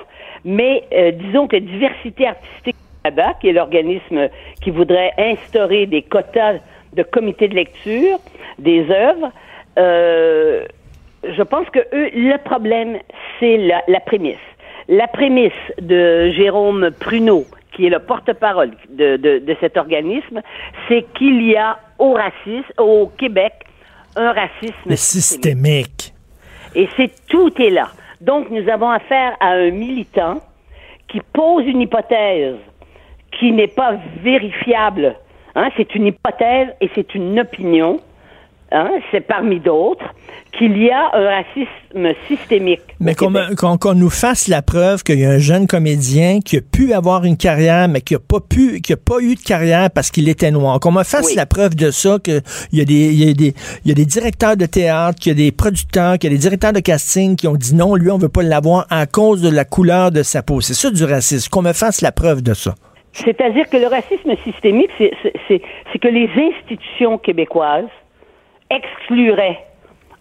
Mais 0.45 0.85
euh, 0.93 1.11
disons 1.13 1.49
que 1.49 1.57
diversité 1.57 2.27
artistique 2.29 2.77
Canada, 3.03 3.33
qui 3.41 3.49
est 3.49 3.53
l'organisme 3.53 4.29
qui 4.61 4.71
voudrait 4.71 5.13
instaurer 5.19 5.87
des 5.87 6.03
quotas 6.03 6.55
de 6.95 7.03
comités 7.03 7.49
de 7.49 7.55
lecture 7.55 8.19
des 8.59 8.91
œuvres, 8.91 9.31
euh, 9.79 10.65
je 11.25 11.43
pense 11.43 11.69
que 11.71 11.79
eux, 11.79 12.11
le 12.15 12.37
problème, 12.39 12.99
c'est 13.39 13.57
la, 13.57 13.83
la 13.89 14.01
prémisse. 14.01 14.37
La 14.89 15.07
prémisse 15.07 15.53
de 15.81 16.31
Jérôme 16.31 16.91
Pruneau, 16.99 17.45
qui 17.73 17.87
est 17.87 17.91
le 17.91 18.01
porte-parole 18.01 18.73
de, 18.91 19.17
de, 19.17 19.39
de 19.39 19.57
cet 19.61 19.77
organisme, 19.77 20.43
c'est 20.89 21.05
qu'il 21.17 21.43
y 21.47 21.57
a 21.57 21.79
au 21.99 22.13
racisme, 22.13 22.73
au 22.79 23.07
Québec, 23.17 23.53
un 24.17 24.33
racisme 24.33 24.75
Le 24.91 24.97
systémique. 24.97 26.13
et 26.75 26.89
c'est 26.97 27.11
tout 27.29 27.51
est 27.63 27.71
là. 27.71 27.89
Donc 28.21 28.51
nous 28.51 28.69
avons 28.69 28.91
affaire 28.91 29.37
à 29.41 29.53
un 29.53 29.71
militant 29.71 30.41
qui 31.09 31.21
pose 31.33 31.65
une 31.67 31.81
hypothèse 31.81 32.57
qui 33.39 33.53
n'est 33.53 33.69
pas 33.69 33.97
vérifiable. 34.23 35.15
Hein, 35.55 35.69
c'est 35.77 35.95
une 35.95 36.07
hypothèse 36.07 36.69
et 36.81 36.91
c'est 36.95 37.15
une 37.15 37.39
opinion. 37.41 38.01
Hein, 38.75 38.89
c'est 39.11 39.21
parmi 39.21 39.61
d'autres 39.61 40.05
qu'il 40.59 40.83
y 40.83 40.91
a 40.91 41.11
un 41.15 41.43
racisme 41.43 42.19
systémique. 42.27 42.81
Mais 43.01 43.15
qu'on 43.15 43.31
qu'on 43.77 43.95
nous 43.95 44.09
fasse 44.09 44.49
la 44.49 44.63
preuve 44.63 45.03
qu'il 45.03 45.19
y 45.21 45.27
a 45.27 45.31
un 45.31 45.39
jeune 45.39 45.67
comédien 45.67 46.41
qui 46.41 46.57
a 46.57 46.61
pu 46.63 46.95
avoir 46.95 47.25
une 47.25 47.37
carrière, 47.37 47.87
mais 47.89 48.01
qui 48.01 48.15
a 48.15 48.19
pas 48.19 48.41
pu, 48.41 48.81
qui 48.81 48.95
a 48.95 48.97
pas 48.97 49.19
eu 49.21 49.35
de 49.35 49.41
carrière 49.41 49.91
parce 49.91 50.11
qu'il 50.11 50.27
était 50.27 50.51
noir. 50.51 50.81
Qu'on 50.81 50.91
me 50.93 51.03
fasse 51.05 51.27
Oui. 51.27 51.35
la 51.35 51.45
preuve 51.45 51.75
de 51.75 51.91
ça, 51.91 52.19
qu'il 52.19 52.41
y 52.73 52.81
a 52.81 52.85
des, 52.87 53.13
il 53.13 53.23
y 53.25 53.31
a 53.31 53.35
des, 53.35 53.55
il 53.85 53.89
y 53.89 53.93
a 53.93 53.95
des 53.95 54.07
directeurs 54.07 54.57
de 54.57 54.65
théâtre, 54.65 55.19
qu'il 55.19 55.33
y 55.33 55.35
a 55.35 55.37
des 55.45 55.53
producteurs, 55.53 56.19
qu'il 56.19 56.31
y 56.31 56.33
a 56.33 56.37
des 56.37 56.41
directeurs 56.43 56.73
de 56.73 56.81
casting 56.81 57.37
qui 57.37 57.49
ont 57.49 57.57
dit 57.57 57.75
non, 57.75 57.95
lui, 57.95 58.11
on 58.11 58.17
veut 58.17 58.31
pas 58.31 58.43
l'avoir 58.43 58.87
à 58.89 59.05
cause 59.05 59.43
de 59.43 59.51
la 59.51 59.67
couleur 59.67 60.11
de 60.13 60.23
sa 60.23 60.43
peau. 60.43 60.63
C'est 60.63 60.73
ça 60.75 60.91
du 60.91 61.05
racisme. 61.05 61.51
Qu'on 61.51 61.61
me 61.63 61.75
fasse 61.75 62.01
la 62.01 62.13
preuve 62.13 62.43
de 62.43 62.55
ça. 62.55 62.75
C'est-à-dire 63.13 63.69
que 63.69 63.77
le 63.77 63.87
racisme 63.89 64.35
systémique, 64.45 64.91
c'est- 64.99 65.13
que 65.99 66.09
les 66.09 66.29
institutions 66.37 67.19
québécoises 67.19 67.89
excluraient 68.71 69.65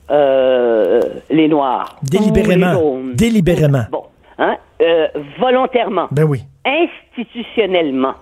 euh, 0.09 0.99
les 1.29 1.47
Noirs. 1.47 1.97
Délibérément. 2.03 2.73
les. 2.73 3.13
Délibérément. 3.15 3.83
Bon, 3.91 4.03
hein, 4.37 4.57
euh, 4.81 5.07
volontairement, 5.39 6.07
Ben 6.11 6.25
oui. 6.25 6.41
institutionnellement. 6.65 8.15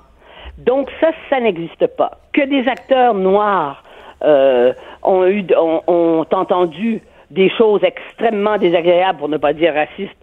Donc 0.60 0.90
ça, 1.02 1.10
ça 1.30 1.40
n'existe 1.40 1.88
pas. 1.98 2.20
Que 2.34 2.42
des 2.46 2.68
acteurs 2.70 3.16
noirs 3.16 3.84
euh, 4.24 4.74
ont 5.02 5.26
eu, 5.26 5.46
ont, 5.58 5.82
ont 5.88 6.26
entendu 6.32 7.02
des 7.32 7.50
choses 7.58 7.82
extrêmement 7.84 8.58
désagréables, 8.58 9.18
pour 9.20 9.30
ne 9.30 9.38
pas 9.38 9.54
dire 9.54 9.74
racistes, 9.74 10.16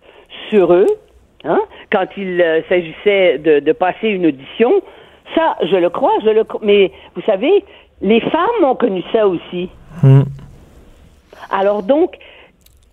sur 0.50 0.72
eux, 0.72 0.86
hein, 1.44 1.60
quand 1.92 2.06
il 2.16 2.40
euh, 2.40 2.60
s'agissait 2.68 3.38
de, 3.38 3.60
de 3.60 3.72
passer 3.72 4.08
une 4.08 4.26
audition. 4.26 4.72
Ça, 5.34 5.56
je 5.62 5.76
le 5.76 5.90
crois, 5.90 6.12
je 6.24 6.30
le 6.30 6.44
cro- 6.44 6.60
mais 6.62 6.90
vous 7.14 7.22
savez, 7.22 7.64
les 8.00 8.20
femmes 8.20 8.64
ont 8.64 8.74
connu 8.76 9.02
ça 9.12 9.26
aussi. 9.26 9.68
Hmm. 10.02 10.22
Alors 11.50 11.82
donc, 11.82 12.16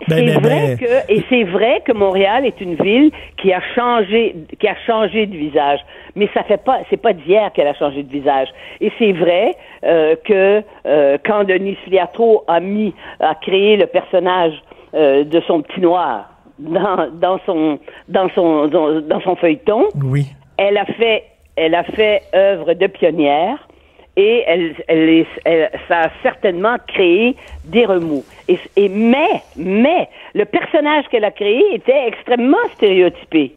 Ben, 0.10 0.18
c'est 0.18 0.26
ben, 0.26 0.40
vrai 0.42 0.76
ben- 0.76 0.78
que 0.78 1.14
et 1.14 1.24
c'est 1.30 1.44
vrai 1.44 1.82
que 1.86 1.94
Montréal 1.94 2.46
est 2.46 2.60
une 2.60 2.76
ville 2.76 3.12
qui 3.38 3.54
a 3.54 3.62
changé 3.76 4.36
qui 4.60 4.68
a 4.68 4.76
changé 4.86 5.26
de 5.28 5.38
visage, 5.38 5.80
mais 6.16 6.28
ça 6.34 6.44
fait 6.44 6.62
pas 6.62 6.80
c'est 6.90 6.98
pas 7.02 7.14
d'hier 7.14 7.52
qu'elle 7.54 7.68
a 7.68 7.74
changé 7.76 8.04
de 8.04 8.12
visage. 8.12 8.50
Et 8.82 8.92
c'est 9.00 9.14
vrai 9.14 9.56
euh, 9.86 10.16
que 10.26 10.62
euh, 10.86 11.18
quand 11.26 11.46
Denis 11.46 11.78
Filiatro 11.86 12.44
a 12.48 12.60
mis 12.60 12.94
a 13.22 13.36
créé 13.36 13.78
le 13.78 13.86
personnage 13.86 14.54
euh, 14.94 15.24
de 15.24 15.40
son 15.48 15.62
petit 15.62 15.80
noir 15.80 16.30
dans, 16.60 17.10
dans 17.14 17.40
son 17.46 17.80
dans 18.08 18.30
son 18.36 18.68
dans, 18.68 19.02
dans 19.02 19.22
son 19.22 19.36
feuilleton, 19.36 19.86
Oui. 20.04 20.28
elle 20.58 20.78
a 20.78 20.86
fait 20.86 21.24
elle 21.56 21.76
a 21.76 21.84
fait 21.84 22.24
œuvre 22.36 22.74
de 22.74 22.88
pionnière 22.88 23.68
et 24.16 24.44
elle, 24.48 24.76
elle, 24.88 25.10
est- 25.10 25.26
elle- 25.46 25.72
ça 25.88 26.02
a 26.06 26.10
certainement 26.22 26.76
créé 26.88 27.36
des 27.66 27.86
remous. 27.86 28.24
Et, 28.48 28.60
et 28.76 28.90
mais 28.90 29.42
mais 29.56 30.08
le 30.36 30.46
personnage 30.46 31.06
qu'elle 31.10 31.26
a 31.26 31.32
créé 31.32 31.62
était 31.74 32.08
extrêmement 32.08 32.58
stéréotypé. 32.76 33.56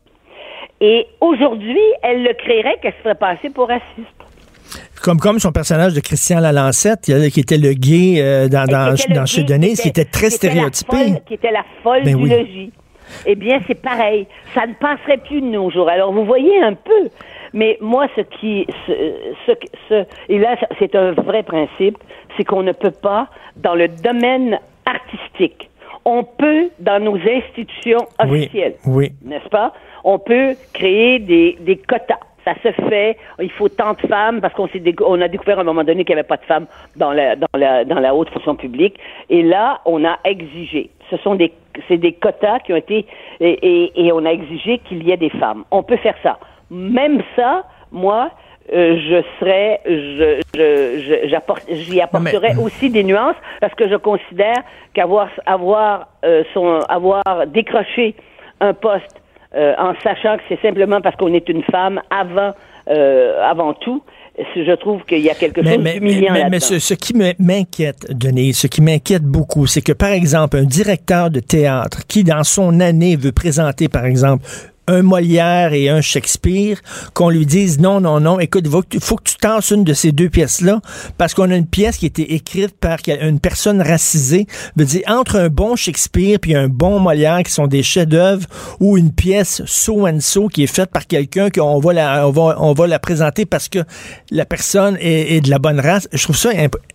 Et 0.80 1.06
aujourd'hui, 1.20 1.80
elle 2.02 2.22
le 2.22 2.32
créerait 2.34 2.76
qu'elle 2.82 2.94
serait 3.02 3.14
passée 3.14 3.50
pour 3.50 3.68
raciste? 3.68 3.86
Comme, 5.02 5.18
comme 5.18 5.38
son 5.38 5.52
personnage 5.52 5.94
de 5.94 6.00
Christian 6.00 6.40
Lalancette, 6.40 7.08
a- 7.08 7.30
qui 7.30 7.40
était 7.40 7.58
le 7.58 7.72
gay 7.74 8.16
euh, 8.18 8.48
dans, 8.48 8.64
dans, 8.66 8.94
était 8.94 9.26
chez 9.26 9.42
Denise, 9.42 9.80
qui 9.80 9.88
était 9.88 10.04
très 10.04 10.28
qui 10.28 10.34
était 10.36 10.48
la 10.48 10.52
stéréotypé. 10.72 10.96
folle- 10.96 11.20
Qui 11.26 11.34
était 11.34 11.50
la 11.52 11.64
folle 11.82 12.02
Ben 12.04 12.16
du 12.16 12.22
oui. 12.22 12.30
logis. 12.30 12.72
Eh 13.26 13.34
bien, 13.34 13.60
c'est 13.66 13.80
pareil. 13.80 14.26
Ça 14.54 14.66
ne 14.66 14.74
passerait 14.74 15.18
plus 15.18 15.40
de 15.40 15.46
nos 15.46 15.70
jours. 15.70 15.88
Alors, 15.88 16.12
vous 16.12 16.24
voyez 16.24 16.60
un 16.62 16.74
peu. 16.74 17.08
Mais 17.52 17.78
moi, 17.80 18.06
ce 18.16 18.20
qui, 18.22 18.66
ce, 18.86 18.92
ce, 19.46 19.52
ce- 19.88 20.04
et 20.28 20.38
là, 20.38 20.56
c'est 20.78 20.94
un 20.94 21.12
vrai 21.12 21.42
principe, 21.42 21.98
c'est 22.36 22.44
qu'on 22.44 22.62
ne 22.62 22.72
peut 22.72 22.90
pas, 22.90 23.28
dans 23.56 23.74
le 23.74 23.88
domaine 23.88 24.58
artistique, 24.84 25.70
on 26.04 26.22
peut, 26.24 26.68
dans 26.78 27.02
nos 27.02 27.16
institutions 27.16 28.06
Oui, 28.28 28.42
officielles, 28.42 28.74
oui. 28.86 29.12
n'est-ce 29.24 29.48
pas? 29.48 29.72
On 30.04 30.18
peut 30.18 30.54
créer 30.72 31.18
des, 31.18 31.56
des 31.60 31.76
quotas. 31.76 32.20
Ça 32.46 32.54
se 32.62 32.70
fait. 32.88 33.16
Il 33.40 33.50
faut 33.50 33.68
tant 33.68 33.94
de 33.94 34.06
femmes 34.06 34.40
parce 34.40 34.54
qu'on 34.54 34.68
on 35.04 35.20
a 35.20 35.26
découvert 35.26 35.58
à 35.58 35.62
un 35.62 35.64
moment 35.64 35.82
donné 35.82 36.04
qu'il 36.04 36.14
n'y 36.14 36.20
avait 36.20 36.28
pas 36.28 36.36
de 36.36 36.44
femmes 36.44 36.66
dans 36.94 37.10
la, 37.12 37.34
dans 37.34 37.48
la, 37.54 37.84
dans 37.84 37.98
la 37.98 38.14
haute 38.14 38.30
fonction 38.30 38.54
publique. 38.54 38.96
Et 39.30 39.42
là, 39.42 39.80
on 39.84 40.04
a 40.04 40.16
exigé. 40.24 40.90
Ce 41.10 41.16
sont 41.18 41.34
des, 41.34 41.52
c'est 41.88 41.96
des 41.96 42.12
quotas 42.12 42.60
qui 42.60 42.72
ont 42.72 42.76
été, 42.76 43.04
et, 43.40 43.50
et, 43.50 44.06
et 44.06 44.12
on 44.12 44.24
a 44.24 44.30
exigé 44.30 44.78
qu'il 44.78 45.02
y 45.02 45.10
ait 45.10 45.16
des 45.16 45.30
femmes. 45.30 45.64
On 45.72 45.82
peut 45.82 45.96
faire 45.96 46.14
ça. 46.22 46.38
Même 46.70 47.20
ça, 47.34 47.64
moi, 47.90 48.30
euh, 48.72 48.96
je 48.96 49.22
serais, 49.40 49.80
je, 49.84 50.40
je, 50.56 51.74
j'y 51.74 52.00
apporterais 52.00 52.54
mais- 52.54 52.62
aussi 52.62 52.90
des 52.90 53.02
nuances 53.04 53.36
parce 53.60 53.74
que 53.74 53.88
je 53.88 53.96
considère 53.96 54.62
qu'avoir, 54.94 55.28
avoir, 55.46 56.08
euh, 56.24 56.44
son, 56.54 56.78
avoir 56.88 57.22
décroché 57.48 58.14
un 58.60 58.72
poste 58.72 59.20
euh, 59.54 59.74
en 59.78 59.92
sachant 60.02 60.36
que 60.36 60.42
c'est 60.48 60.60
simplement 60.60 61.00
parce 61.00 61.16
qu'on 61.16 61.32
est 61.32 61.48
une 61.48 61.62
femme 61.64 62.00
avant, 62.10 62.52
euh, 62.88 63.40
avant 63.42 63.74
tout, 63.74 64.02
je 64.54 64.72
trouve 64.74 65.02
qu'il 65.04 65.20
y 65.20 65.30
a 65.30 65.34
quelque 65.34 65.60
Mais, 65.62 65.74
chose 65.74 65.82
mais, 65.84 65.94
d'humiliant 65.94 66.32
mais- 66.34 66.48
mais 66.50 66.60
ce, 66.60 66.78
ce 66.78 66.92
qui 66.94 67.14
m'inquiète, 67.38 68.06
Denise, 68.10 68.58
ce 68.58 68.66
qui 68.66 68.82
m'inquiète 68.82 69.22
beaucoup, 69.24 69.66
c'est 69.66 69.80
que, 69.80 69.92
par 69.92 70.10
exemple, 70.10 70.58
un 70.58 70.64
directeur 70.64 71.30
de 71.30 71.40
théâtre 71.40 72.06
qui, 72.06 72.22
dans 72.22 72.44
son 72.44 72.80
année, 72.80 73.16
veut 73.16 73.32
présenter, 73.32 73.88
par 73.88 74.04
exemple, 74.04 74.44
un 74.88 75.02
Molière 75.02 75.72
et 75.72 75.88
un 75.88 76.00
Shakespeare, 76.00 76.78
qu'on 77.14 77.28
lui 77.30 77.46
dise 77.46 77.80
non, 77.80 78.00
non, 78.00 78.20
non, 78.20 78.38
écoute, 78.40 78.62
il 78.66 78.70
faut 78.70 78.82
que 78.82 78.88
tu- 78.88 79.00
faut 79.00 79.16
que 79.16 79.24
tu 79.24 79.36
tasses 79.36 79.70
une 79.70 79.84
de 79.84 79.92
ces 79.94 80.12
deux 80.12 80.28
pièces-là, 80.28 80.80
parce 81.18 81.34
qu'on 81.34 81.50
a 81.50 81.56
une 81.56 81.66
pièce 81.66 81.96
qui 81.98 82.06
a 82.06 82.08
été 82.08 82.34
écrite 82.34 82.76
par 82.78 82.98
une 83.20 83.40
personne 83.40 83.80
racisée. 83.82 84.46
Veut 84.76 84.84
dire, 84.84 85.02
entre 85.08 85.36
un 85.36 85.48
bon 85.48 85.76
Shakespeare 85.76 86.38
puis 86.40 86.54
un 86.54 86.68
bon 86.68 86.98
Molière, 87.00 87.42
qui 87.42 87.52
sont 87.52 87.66
des 87.66 87.82
chefs-d'œuvre, 87.82 88.46
ou 88.80 88.96
une 88.96 89.12
pièce 89.12 89.62
so 89.66 90.06
and 90.06 90.20
so 90.20 90.48
qui 90.48 90.62
est 90.62 90.66
faite 90.74 90.90
par 90.90 91.06
quelqu'un 91.06 91.50
qu'on 91.50 91.78
va 91.80 91.92
la, 91.92 92.28
on 92.28 92.30
va, 92.30 92.56
on 92.60 92.72
va 92.72 92.86
la 92.86 92.98
présenter 92.98 93.44
parce 93.46 93.68
que 93.68 93.80
la 94.30 94.44
personne 94.44 94.96
est, 95.00 95.36
est 95.36 95.40
de 95.40 95.50
la 95.50 95.58
bonne 95.58 95.80
race. 95.80 96.08
Je 96.12 96.22
trouve 96.22 96.36
ça 96.36 96.50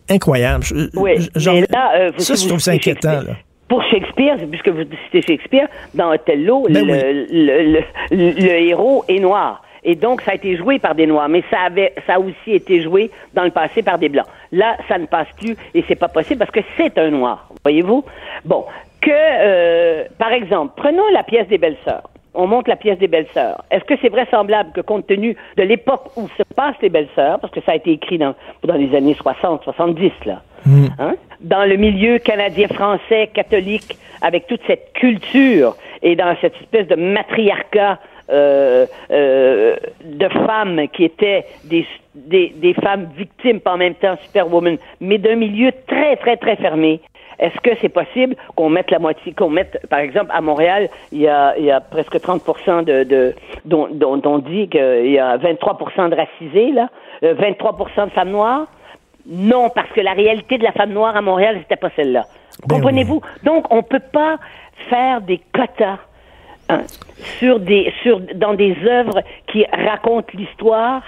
incroyable. 0.10 0.64
Je- 0.64 0.90
Oui, 0.96 1.12
je- 1.36 1.40
genre- 1.40 1.56
mais 1.56 1.68
là, 1.70 1.92
euh, 1.98 2.12
ça, 2.18 2.36
je 2.36 2.48
trouve 2.48 2.60
ça 2.60 2.72
inquiétant. 2.72 3.22
Là. 3.22 3.38
Pour 3.72 3.82
Shakespeare, 3.86 4.36
puisque 4.50 4.68
vous 4.68 4.84
citez 5.06 5.22
Shakespeare, 5.22 5.68
dans 5.94 6.10
Othello, 6.12 6.68
Ben 6.70 6.86
le, 6.86 6.92
oui. 6.92 7.00
le, 7.32 7.64
le- 7.72 7.84
le- 8.12 8.32
le 8.46 8.52
héros 8.68 9.06
est 9.08 9.20
noir. 9.20 9.64
Et 9.86 9.96
donc, 9.96 10.20
ça 10.24 10.32
a 10.32 10.34
été 10.36 10.58
joué 10.58 10.78
par 10.78 10.94
des 10.94 11.08
Noirs, 11.08 11.30
mais 11.30 11.42
ça 11.50 11.62
avait, 11.68 11.94
ça 12.06 12.16
a 12.16 12.20
aussi 12.20 12.52
été 12.54 12.82
joué 12.82 13.10
dans 13.34 13.46
le 13.46 13.50
passé 13.52 13.82
par 13.82 13.98
des 13.98 14.10
Blancs. 14.10 14.28
Là, 14.52 14.76
ça 14.90 14.98
ne 14.98 15.06
passe 15.06 15.28
plus 15.40 15.56
et 15.74 15.86
c'est 15.88 15.96
pas 15.96 16.10
possible 16.10 16.40
parce 16.40 16.52
que 16.52 16.60
c'est 16.76 16.98
un 16.98 17.12
Noir, 17.12 17.48
voyez-vous? 17.64 18.04
Bon, 18.44 18.66
que, 19.00 19.10
euh, 19.10 20.04
par 20.20 20.34
exemple, 20.34 20.74
prenons 20.76 21.08
la 21.14 21.24
pièce 21.24 21.48
des 21.48 21.58
Belles-Sœurs. 21.58 22.04
On 22.34 22.48
monte 22.48 22.68
la 22.68 22.76
pièce 22.76 22.98
des 22.98 23.08
Belles-Sœurs. 23.08 23.64
Est-ce 23.72 23.84
que 23.84 23.96
c'est 24.02 24.10
vraisemblable 24.10 24.72
que 24.72 24.82
compte 24.82 25.08
tenu 25.08 25.36
de 25.58 25.64
l'époque 25.64 26.12
où 26.16 26.28
se 26.38 26.44
passent 26.56 26.82
les 26.82 26.90
Belles-Sœurs, 26.90 27.40
parce 27.40 27.52
que 27.54 27.62
ça 27.62 27.74
a 27.74 27.76
été 27.76 27.92
écrit 27.92 28.18
dans, 28.18 28.36
dans 28.64 28.76
les 28.76 28.96
années 28.96 29.16
60, 29.16 29.64
70, 29.64 30.12
là, 30.26 30.42
hein, 31.00 31.16
dans 31.42 31.66
le 31.66 31.76
milieu 31.76 32.20
canadien-français 32.20 33.32
catholique, 33.34 33.98
avec 34.22 34.48
toute 34.48 34.62
cette 34.68 34.94
culture 34.94 35.76
et 36.02 36.16
dans 36.16 36.36
cette 36.42 36.56
espèce 36.62 36.88
de 36.88 36.96
matriarcat 36.96 38.00
euh, 38.30 38.86
euh, 39.12 39.76
de 40.06 40.28
femmes 40.30 40.88
qui 40.94 41.04
étaient 41.04 41.46
des, 41.66 41.86
des, 42.16 42.54
des 42.56 42.74
femmes 42.76 43.10
victimes, 43.18 43.60
pas 43.60 43.74
en 43.74 43.78
même 43.78 43.96
temps 43.96 44.16
superwoman, 44.24 44.78
mais 45.02 45.18
d'un 45.18 45.36
milieu 45.36 45.72
très, 45.86 46.16
très, 46.16 46.38
très 46.38 46.56
fermé. 46.56 47.02
Est-ce 47.42 47.60
que 47.62 47.72
c'est 47.82 47.90
possible 47.90 48.36
qu'on 48.56 48.70
mette 48.70 48.92
la 48.92 49.00
moitié, 49.00 49.34
qu'on 49.34 49.50
mette, 49.50 49.86
par 49.90 50.00
exemple, 50.00 50.30
à 50.32 50.42
Montréal, 50.42 50.90
il 51.12 51.22
y 51.22 51.28
a, 51.28 51.58
il 51.58 51.66
y 51.66 51.72
a 51.72 51.82
presque 51.82 52.22
30 52.22 52.86
de, 52.86 53.04
de 53.04 53.36
dont, 53.66 53.88
dont 53.92 54.22
on 54.26 54.38
dit 54.38 54.70
qu'il 54.70 55.12
y 55.12 55.18
a 55.18 55.38
23% 55.38 56.10
de 56.10 56.16
racisés, 56.16 56.72
là, 56.72 56.90
euh, 57.24 57.34
23% 57.34 58.06
de 58.06 58.12
femmes 58.12 58.30
noires? 58.30 58.68
Non, 59.26 59.70
parce 59.70 59.90
que 59.90 60.02
la 60.02 60.14
réalité 60.14 60.60
de 60.60 60.64
la 60.64 60.72
femme 60.72 60.92
noire 60.92 61.16
à 61.16 61.22
Montréal, 61.22 61.58
c'était 61.60 61.76
pas 61.76 61.90
celle-là. 61.96 62.26
Ben 62.68 62.76
Comprenez-vous? 62.76 63.22
Donc, 63.44 63.66
on 63.74 63.82
peut 63.82 64.00
pas 64.00 64.38
faire 64.90 65.22
des 65.22 65.40
quotas 65.54 65.98
hein, 66.70 66.82
sur 67.40 67.60
des, 67.60 67.92
sur, 68.04 68.20
dans 68.36 68.54
des 68.54 68.76
œuvres 68.86 69.22
qui 69.48 69.66
racontent 69.66 70.32
l'histoire 70.36 71.02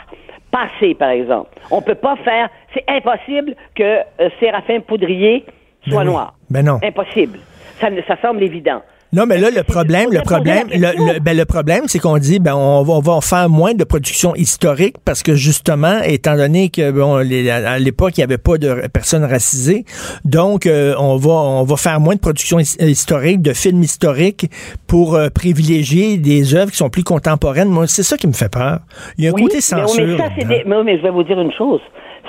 passée, 0.52 0.96
par 0.96 1.10
exemple. 1.10 1.50
On 1.70 1.82
peut 1.82 1.96
pas 1.96 2.16
faire, 2.18 2.50
c'est 2.74 2.86
impossible 2.88 3.56
que 3.76 4.00
euh, 4.20 4.30
Séraphin 4.40 4.80
Poudrier 4.80 5.46
soit 5.88 6.00
Ben 6.04 6.08
oui. 6.08 6.14
noir. 6.14 6.34
Ben 6.50 6.66
non. 6.66 6.80
Impossible. 6.84 7.40
Ça, 7.82 7.88
ça 8.08 8.16
semble 8.22 8.44
évident. 8.44 8.82
Non, 9.16 9.26
mais 9.28 9.38
là, 9.38 9.50
le 9.56 9.62
problème, 9.62 10.10
le 10.12 10.22
problème, 10.22 10.68
le, 10.72 10.80
le- 11.14 11.20
ben, 11.20 11.38
le 11.38 11.46
problème, 11.46 11.84
c'est 11.86 12.00
qu'on 12.00 12.18
dit, 12.18 12.40
ben, 12.40 12.56
on 12.56 12.82
va, 12.82 12.94
on 12.94 13.00
va 13.00 13.22
faire 13.22 13.48
moins 13.48 13.76
de 13.76 13.84
production 13.84 14.34
historique 14.34 14.96
parce 15.06 15.22
que 15.22 15.36
justement, 15.36 16.00
étant 16.04 16.36
donné 16.36 16.70
que, 16.70 16.90
bon, 16.90 17.18
les- 17.18 17.48
à 17.52 17.78
l'époque, 17.78 18.18
il 18.18 18.22
n'y 18.22 18.24
avait 18.24 18.40
pas 18.40 18.58
de 18.58 18.88
personnes 18.92 19.24
racisées, 19.24 19.86
donc, 20.26 20.66
euh, 20.66 20.96
on 20.98 21.18
va, 21.18 21.30
on 21.32 21.64
va 21.64 21.76
faire 21.76 22.00
moins 22.00 22.16
de 22.16 22.20
production 22.20 22.58
his- 22.58 22.76
historique, 22.80 23.44
de 23.44 23.54
films 23.54 23.84
historiques 23.84 24.50
pour 24.88 25.14
euh, 25.14 25.30
privilégier 25.30 26.18
des 26.18 26.56
œuvres 26.56 26.72
qui 26.72 26.78
sont 26.78 26.90
plus 26.90 27.04
contemporaines. 27.04 27.70
Moi, 27.70 27.86
c'est 27.86 28.02
ça 28.04 28.18
qui 28.18 28.26
me 28.26 28.34
fait 28.34 28.52
peur. 28.52 28.80
Il 29.20 29.26
y 29.26 29.28
a 29.28 29.30
un 29.30 29.34
Oui, 29.34 29.44
côté 29.44 29.58
mais- 29.58 29.62
censure. 29.62 30.08
Mais, 30.08 30.18
ça, 30.18 30.24
c'est 30.36 30.42
là-dedans. 30.46 30.64
des- 30.64 30.64
mais, 30.70 30.84
mais 30.86 30.98
je 30.98 31.04
vais 31.04 31.12
vous 31.12 31.24
dire 31.24 31.40
une 31.40 31.54
chose. 31.54 31.82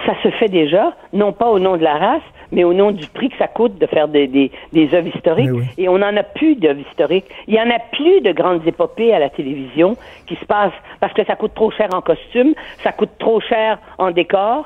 Ça 0.04 0.12
se 0.22 0.28
fait 0.38 0.48
déjà, 0.50 0.92
non 1.14 1.32
pas 1.32 1.46
au 1.48 1.58
nom 1.58 1.78
de 1.78 1.82
la 1.82 1.96
race, 1.96 2.22
mais 2.54 2.64
au 2.64 2.72
nom 2.72 2.90
du 2.92 3.06
prix 3.08 3.28
que 3.28 3.36
ça 3.36 3.48
coûte 3.48 3.78
de 3.78 3.86
faire 3.86 4.08
des, 4.08 4.26
des, 4.26 4.50
des 4.72 4.94
œuvres 4.94 5.14
historiques. 5.14 5.50
Oui. 5.52 5.64
Et 5.76 5.88
on 5.88 5.98
n'en 5.98 6.16
a 6.16 6.22
plus 6.22 6.54
d'œuvres 6.56 6.80
historiques. 6.90 7.26
Il 7.48 7.54
y 7.54 7.60
en 7.60 7.68
a 7.70 7.78
plus 7.92 8.20
de 8.22 8.32
grandes 8.32 8.66
épopées 8.66 9.12
à 9.12 9.18
la 9.18 9.28
télévision 9.28 9.96
qui 10.26 10.36
se 10.36 10.44
passent 10.46 10.72
parce 11.00 11.12
que 11.12 11.24
ça 11.24 11.34
coûte 11.36 11.52
trop 11.54 11.70
cher 11.70 11.88
en 11.92 12.00
costume, 12.00 12.54
ça 12.82 12.92
coûte 12.92 13.10
trop 13.18 13.40
cher 13.40 13.78
en 13.98 14.10
décor. 14.10 14.64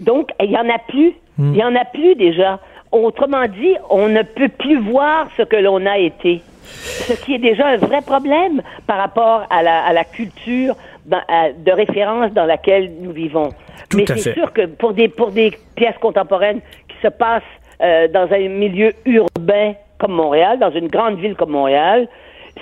Donc, 0.00 0.30
il 0.42 0.50
y 0.50 0.56
en 0.56 0.68
a 0.68 0.78
plus. 0.88 1.12
Hmm. 1.38 1.52
Il 1.54 1.58
y 1.58 1.64
en 1.64 1.74
a 1.76 1.84
plus 1.86 2.14
déjà. 2.16 2.58
Autrement 2.90 3.46
dit, 3.46 3.74
on 3.88 4.08
ne 4.08 4.22
peut 4.22 4.48
plus 4.50 4.78
voir 4.78 5.28
ce 5.36 5.42
que 5.42 5.56
l'on 5.56 5.86
a 5.86 5.96
été. 5.98 6.42
Ce 6.64 7.12
qui 7.24 7.34
est 7.34 7.38
déjà 7.38 7.68
un 7.68 7.76
vrai 7.76 8.02
problème 8.02 8.62
par 8.86 8.98
rapport 8.98 9.46
à 9.50 9.62
la, 9.62 9.82
à 9.84 9.92
la 9.92 10.04
culture 10.04 10.74
dans- 11.06 11.22
à- 11.28 11.52
de 11.52 11.72
référence 11.72 12.32
dans 12.32 12.44
laquelle 12.44 12.92
nous 13.00 13.12
vivons. 13.12 13.48
Tout 13.88 13.98
Mais 13.98 14.04
c'est 14.06 14.32
sûr 14.34 14.52
que 14.52 14.66
pour 14.66 14.92
des, 14.92 15.08
pour 15.08 15.30
des 15.32 15.52
pièces 15.76 15.98
contemporaines 16.00 16.60
se 17.02 17.08
passent 17.08 17.42
euh, 17.82 18.08
dans 18.08 18.28
un 18.32 18.48
milieu 18.48 18.92
urbain 19.04 19.74
comme 19.98 20.12
Montréal, 20.12 20.58
dans 20.58 20.70
une 20.70 20.88
grande 20.88 21.18
ville 21.18 21.34
comme 21.34 21.50
Montréal, 21.50 22.08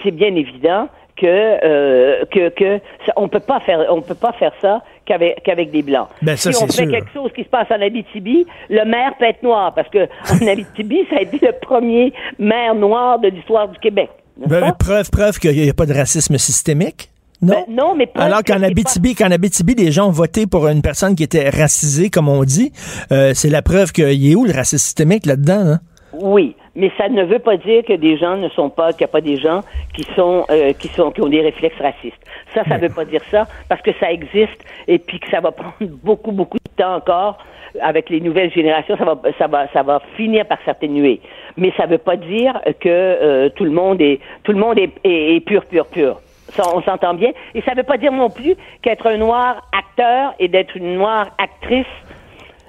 c'est 0.03 0.11
bien 0.11 0.35
évident 0.35 0.88
que, 1.16 1.26
euh, 1.26 2.24
que, 2.31 2.48
que 2.50 2.79
ça- 3.07 3.12
on 3.16 3.29
peut 3.29 3.40
pas 3.40 3.61
faire 3.61 3.85
on 3.90 4.00
peut 4.00 4.14
pas 4.14 4.33
faire 4.33 4.53
ça 4.62 4.83
qu'avec 5.05 5.42
qu'avec 5.42 5.70
des 5.70 5.83
blancs. 5.83 6.09
Ben, 6.22 6.37
ça, 6.37 6.50
si 6.53 6.62
on 6.62 6.66
fait 6.66 6.85
sûr. 6.85 6.90
quelque 6.90 7.12
chose 7.12 7.31
qui 7.35 7.42
se 7.44 7.48
passe 7.48 7.66
en 7.70 7.81
Abitibi, 7.83 8.46
le 8.70 8.85
maire 8.85 9.12
peut 9.18 9.26
être 9.26 9.42
noir 9.42 9.74
parce 9.74 9.88
que 9.90 10.05
en 10.33 10.46
Abitibi, 10.46 11.07
ça 11.11 11.16
a 11.16 11.20
été 11.22 11.38
le 11.44 11.53
premier 11.61 12.12
maire 12.38 12.74
noir 12.74 13.18
de 13.18 13.29
l'histoire 13.29 13.68
du 13.68 13.79
Québec. 13.79 14.09
Ben, 14.38 14.72
preuve, 14.79 15.11
preuve 15.11 15.38
qu'il 15.38 15.50
n'y 15.53 15.68
a 15.68 15.74
pas 15.74 15.85
de 15.85 15.92
racisme 15.92 16.38
systémique. 16.38 17.10
Non. 17.42 17.64
Ben, 17.66 17.74
non, 17.74 17.94
mais 17.94 18.07
preuve 18.07 18.24
Alors 18.24 18.42
que 18.42 18.53
qu'en 18.53 18.62
Abitibi, 18.62 19.14
qu'en 19.14 19.31
Abitibi, 19.31 19.74
des 19.74 19.90
gens 19.90 20.09
ont 20.09 20.12
voté 20.12 20.46
pour 20.46 20.68
une 20.68 20.83
personne 20.83 21.14
qui 21.14 21.22
était 21.22 21.48
racisée, 21.48 22.11
comme 22.11 22.29
on 22.29 22.44
dit, 22.44 22.73
euh, 23.12 23.33
c'est 23.35 23.48
la 23.48 23.62
preuve 23.62 23.92
qu'il 23.92 24.12
y 24.12 24.33
est 24.33 24.35
où 24.35 24.44
le 24.44 24.52
racisme 24.52 24.85
systémique 24.85 25.27
là-dedans, 25.27 25.60
hein? 25.60 25.81
Oui, 26.12 26.56
mais 26.75 26.90
ça 26.98 27.08
ne 27.08 27.25
veut 27.25 27.38
pas 27.38 27.56
dire 27.56 27.85
que 27.85 27.94
des 27.94 28.17
gens 28.17 28.37
ne 28.37 28.48
sont 28.50 28.69
pas, 28.69 28.92
qu'il 28.92 29.04
n'y 29.04 29.10
a 29.10 29.12
pas 29.12 29.21
des 29.21 29.37
gens 29.37 29.60
qui 29.94 30.04
sont, 30.17 30.44
euh, 30.50 30.73
qui 30.73 30.88
sont, 30.88 31.12
qui 31.12 31.23
ont 31.23 31.29
des 31.29 31.40
réflexes 31.40 31.81
racistes. 31.81 32.21
Ça, 32.52 32.64
ça 32.64 32.77
ne 32.77 32.83
veut 32.83 32.94
pas 32.94 33.04
dire 33.04 33.23
ça, 33.31 33.46
parce 33.69 33.81
que 33.81 33.92
ça 34.00 34.10
existe 34.10 34.64
et 34.88 34.98
puis 34.98 35.21
que 35.21 35.31
ça 35.31 35.40
va 35.40 35.52
prendre 35.52 35.75
beaucoup, 36.02 36.33
beaucoup 36.33 36.58
de 36.58 36.83
temps 36.83 36.96
encore. 36.96 37.38
Avec 37.81 38.10
les 38.10 38.21
nouvelles 38.21 38.52
générations, 38.52 38.96
ça 38.96 39.04
va, 39.04 39.21
ça 39.38 39.46
va, 39.46 39.69
ça 39.73 39.83
va 39.85 40.02
finir 40.17 40.44
par 40.44 40.58
s'atténuer. 40.64 41.21
Mais 41.56 41.73
ça 41.77 41.87
ne 41.87 41.92
veut 41.92 41.98
pas 41.98 42.17
dire 42.17 42.60
que 42.81 42.88
euh, 42.88 43.48
tout 43.50 43.62
le 43.62 43.71
monde 43.71 44.00
est, 44.00 44.19
tout 44.42 44.50
le 44.50 44.58
monde 44.58 44.77
est, 44.77 44.90
est, 45.04 45.37
est 45.37 45.40
pur, 45.40 45.64
pur, 45.67 45.87
pur. 45.87 46.21
Ça, 46.55 46.65
on 46.75 46.83
s'entend 46.83 47.15
bien. 47.15 47.31
Et 47.55 47.63
ça 47.63 47.73
ne 47.73 47.79
veut 47.79 47.85
pas 47.85 47.96
dire 47.96 48.13
non 48.13 48.31
plus 48.31 48.55
qu'être 48.83 49.07
un 49.07 49.17
noir 49.17 49.69
acteur 49.77 50.35
et 50.38 50.48
d'être 50.48 50.77
une 50.77 50.94
noire 50.94 51.29
actrice 51.38 51.87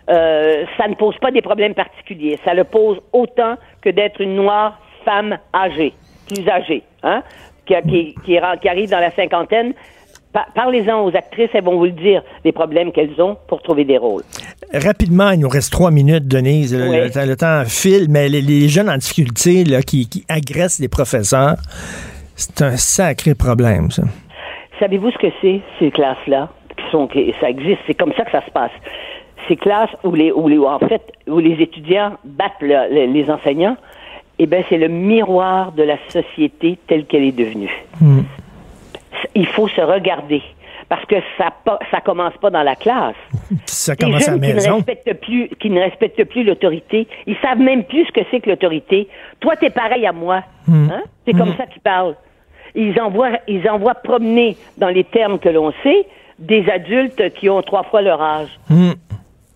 euh, 0.10 0.66
ça 0.78 0.88
ne 0.88 0.96
pose 0.96 1.16
pas 1.20 1.32
des 1.32 1.42
problèmes 1.42 1.74
particuliers. 1.74 2.38
Ça 2.44 2.54
le 2.54 2.64
pose 2.64 3.00
autant 3.14 3.56
que 3.82 3.90
d'être 3.90 4.20
une 4.20 4.36
noire 4.36 4.80
femme 5.06 5.38
âgée, 5.54 5.94
plus 6.28 6.48
âgée, 6.50 6.84
hein, 7.04 7.24
qui, 7.66 7.76
qui, 7.84 8.16
qui, 8.26 8.38
qui 8.62 8.70
arrive 8.70 8.90
dans 8.90 9.00
la 9.00 9.12
cinquantaine. 9.12 9.74
Parlez-en 10.56 11.04
aux 11.04 11.16
actrices, 11.16 11.50
elles 11.54 11.64
vont 11.64 11.78
vous 11.78 11.86
le 11.86 11.92
dire, 11.92 12.24
les 12.46 12.54
problèmes 12.54 12.94
qu'elles 12.94 13.22
ont 13.22 13.38
pour 13.48 13.62
trouver 13.62 13.84
des 13.84 13.98
rôles. 13.98 14.24
Rapidement, 14.74 15.32
il 15.32 15.42
nous 15.42 15.50
reste 15.50 15.74
trois 15.74 15.92
minutes, 15.92 16.26
Denise. 16.26 16.74
Le, 16.74 16.88
oui. 16.88 17.12
le, 17.14 17.26
le 17.26 17.36
temps 17.36 17.64
file, 17.66 18.08
mais 18.10 18.30
les, 18.30 18.42
les, 18.42 18.70
jeunes 18.70 18.90
en 18.90 18.96
difficulté 18.96 19.66
là, 19.66 19.82
qui, 19.82 20.08
qui 20.08 20.24
agressent 20.30 20.80
les 20.80 20.88
professeurs, 20.88 21.58
c'est 22.42 22.62
un 22.64 22.78
sacré 22.78 23.36
problème, 23.36 23.92
ça. 23.92 24.04
Savez-vous 24.80 25.12
ce 25.12 25.18
que 25.18 25.28
c'est, 25.42 25.62
ces 25.80 25.92
classes-là? 25.92 26.50
Qui 26.78 26.92
sont, 26.92 27.08
ça 27.40 27.50
existe, 27.50 27.80
c'est 27.86 27.94
comme 27.94 28.14
ça 28.14 28.26
que 28.26 28.32
ça 28.32 28.44
se 28.46 28.52
passe 28.52 28.72
ces 29.48 29.56
classes 29.56 29.90
où 30.04 30.14
les, 30.14 30.32
où 30.32 30.48
les, 30.48 30.58
en 30.58 30.80
fait, 30.80 31.02
où 31.28 31.40
les 31.40 31.62
étudiants 31.62 32.14
battent 32.24 32.62
le, 32.62 32.94
les, 32.94 33.08
les 33.08 33.30
enseignants, 33.30 33.78
eh 34.40 34.46
ben, 34.46 34.64
c'est 34.70 34.78
le 34.78 34.88
miroir 34.88 35.72
de 35.74 35.84
la 35.84 35.98
société 36.10 36.78
telle 36.88 37.06
qu'elle 37.06 37.24
est 37.24 37.38
devenue. 37.38 37.72
Mm. 38.00 38.22
Il 39.36 39.48
faut 39.48 39.68
se 39.68 39.82
regarder. 39.82 40.42
Parce 40.90 41.06
que 41.06 41.16
ça 41.38 41.54
ça 41.90 42.02
commence 42.02 42.34
pas 42.42 42.50
dans 42.50 42.64
la 42.64 42.76
classe. 42.76 43.16
Ça 43.66 43.96
commence 43.96 44.28
à 44.28 44.32
la 44.32 44.38
maison. 44.38 44.60
Qui 44.60 44.68
ne 44.68 44.74
respectent 44.74 45.22
plus, 45.22 45.50
qui 45.60 45.70
ne 45.70 45.80
respectent 45.80 46.26
plus 46.26 46.44
l'autorité. 46.44 47.08
Ils 47.28 47.38
savent 47.42 47.60
même 47.60 47.86
plus 47.86 48.06
ce 48.06 48.12
que 48.12 48.22
c'est 48.30 48.42
que 48.42 48.50
l'autorité. 48.50 49.08
Toi, 49.40 49.56
t'es 49.56 49.70
pareil 49.70 50.06
à 50.06 50.12
moi. 50.12 50.44
Mm. 50.68 50.90
Hein? 50.92 51.04
C'est 51.26 51.34
mm. 51.34 51.38
comme 51.38 51.56
ça 51.56 51.66
qu'ils 51.66 51.82
parlent. 51.82 52.16
Ils 52.76 53.00
envoient, 53.00 53.40
ils 53.48 53.68
envoient 53.70 53.96
promener 53.96 54.58
dans 54.78 54.90
les 54.90 55.04
termes 55.04 55.40
que 55.40 55.50
l'on 55.50 55.74
sait 55.84 56.06
des 56.40 56.68
adultes 56.70 57.34
qui 57.36 57.50
ont 57.50 57.62
trois 57.62 57.84
fois 57.84 58.02
leur 58.02 58.22
âge. 58.22 58.60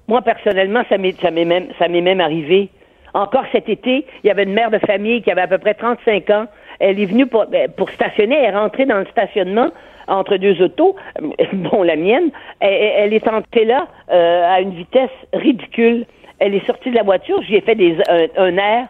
Moi, 0.08 0.22
personnellement, 0.22 0.84
ça 0.88 0.98
m'est, 0.98 1.20
ça 1.20 1.32
m'est 1.32 1.46
même, 1.46 1.68
ça 1.80 1.88
m'est 1.88 2.02
même 2.02 2.22
arrivé. 2.22 2.70
Encore 3.14 3.46
cet 3.52 3.70
été, 3.70 4.06
il 4.24 4.28
y 4.28 4.30
avait 4.30 4.44
une 4.44 4.54
mère 4.54 4.70
de 4.70 4.78
famille 4.80 5.22
qui 5.22 5.32
avait 5.32 5.42
à 5.42 5.48
peu 5.48 5.58
près 5.58 5.74
35 5.74 6.30
ans. 6.30 6.46
Elle 6.80 7.00
est 7.00 7.06
venue 7.06 7.26
pour, 7.26 7.46
ben, 7.48 7.72
pour 7.72 7.90
stationner. 7.90 8.36
Elle 8.36 8.54
est 8.54 8.58
rentrée 8.58 8.86
dans 8.86 9.00
le 9.00 9.06
stationnement 9.06 9.70
entre 10.08 10.38
deux 10.38 10.62
autos, 10.62 10.96
bon, 11.54 11.82
la 11.82 11.96
mienne. 11.96 12.30
Elle, 12.60 12.74
elle 12.74 13.14
est 13.14 13.28
entrée 13.28 13.66
là 13.66 13.88
euh, 14.12 14.56
à 14.56 14.62
une 14.62 14.72
vitesse 14.72 15.10
ridicule. 15.34 16.06
Elle 16.40 16.54
est 16.54 16.66
sortie 16.66 16.92
de 16.92 16.96
la 16.96 17.04
voiture. 17.04 17.42
J'y 17.44 17.56
ai 17.56 17.62
fait 17.62 17.76
des, 17.76 17.98
un, 18.10 18.28
un 18.38 18.58
air. 18.58 18.88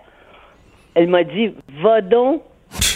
Elle 0.96 1.08
m'a 1.08 1.24
dit, 1.24 1.54
va 1.82 2.02
donc. 2.02 2.42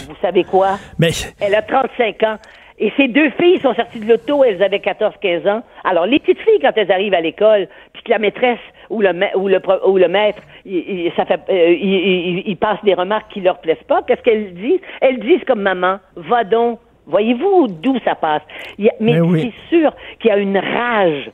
Vous 0.09 0.15
savez 0.21 0.43
quoi? 0.43 0.79
Mais... 0.97 1.11
Elle 1.39 1.53
a 1.55 1.61
35 1.61 2.23
ans. 2.23 2.37
Et 2.79 2.91
ces 2.95 3.09
deux 3.09 3.29
filles 3.31 3.59
sont 3.59 3.73
sorties 3.75 3.99
de 3.99 4.07
l'auto, 4.07 4.43
elles 4.43 4.63
avaient 4.63 4.77
14-15 4.77 5.49
ans. 5.49 5.61
Alors, 5.83 6.05
les 6.05 6.19
petites 6.19 6.39
filles, 6.39 6.59
quand 6.61 6.71
elles 6.77 6.91
arrivent 6.91 7.13
à 7.13 7.19
l'école, 7.19 7.67
puis 7.93 8.03
que 8.03 8.09
la 8.09 8.19
maîtresse 8.19 8.59
ou 8.89 9.01
le, 9.01 9.09
ou 9.35 9.49
le, 9.49 9.59
ou 9.85 9.97
le 9.97 10.07
maître, 10.07 10.41
il, 10.65 10.77
il, 10.77 11.11
ça 11.15 11.25
fait, 11.25 11.41
euh, 11.49 11.73
il, 11.73 12.43
il, 12.47 12.57
passe 12.57 12.79
des 12.85 12.93
remarques 12.93 13.31
qui 13.33 13.41
leur 13.41 13.59
plaisent 13.59 13.83
pas, 13.87 14.01
qu'est-ce 14.03 14.21
qu'elles 14.21 14.53
disent? 14.53 14.79
Elles 15.01 15.19
disent 15.19 15.43
comme 15.45 15.61
maman, 15.61 15.99
va 16.15 16.45
donc. 16.45 16.79
Voyez-vous 17.05 17.67
d'où 17.67 17.99
ça 18.05 18.15
passe? 18.15 18.43
Il 18.77 18.89
mais 19.01 19.13
mais 19.13 19.19
oui. 19.19 19.53
c'est 19.69 19.77
sûr 19.77 19.93
qu'il 20.19 20.29
y 20.29 20.33
a 20.33 20.37
une 20.37 20.57
rage 20.57 21.31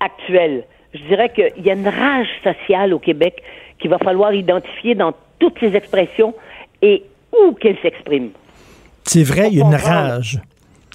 actuelle. 0.00 0.64
Je 0.92 1.02
dirais 1.04 1.28
qu'il 1.28 1.64
y 1.64 1.70
a 1.70 1.74
une 1.74 1.88
rage 1.88 2.28
sociale 2.42 2.92
au 2.92 2.98
Québec 2.98 3.42
qu'il 3.78 3.90
va 3.90 3.98
falloir 3.98 4.34
identifier 4.34 4.94
dans 4.94 5.12
toutes 5.38 5.60
les 5.60 5.76
expressions 5.76 6.34
et 6.82 7.04
où 7.32 7.52
qu'elles 7.52 7.78
s'expriment. 7.82 8.30
C'est 9.04 9.24
vrai, 9.24 9.48
il 9.50 9.58
y 9.58 9.62
a 9.62 9.64
une 9.64 9.74
rage. 9.74 10.40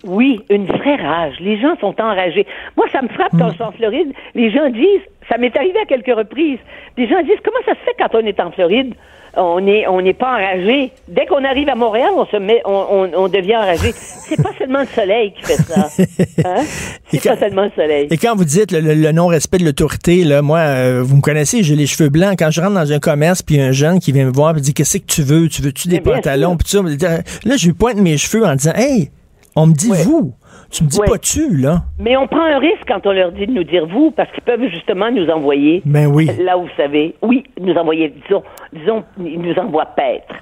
Oui, 0.03 0.41
une 0.49 0.65
vraie 0.65 0.95
rage. 0.95 1.35
Les 1.39 1.59
gens 1.59 1.75
sont 1.79 1.99
enragés. 1.99 2.45
Moi, 2.77 2.85
ça 2.91 3.01
me 3.01 3.07
frappe 3.07 3.31
quand 3.37 3.49
je 3.49 3.55
suis 3.55 3.63
en 3.63 3.71
Floride. 3.71 4.13
Les 4.35 4.51
gens 4.51 4.69
disent, 4.69 5.01
ça 5.27 5.37
m'est 5.37 5.55
arrivé 5.57 5.79
à 5.79 5.85
quelques 5.85 6.15
reprises. 6.15 6.59
Les 6.97 7.07
gens 7.07 7.21
disent, 7.23 7.39
comment 7.43 7.59
ça 7.65 7.73
se 7.73 7.79
fait 7.79 7.95
quand 7.97 8.13
on 8.13 8.25
est 8.25 8.39
en 8.39 8.51
Floride? 8.51 8.93
On 9.37 9.59
n'est 9.59 9.87
on 9.87 10.01
n'est 10.01 10.13
pas 10.13 10.31
enragé. 10.31 10.91
Dès 11.07 11.25
qu'on 11.25 11.43
arrive 11.43 11.67
à 11.69 11.75
Montréal, 11.75 12.11
on 12.15 12.25
se 12.25 12.37
met, 12.37 12.61
on, 12.65 12.71
on, 12.71 13.11
on 13.15 13.27
devient 13.27 13.57
enragé. 13.57 13.91
C'est 13.93 14.41
pas 14.41 14.51
seulement 14.57 14.81
le 14.81 14.87
soleil 14.87 15.33
qui 15.33 15.43
fait 15.43 15.61
ça. 15.63 15.89
Hein? 16.45 16.63
C'est 17.09 17.23
pas 17.23 17.37
seulement 17.37 17.63
le 17.63 17.71
soleil. 17.75 18.07
Et 18.11 18.17
quand 18.17 18.35
vous 18.35 18.45
dites 18.45 18.71
le, 18.71 18.79
le, 18.79 18.93
le 18.93 19.11
non-respect 19.11 19.57
de 19.57 19.65
l'autorité, 19.65 20.23
là, 20.23 20.41
moi, 20.41 20.59
euh, 20.59 21.01
vous 21.03 21.15
me 21.15 21.21
connaissez, 21.21 21.63
j'ai 21.63 21.75
les 21.75 21.87
cheveux 21.87 22.09
blancs. 22.09 22.35
Quand 22.37 22.51
je 22.51 22.61
rentre 22.61 22.73
dans 22.73 22.91
un 22.91 22.99
commerce, 22.99 23.41
puis 23.41 23.59
un 23.59 23.71
jeune 23.71 23.99
qui 23.99 24.11
vient 24.11 24.25
me 24.25 24.31
voir, 24.31 24.53
me 24.53 24.59
dit 24.59 24.73
qu'est-ce 24.73 24.97
que 24.97 25.05
tu 25.05 25.23
veux, 25.23 25.47
tu 25.47 25.61
veux-tu 25.61 25.87
des 25.87 26.01
pantalons, 26.01 26.57
puis 26.57 26.67
ça, 26.67 26.81
là, 26.81 27.57
je 27.57 27.65
lui 27.65 27.73
pointe 27.73 27.97
mes 27.97 28.17
cheveux 28.17 28.45
en 28.45 28.55
disant, 28.55 28.73
hey, 28.75 29.09
on 29.55 29.67
me 29.67 29.73
dit 29.73 29.89
ouais. 29.89 30.03
vous. 30.03 30.33
Tu 30.75 30.83
me 30.83 30.89
dis 30.89 30.99
ouais. 30.99 31.07
pas 31.07 31.17
tu, 31.17 31.55
là. 31.55 31.83
Mais 31.99 32.17
on 32.17 32.27
prend 32.27 32.43
un 32.43 32.59
risque 32.59 32.83
quand 32.85 33.07
on 33.07 33.13
leur 33.13 33.31
dit 33.31 33.47
de 33.47 33.51
nous 33.53 33.63
dire 33.63 33.87
vous, 33.87 34.11
parce 34.11 34.29
qu'ils 34.33 34.43
peuvent 34.43 34.67
justement 34.69 35.09
nous 35.09 35.29
envoyer. 35.29 35.81
Ben 35.85 36.07
oui. 36.07 36.29
Là 36.43 36.57
où 36.57 36.63
vous 36.63 36.75
savez. 36.75 37.15
Oui, 37.21 37.45
nous 37.61 37.73
envoyer, 37.75 38.09
disons, 38.09 38.43
disons, 38.73 39.03
ils 39.17 39.39
nous 39.39 39.53
envoient 39.55 39.85
paître. 39.85 40.35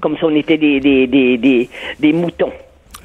Comme 0.00 0.16
si 0.16 0.24
on 0.24 0.30
était 0.30 0.58
des, 0.58 0.80
des, 0.80 1.06
des, 1.06 1.38
des, 1.38 1.68
des 2.00 2.12
moutons. 2.12 2.50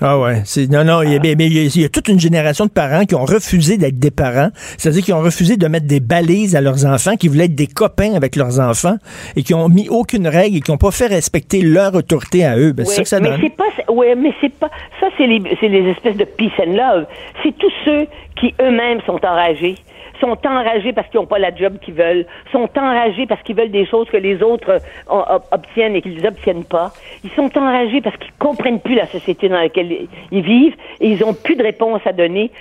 Ah 0.03 0.17
ouais, 0.17 0.41
c'est 0.45 0.67
non 0.67 0.83
non, 0.83 1.03
il 1.03 1.13
y, 1.13 1.15
a, 1.15 1.19
mais 1.19 1.33
il, 1.45 1.53
y 1.53 1.59
a, 1.59 1.61
il 1.61 1.81
y, 1.81 1.85
a, 1.85 1.89
toute 1.89 2.07
une 2.07 2.19
génération 2.19 2.65
de 2.65 2.71
parents 2.71 3.05
qui 3.05 3.13
ont 3.13 3.23
refusé 3.23 3.77
d'être 3.77 3.99
des 3.99 4.09
parents, 4.09 4.49
c'est-à-dire 4.79 5.03
qui 5.03 5.13
ont 5.13 5.21
refusé 5.21 5.57
de 5.57 5.67
mettre 5.67 5.85
des 5.85 5.99
balises 5.99 6.55
à 6.55 6.61
leurs 6.61 6.87
enfants, 6.87 7.15
qui 7.17 7.27
voulaient 7.27 7.45
être 7.45 7.53
des 7.53 7.67
copains 7.67 8.15
avec 8.15 8.35
leurs 8.35 8.59
enfants 8.59 8.97
et 9.35 9.43
qui 9.43 9.53
ont 9.53 9.69
mis 9.69 9.89
aucune 9.89 10.27
règle 10.27 10.57
et 10.57 10.61
qui 10.61 10.71
n'ont 10.71 10.77
pas 10.77 10.89
fait 10.89 11.05
respecter 11.05 11.61
leur 11.61 11.93
autorité 11.93 12.43
à 12.43 12.57
eux. 12.57 12.71
Ben, 12.71 12.83
oui, 12.83 12.89
c'est 12.89 12.95
ça 12.95 13.03
que 13.03 13.09
ça 13.09 13.19
mais 13.19 13.37
c'est 13.39 13.55
pas 13.55 13.91
ouais, 13.93 14.15
mais 14.15 14.33
c'est 14.41 14.53
pas 14.53 14.71
ça 14.99 15.07
c'est 15.17 15.27
les 15.27 15.39
c'est 15.59 15.67
les 15.67 15.87
espèces 15.91 16.17
de 16.17 16.25
peace 16.25 16.49
and 16.57 16.73
love. 16.73 17.05
C'est 17.43 17.55
tous 17.59 17.73
ceux 17.85 18.07
qui 18.39 18.55
eux-mêmes 18.59 19.01
sont 19.05 19.23
enragés 19.23 19.75
sont 20.21 20.37
enragés 20.45 20.93
parce 20.93 21.07
qu'ils 21.09 21.19
n'ont 21.19 21.25
pas 21.25 21.39
la 21.39 21.53
job 21.53 21.73
qu'ils 21.83 21.95
veulent, 21.95 22.25
sont 22.51 22.69
enragés 22.77 23.25
parce 23.27 23.41
qu'ils 23.43 23.55
veulent 23.55 23.71
des 23.71 23.85
choses 23.85 24.07
que 24.09 24.17
les 24.17 24.41
autres 24.41 24.79
euh, 25.11 25.39
obtiennent 25.51 25.95
et 25.95 26.01
qu'ils 26.01 26.21
n'obtiennent 26.21 26.63
pas. 26.63 26.93
Ils 27.23 27.31
sont 27.31 27.51
enragés 27.57 27.99
parce 28.01 28.15
qu'ils 28.17 28.31
comprennent 28.39 28.79
plus 28.79 28.95
la 28.95 29.07
société 29.07 29.49
dans 29.49 29.59
laquelle 29.59 30.07
ils 30.31 30.41
vivent 30.41 30.75
et 30.99 31.09
ils 31.09 31.23
ont 31.23 31.33
plus 31.33 31.55
de 31.55 31.63
réponse 31.63 32.01
à 32.05 32.13
donner. 32.13 32.51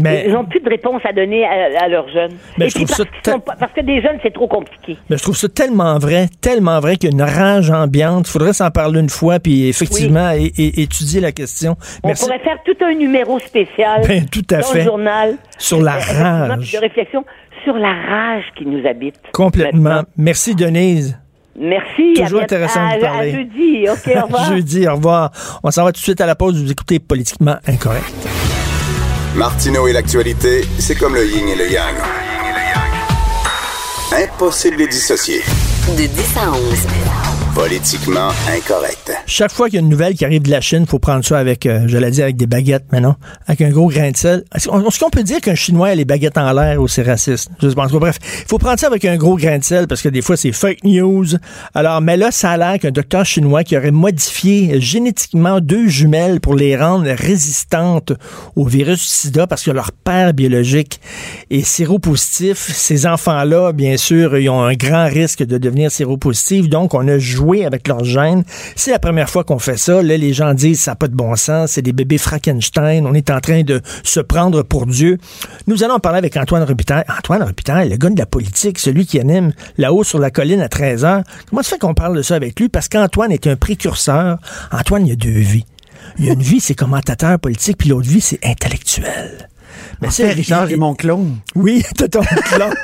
Mais, 0.00 0.24
ils 0.26 0.34
ont 0.36 0.44
plus 0.44 0.60
de 0.60 0.68
réponse 0.68 1.02
à 1.04 1.12
donner 1.12 1.44
à, 1.44 1.84
à 1.84 1.88
leurs 1.88 2.08
jeunes. 2.08 2.36
Mais 2.56 2.66
et 2.66 2.70
je 2.70 2.74
trouve 2.76 2.86
parce, 2.86 3.02
ça 3.24 3.38
parce 3.58 3.72
que 3.72 3.80
des 3.80 4.00
jeunes, 4.00 4.18
c'est 4.22 4.32
trop 4.32 4.46
compliqué. 4.46 4.96
Mais 5.10 5.18
je 5.18 5.22
trouve 5.22 5.36
ça 5.36 5.48
tellement 5.48 5.98
vrai, 5.98 6.26
tellement 6.40 6.80
vrai 6.80 6.96
qu'il 6.96 7.10
y 7.10 7.12
a 7.12 7.16
une 7.16 7.28
rage 7.28 7.70
ambiante. 7.70 8.28
Il 8.28 8.30
faudrait 8.30 8.52
s'en 8.52 8.70
parler 8.70 9.00
une 9.00 9.08
fois 9.08 9.38
puis 9.40 9.68
effectivement 9.68 10.30
oui. 10.32 10.52
et, 10.56 10.64
et, 10.64 10.82
étudier 10.82 11.20
la 11.20 11.32
question. 11.32 11.76
On 12.02 12.08
Merci. 12.08 12.24
pourrait 12.24 12.38
faire 12.38 12.58
tout 12.64 12.76
un 12.84 12.94
numéro 12.94 13.38
spécial 13.40 14.02
ben, 14.06 14.26
tout 14.26 14.42
à 14.50 14.58
dans 14.58 14.66
fait. 14.66 14.78
le 14.78 14.84
journal 14.84 15.36
sur 15.58 15.82
la 15.82 15.92
rage. 15.92 16.72
De 16.72 16.78
réflexion 16.78 17.07
sur 17.64 17.74
la 17.74 17.92
rage 17.92 18.44
qui 18.56 18.66
nous 18.66 18.86
habite. 18.86 19.16
Complètement. 19.32 19.80
Maintenant. 19.80 20.08
Merci, 20.16 20.54
Denise. 20.54 21.18
Merci. 21.58 22.14
Toujours 22.14 22.42
intéressant 22.42 22.86
à, 22.86 22.96
de 22.96 23.00
parler. 23.00 23.32
À 23.32 23.36
jeudi. 23.36 23.86
OK, 23.88 24.16
au 24.16 24.22
revoir. 24.26 24.44
jeudi, 24.44 24.86
au 24.86 24.94
revoir. 24.94 25.30
On 25.64 25.70
s'en 25.70 25.84
va 25.84 25.92
tout 25.92 25.98
de 25.98 26.04
suite 26.04 26.20
à 26.20 26.26
la 26.26 26.34
pause. 26.36 26.62
Vous 26.62 26.70
écoutez 26.70 26.98
Politiquement 27.00 27.56
Incorrect. 27.66 28.14
Martineau 29.34 29.86
et 29.88 29.92
l'actualité, 29.92 30.62
c'est 30.78 30.94
comme 30.96 31.14
le 31.14 31.26
yin 31.26 31.48
et 31.48 31.56
le 31.56 31.70
yang. 31.70 31.94
Impossible 34.12 34.76
de 34.76 34.82
les 34.82 34.88
dissocier. 34.88 35.40
De 35.96 36.06
10 36.06 36.36
à 36.38 36.50
11. 36.50 37.07
Politiquement 37.58 38.28
incorrect. 38.48 39.10
Chaque 39.26 39.50
fois 39.50 39.66
qu'il 39.66 39.74
y 39.74 39.78
a 39.78 39.80
une 39.80 39.88
nouvelle 39.88 40.14
qui 40.14 40.24
arrive 40.24 40.42
de 40.42 40.50
la 40.50 40.60
Chine, 40.60 40.82
il 40.82 40.86
faut 40.88 41.00
prendre 41.00 41.24
ça 41.24 41.38
avec, 41.38 41.66
euh, 41.66 41.86
je 41.88 41.98
l'ai 41.98 42.12
dit, 42.12 42.22
avec 42.22 42.36
des 42.36 42.46
baguettes, 42.46 42.84
mais 42.92 43.00
non, 43.00 43.16
avec 43.48 43.62
un 43.62 43.70
gros 43.70 43.88
grain 43.88 44.12
de 44.12 44.16
sel. 44.16 44.44
Est-ce 44.54 44.68
qu'on 45.00 45.10
peut 45.10 45.24
dire 45.24 45.40
qu'un 45.40 45.56
Chinois 45.56 45.88
a 45.88 45.94
les 45.96 46.04
baguettes 46.04 46.38
en 46.38 46.52
l'air 46.52 46.80
ou 46.80 46.86
c'est 46.86 47.02
raciste? 47.02 47.50
Je 47.60 47.66
pense 47.70 47.90
pas. 47.90 47.98
Bref, 47.98 48.18
il 48.22 48.46
faut 48.46 48.58
prendre 48.58 48.78
ça 48.78 48.86
avec 48.86 49.04
un 49.04 49.16
gros 49.16 49.36
grain 49.36 49.58
de 49.58 49.64
sel 49.64 49.88
parce 49.88 50.02
que 50.02 50.08
des 50.08 50.22
fois, 50.22 50.36
c'est 50.36 50.52
fake 50.52 50.84
news. 50.84 51.26
Alors, 51.74 52.00
mais 52.00 52.16
là, 52.16 52.30
ça 52.30 52.52
a 52.52 52.56
l'air 52.56 52.78
qu'un 52.78 52.92
docteur 52.92 53.26
chinois 53.26 53.64
qui 53.64 53.76
aurait 53.76 53.90
modifié 53.90 54.80
génétiquement 54.80 55.60
deux 55.60 55.88
jumelles 55.88 56.40
pour 56.40 56.54
les 56.54 56.76
rendre 56.76 57.10
résistantes 57.10 58.12
au 58.54 58.66
virus 58.66 59.02
sida 59.02 59.48
parce 59.48 59.64
que 59.64 59.72
leur 59.72 59.90
père 59.90 60.32
biologique 60.32 61.00
est 61.50 61.66
séropositif. 61.66 62.70
Ces 62.72 63.04
enfants-là, 63.04 63.72
bien 63.72 63.96
sûr, 63.96 64.38
ils 64.38 64.48
ont 64.48 64.62
un 64.62 64.74
grand 64.74 65.08
risque 65.08 65.42
de 65.42 65.58
devenir 65.58 65.90
séropositifs. 65.90 66.68
Donc, 66.68 66.94
on 66.94 67.08
a 67.08 67.18
joué 67.18 67.47
jouer 67.48 67.64
avec 67.64 67.88
leur 67.88 68.04
gène. 68.04 68.44
C'est 68.76 68.90
la 68.90 68.98
première 68.98 69.30
fois 69.30 69.44
qu'on 69.44 69.58
fait 69.58 69.76
ça. 69.76 70.02
Là, 70.02 70.16
les 70.16 70.32
gens 70.32 70.54
disent 70.54 70.82
ça 70.82 70.92
n'a 70.92 70.96
pas 70.96 71.08
de 71.08 71.14
bon 71.14 71.34
sens, 71.36 71.72
c'est 71.72 71.82
des 71.82 71.92
bébés 71.92 72.18
Frankenstein, 72.18 73.06
on 73.06 73.14
est 73.14 73.30
en 73.30 73.40
train 73.40 73.62
de 73.62 73.80
se 74.04 74.20
prendre 74.20 74.62
pour 74.62 74.86
Dieu. 74.86 75.18
Nous 75.66 75.82
allons 75.82 75.98
parler 75.98 76.18
avec 76.18 76.36
Antoine 76.36 76.62
Robitaille. 76.62 77.04
Antoine 77.08 77.42
Robitaille, 77.42 77.88
le 77.88 77.96
gars 77.96 78.10
de 78.10 78.18
la 78.18 78.26
politique, 78.26 78.78
celui 78.78 79.06
qui 79.06 79.18
anime 79.18 79.52
là-haut 79.78 80.04
sur 80.04 80.18
la 80.18 80.30
colline 80.30 80.60
à 80.60 80.68
13 80.68 81.04
h 81.04 81.22
Comment 81.48 81.62
ça 81.62 81.70
fait 81.70 81.78
qu'on 81.78 81.94
parle 81.94 82.16
de 82.16 82.22
ça 82.22 82.34
avec 82.34 82.58
lui? 82.60 82.68
Parce 82.68 82.88
qu'Antoine 82.88 83.32
est 83.32 83.46
un 83.46 83.56
précurseur. 83.56 84.38
Antoine, 84.70 85.06
il 85.06 85.12
a 85.12 85.16
deux 85.16 85.30
vies. 85.30 85.64
Il 86.18 86.26
y 86.26 86.30
a 86.30 86.32
une 86.32 86.42
vie, 86.42 86.60
c'est 86.60 86.74
commentateur 86.74 87.38
politique, 87.38 87.78
puis 87.78 87.88
l'autre 87.88 88.08
vie, 88.08 88.20
c'est 88.20 88.44
intellectuel. 88.44 89.48
Mais 90.00 90.10
c'est 90.10 90.30
Richard, 90.30 90.68
mon 90.76 90.94
clone. 90.94 91.38
Oui, 91.54 91.82
t'as 91.96 92.08
ton 92.08 92.22
clone. 92.22 92.74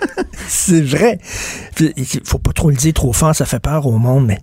c'est 0.49 0.83
vrai. 0.83 1.19
Il 1.81 2.05
faut 2.25 2.39
pas 2.39 2.53
trop 2.53 2.71
le 2.71 2.77
dire 2.77 2.93
trop 2.93 3.13
fort, 3.13 3.35
ça 3.35 3.47
fait 3.47 3.61
peur 3.61 3.87
au 3.87 3.99
monde, 3.99 4.27
mais 4.27 4.39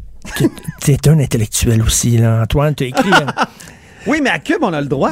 t'es 0.81 1.07
un 1.07 1.19
intellectuel 1.19 1.81
aussi, 1.81 2.17
là. 2.17 2.41
Antoine, 2.43 2.75
t'as 2.75 2.85
écrit. 2.85 3.09
Oui, 4.07 4.19
mais 4.23 4.31
à 4.31 4.39
Cube, 4.39 4.57
on 4.61 4.73
a 4.73 4.81
le 4.81 4.87
droit. 4.87 5.11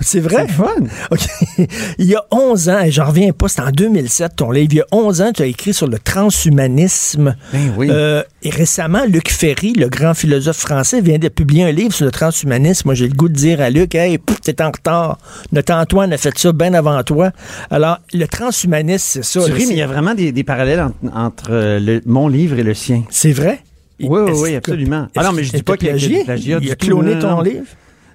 C'est 0.00 0.18
vrai. 0.18 0.46
C'est 0.48 0.54
fun. 0.54 0.74
OK. 1.10 1.20
Il 1.98 2.06
y 2.06 2.16
a 2.16 2.24
11 2.32 2.68
ans, 2.70 2.80
et 2.80 2.90
j'en 2.90 3.06
reviens 3.06 3.32
pas, 3.32 3.48
c'est 3.48 3.60
en 3.60 3.70
2007 3.70 4.36
ton 4.36 4.50
livre. 4.50 4.68
Il 4.72 4.76
y 4.78 4.80
a 4.80 4.86
11 4.90 5.22
ans, 5.22 5.32
tu 5.32 5.42
as 5.42 5.46
écrit 5.46 5.72
sur 5.72 5.86
le 5.86 5.98
transhumanisme. 5.98 7.36
Ben 7.52 7.72
oui. 7.76 7.88
Euh, 7.90 8.24
et 8.42 8.50
récemment, 8.50 9.04
Luc 9.06 9.30
Ferry, 9.30 9.74
le 9.74 9.88
grand 9.88 10.14
philosophe 10.14 10.56
français, 10.56 11.00
vient 11.00 11.18
de 11.18 11.28
publier 11.28 11.64
un 11.64 11.72
livre 11.72 11.94
sur 11.94 12.04
le 12.04 12.10
transhumanisme. 12.10 12.88
Moi, 12.88 12.94
j'ai 12.94 13.06
le 13.06 13.14
goût 13.14 13.28
de 13.28 13.34
dire 13.34 13.60
à 13.60 13.70
Luc, 13.70 13.94
hey, 13.94 14.18
t'es 14.42 14.60
en 14.60 14.72
retard. 14.72 15.18
Notre 15.52 15.74
Antoine 15.74 16.12
a 16.12 16.18
fait 16.18 16.36
ça 16.36 16.52
bien 16.52 16.74
avant 16.74 17.00
toi. 17.04 17.30
Alors, 17.70 17.98
le 18.12 18.26
transhumanisme, 18.26 19.22
c'est 19.22 19.24
ça. 19.24 19.46
Tu 19.46 19.52
ris, 19.52 19.66
mais 19.66 19.74
il 19.74 19.78
y 19.78 19.82
a 19.82 19.86
vraiment 19.86 20.14
des, 20.14 20.32
des 20.32 20.44
parallèles 20.44 20.84
entre, 21.14 21.50
le, 21.50 22.00
mon 22.06 22.26
livre 22.26 22.58
et 22.58 22.64
le 22.64 22.74
sien. 22.74 23.04
C'est 23.08 23.32
vrai? 23.32 23.60
Oui, 24.00 24.08
oui, 24.08 24.32
oui, 24.34 24.54
absolument. 24.54 25.08
Ah 25.16 25.24
non, 25.24 25.32
mais 25.32 25.44
je 25.44 25.52
dis 25.52 25.62
pas 25.62 25.76
qu'il 25.76 25.88
a 25.88 25.94
du 25.96 26.24
plagiat. 26.24 26.58
Il 26.60 26.70
a 26.70 26.76
cloné 26.76 27.18
ton 27.18 27.40
livre? 27.40 27.66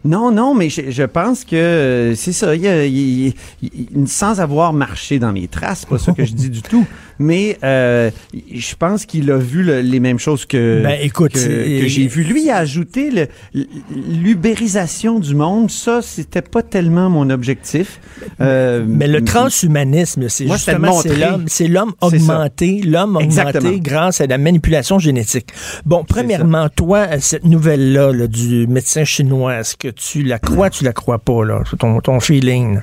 Non, 0.03 0.31
non, 0.31 0.55
mais 0.55 0.69
je, 0.69 0.89
je 0.89 1.03
pense 1.03 1.45
que 1.45 1.55
euh, 1.55 2.15
c'est 2.15 2.31
ça. 2.31 2.55
Il, 2.55 2.65
il, 2.65 3.33
il, 3.61 4.07
sans 4.07 4.39
avoir 4.39 4.73
marché 4.73 5.19
dans 5.19 5.31
mes 5.31 5.47
traces, 5.47 5.85
pas 5.85 5.99
ça 5.99 6.11
que 6.11 6.25
je 6.25 6.33
dis 6.33 6.49
du 6.49 6.63
tout, 6.63 6.85
mais 7.21 7.57
euh, 7.63 8.11
je 8.33 8.75
pense 8.75 9.05
qu'il 9.05 9.31
a 9.31 9.37
vu 9.37 9.63
le, 9.63 9.81
les 9.81 9.99
mêmes 9.99 10.19
choses 10.19 10.45
que, 10.45 10.81
ben, 10.83 10.97
écoute, 11.01 11.33
que, 11.33 11.81
que 11.81 11.87
j'ai 11.87 12.07
vu. 12.07 12.23
Lui, 12.23 12.43
il 12.43 12.49
a 12.49 12.57
ajouté 12.57 13.09
l'ubérisation 13.53 15.19
du 15.19 15.35
monde. 15.35 15.69
Ça, 15.71 16.01
c'était 16.01 16.41
pas 16.41 16.63
tellement 16.63 17.09
mon 17.09 17.29
objectif. 17.29 17.99
Euh, 18.39 18.83
mais 18.87 19.07
le 19.07 19.23
transhumanisme, 19.23 20.27
c'est 20.29 20.47
justement 20.47 20.93
c'est 21.01 21.15
l'homme, 21.15 21.45
c'est 21.47 21.67
l'homme 21.67 21.93
augmenté, 22.01 22.81
l'homme 22.81 23.15
augmenté 23.15 23.79
grâce 23.79 24.21
à 24.21 24.27
la 24.27 24.37
manipulation 24.37 24.99
génétique. 24.99 25.47
Bon, 25.85 26.03
premièrement, 26.07 26.69
toi, 26.69 27.19
cette 27.19 27.45
nouvelle-là 27.45 28.11
là, 28.11 28.27
du 28.27 28.67
médecin 28.67 29.03
chinois, 29.03 29.59
est-ce 29.59 29.75
que 29.75 29.87
tu 29.89 30.23
la 30.23 30.39
crois, 30.39 30.69
tu 30.69 30.83
la 30.83 30.93
crois 30.93 31.19
pas, 31.19 31.45
là, 31.45 31.61
ton, 31.79 31.99
ton 32.01 32.19
feeling? 32.19 32.79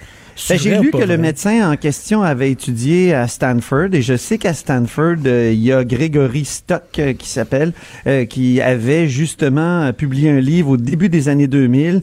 Ben, 0.48 0.58
j'ai 0.58 0.78
lu 0.78 0.90
que 0.90 0.98
le 0.98 1.18
médecin 1.18 1.72
en 1.72 1.76
question 1.76 2.22
avait 2.22 2.50
étudié 2.50 3.12
à 3.12 3.26
Stanford 3.26 3.88
et 3.92 4.02
je 4.02 4.16
sais 4.16 4.38
qu'à 4.38 4.54
Stanford, 4.54 5.16
euh, 5.26 5.50
il 5.52 5.62
y 5.62 5.72
a 5.72 5.84
Grégory 5.84 6.44
Stock 6.44 6.84
euh, 6.98 7.12
qui 7.12 7.28
s'appelle, 7.28 7.72
euh, 8.06 8.24
qui 8.24 8.60
avait 8.60 9.08
justement 9.08 9.92
publié 9.92 10.30
un 10.30 10.40
livre 10.40 10.70
au 10.70 10.76
début 10.76 11.08
des 11.08 11.28
années 11.28 11.48
2000 11.48 12.02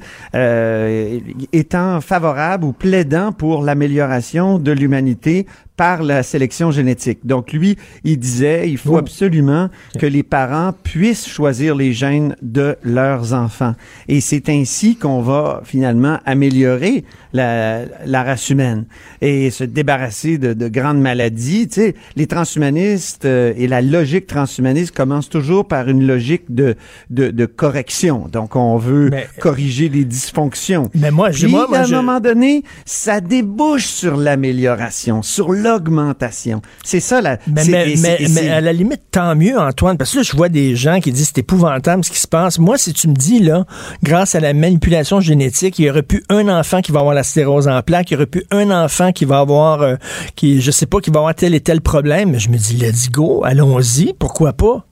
étant 1.53 2.01
favorable 2.01 2.65
ou 2.65 2.73
plaidant 2.73 3.31
pour 3.31 3.63
l'amélioration 3.63 4.59
de 4.59 4.71
l'humanité 4.71 5.45
par 5.77 6.03
la 6.03 6.23
sélection 6.23 6.71
génétique. 6.71 7.19
Donc 7.25 7.51
lui, 7.51 7.77
il 8.03 8.17
disait, 8.17 8.69
il 8.69 8.77
faut 8.77 8.97
absolument 8.97 9.69
que 9.99 10.05
les 10.05 10.23
parents 10.23 10.73
puissent 10.83 11.27
choisir 11.27 11.75
les 11.75 11.93
gènes 11.93 12.35
de 12.41 12.77
leurs 12.83 13.33
enfants. 13.33 13.75
Et 14.07 14.21
c'est 14.21 14.49
ainsi 14.49 14.95
qu'on 14.95 15.21
va 15.21 15.61
finalement 15.65 16.19
améliorer 16.25 17.03
la, 17.33 17.81
la, 18.05 18.23
race 18.23 18.49
humaine 18.49 18.85
et 19.21 19.51
se 19.51 19.65
débarrasser 19.65 20.37
de, 20.37 20.53
de 20.53 20.67
grandes 20.69 21.01
maladies. 21.01 21.67
Tu 21.67 21.73
sais, 21.73 21.95
les 22.15 22.27
transhumanistes 22.27 23.25
euh, 23.25 23.53
et 23.57 23.67
la 23.67 23.81
logique 23.81 24.27
transhumaniste 24.27 24.95
commencent 24.95 25.29
toujours 25.29 25.67
par 25.67 25.89
une 25.89 26.07
logique 26.07 26.43
de, 26.49 26.75
de, 27.09 27.31
de 27.31 27.45
correction. 27.45 28.27
Donc 28.31 28.55
on 28.55 28.77
veut 28.77 29.11
corriger 29.41 29.89
les 29.89 30.05
dysfonctions. 30.05 30.89
Mais 30.95 31.11
moi, 31.11 31.31
Puis, 31.31 31.47
moi, 31.47 31.65
moi 31.67 31.79
à 31.79 31.83
un 31.83 31.87
moment 31.87 32.19
donné, 32.21 32.63
ça 32.85 33.19
débouche 33.19 33.85
sur 33.85 34.15
l'amélioration, 34.15 35.21
sur 35.21 35.51
l'augmentation. 35.65 36.61
C'est 36.83 36.99
ça 36.99 37.21
la. 37.21 37.37
Mais, 37.47 37.63
mais, 37.65 37.95
mais, 37.97 38.17
mais, 38.29 38.49
à 38.49 38.61
la 38.61 38.73
limite, 38.73 39.01
tant 39.11 39.35
mieux, 39.35 39.59
Antoine, 39.59 39.97
parce 39.97 40.11
que 40.11 40.17
là, 40.17 40.23
je 40.23 40.35
vois 40.35 40.49
des 40.49 40.75
gens 40.75 40.99
qui 40.99 41.11
disent 41.11 41.31
c'est 41.33 41.39
épouvantable 41.39 42.03
ce 42.05 42.11
qui 42.11 42.19
se 42.19 42.27
passe. 42.27 42.59
Moi, 42.59 42.77
si 42.77 42.93
tu 42.93 43.07
me 43.07 43.13
dis, 43.13 43.39
là, 43.39 43.65
grâce 44.03 44.35
à 44.35 44.39
la 44.39 44.53
manipulation 44.53 45.19
génétique, 45.19 45.79
il 45.79 45.85
y 45.85 45.89
aurait 45.89 46.03
pu 46.03 46.23
un 46.29 46.47
enfant 46.47 46.81
qui 46.81 46.91
va 46.91 46.99
avoir 46.99 47.15
la 47.15 47.23
stérose 47.23 47.67
en 47.67 47.81
plaques, 47.81 48.11
il 48.11 48.13
y 48.13 48.17
aurait 48.17 48.25
pu 48.25 48.45
un 48.51 48.71
enfant 48.71 49.11
qui 49.11 49.25
va 49.25 49.39
avoir, 49.39 49.81
euh, 49.81 49.95
qui, 50.35 50.61
je 50.61 50.71
sais 50.71 50.85
pas, 50.85 50.99
qui 50.99 51.09
va 51.09 51.19
avoir 51.19 51.35
tel 51.35 51.55
et 51.55 51.61
tel 51.61 51.81
problème. 51.81 52.39
Je 52.39 52.49
me 52.49 52.57
dis, 52.57 52.75
let's 52.77 53.09
go, 53.09 53.43
allons-y, 53.43 54.13
pourquoi 54.17 54.53
pas? 54.53 54.85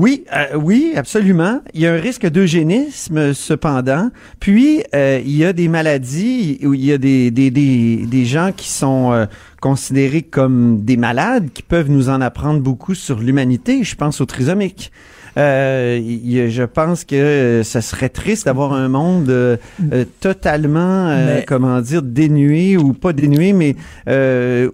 Oui, 0.00 0.24
euh, 0.32 0.56
oui, 0.56 0.94
absolument. 0.96 1.60
Il 1.74 1.82
y 1.82 1.86
a 1.86 1.92
un 1.92 2.00
risque 2.00 2.26
d'eugénisme, 2.26 3.34
cependant. 3.34 4.08
Puis, 4.40 4.82
euh, 4.94 5.20
il 5.22 5.36
y 5.36 5.44
a 5.44 5.52
des 5.52 5.68
maladies 5.68 6.58
où 6.62 6.72
il 6.72 6.86
y 6.86 6.92
a 6.94 6.96
des, 6.96 7.30
des, 7.30 7.50
des, 7.50 8.06
des 8.06 8.24
gens 8.24 8.50
qui 8.56 8.70
sont 8.70 9.12
euh, 9.12 9.26
considérés 9.60 10.22
comme 10.22 10.86
des 10.86 10.96
malades, 10.96 11.50
qui 11.52 11.62
peuvent 11.62 11.90
nous 11.90 12.08
en 12.08 12.22
apprendre 12.22 12.60
beaucoup 12.60 12.94
sur 12.94 13.18
l'humanité. 13.18 13.84
Je 13.84 13.94
pense 13.94 14.22
au 14.22 14.24
trisomique. 14.24 14.90
Euh, 15.36 16.00
je 16.48 16.62
pense 16.62 17.04
que 17.04 17.62
ce 17.64 17.80
serait 17.80 18.08
triste 18.08 18.46
d'avoir 18.46 18.72
un 18.72 18.88
monde 18.88 19.30
euh, 19.30 19.56
euh, 19.92 20.04
totalement, 20.20 21.08
euh, 21.08 21.40
comment 21.46 21.80
dire, 21.80 22.02
dénué 22.02 22.76
ou 22.76 22.92
pas 22.92 23.12
dénué, 23.12 23.52
mais 23.52 23.76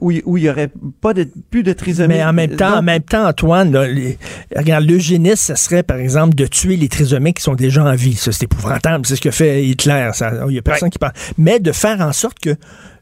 où, 0.01 0.13
où 0.25 0.37
il 0.37 0.45
y 0.45 0.51
aurait 0.51 0.71
pas 1.01 1.15
de 1.15 1.29
plus 1.51 1.63
de 1.63 1.73
trisomie. 1.73 2.15
Mais 2.15 2.25
en 2.25 2.33
même 2.33 2.57
temps, 2.57 2.79
en 2.79 2.83
même 2.83 3.03
temps, 3.03 3.29
Antoine, 3.29 3.73
là, 3.73 3.87
les, 3.87 4.19
regarde, 4.55 4.85
l'eugénisme, 4.85 5.37
ça 5.37 5.57
serait 5.57 5.83
par 5.83 5.99
exemple 5.99 6.35
de 6.35 6.47
tuer 6.47 6.77
les 6.77 6.89
trisomiques 6.89 7.39
qui 7.39 7.43
sont 7.43 7.55
déjà 7.55 7.85
en 7.85 7.95
vie. 7.95 8.15
Ça, 8.15 8.33
c'est 8.33 8.45
épouvantable. 8.45 9.07
C'est 9.07 9.17
ce 9.17 9.21
que 9.21 9.31
fait 9.31 9.65
Hitler. 9.65 10.11
Ça, 10.15 10.33
il 10.49 10.55
y 10.55 10.59
a 10.59 10.63
personne 10.63 10.87
ouais. 10.87 10.91
qui 10.91 10.99
parle. 10.99 11.15
Mais 11.39 11.61
de 11.61 11.73
faire 11.73 12.01
en 12.01 12.13
sorte 12.13 12.39
que 12.39 12.57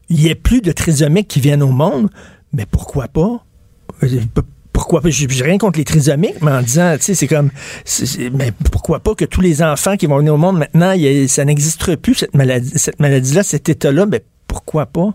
il 0.09 0.21
y 0.21 0.29
ait 0.29 0.35
plus 0.35 0.61
de 0.61 0.71
trisomiques 0.71 1.27
qui 1.27 1.39
viennent 1.39 1.63
au 1.63 1.71
monde, 1.71 2.09
mais 2.53 2.65
pourquoi 2.69 3.07
pas? 3.07 3.43
Pourquoi 4.75 4.99
pas, 4.99 5.09
j'ai 5.09 5.25
rien 5.41 5.57
contre 5.57 5.79
les 5.79 5.85
trisomiques, 5.85 6.41
mais 6.41 6.51
en 6.51 6.61
disant, 6.61 6.95
tu 6.97 7.03
sais, 7.03 7.15
c'est 7.15 7.27
comme, 7.27 7.49
mais 8.33 8.51
pourquoi 8.73 8.99
pas 8.99 9.15
que 9.15 9.23
tous 9.23 9.39
les 9.39 9.63
enfants 9.63 9.95
qui 9.95 10.05
vont 10.05 10.17
venir 10.17 10.33
au 10.33 10.37
monde 10.37 10.57
maintenant, 10.57 10.89
a, 10.89 11.27
ça 11.29 11.45
n'existe 11.45 11.95
plus, 11.95 12.15
cette 12.15 12.35
maladie, 12.35 12.73
cette 12.75 12.99
maladie-là, 12.99 13.43
cet 13.43 13.69
état-là, 13.69 14.05
mais 14.05 14.21
pourquoi 14.47 14.85
pas? 14.85 15.13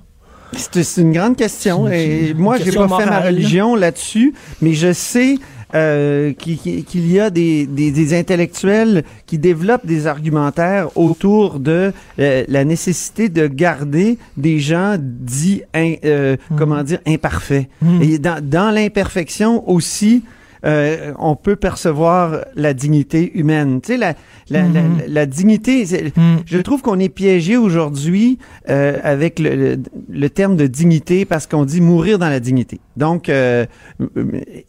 C'est 0.57 1.03
une 1.03 1.13
grande 1.13 1.37
question. 1.37 1.87
Et 1.89 2.33
moi, 2.35 2.57
j'ai 2.57 2.73
pas 2.73 2.89
fait 2.89 3.05
ma 3.05 3.21
religion 3.21 3.77
là-dessus, 3.77 4.33
mais 4.63 4.73
je 4.73 4.95
sais 4.95 5.35
euh, 5.75 6.33
qu'il 6.33 7.11
y 7.13 7.21
a 7.21 7.31
des, 7.31 7.67
des, 7.67 7.91
des, 7.91 8.19
intellectuels 8.19 9.05
qui 9.27 9.39
développent 9.39 9.87
des 9.87 10.07
argumentaires 10.07 10.97
autour 10.97 11.61
de 11.61 11.93
euh, 12.19 12.45
la 12.49 12.65
nécessité 12.65 13.29
de 13.29 13.47
garder 13.47 14.19
des 14.37 14.59
gens 14.59 14.97
dits, 14.99 15.63
in, 15.75 15.95
euh, 16.05 16.37
mmh. 16.51 16.57
comment 16.57 16.83
dire, 16.83 16.99
imparfaits. 17.07 17.69
Mmh. 17.83 18.03
Et 18.03 18.19
dans, 18.19 18.45
dans 18.45 18.71
l'imperfection 18.75 19.69
aussi, 19.69 20.25
euh, 20.65 21.13
on 21.19 21.37
peut 21.37 21.57
percevoir 21.57 22.45
la 22.55 22.75
dignité 22.75 23.33
humaine. 23.39 23.81
Tu 23.81 23.93
sais, 23.93 23.99
la, 23.99 24.15
la, 24.51 24.63
mm 24.63 24.73
-hmm. 24.73 24.99
la, 25.01 25.07
la, 25.09 25.27
dignité, 25.27 25.85
mm. 25.85 26.21
je 26.45 26.59
trouve 26.59 26.83
qu'on 26.83 26.99
est 26.99 27.09
piégé 27.09 27.57
aujourd'hui 27.57 28.39
euh, 28.69 28.99
avec 29.03 29.39
le, 29.39 29.55
le, 29.57 29.79
le, 30.11 30.31
terme 30.31 30.57
de 30.57 30.67
dignité 30.67 31.25
parce 31.25 31.47
qu'on 31.47 31.65
dit 31.65 31.81
mourir 31.81 32.19
dans 32.19 32.29
la 32.29 32.41
dignité. 32.41 32.81
Donc, 32.97 33.29
euh, 33.29 33.65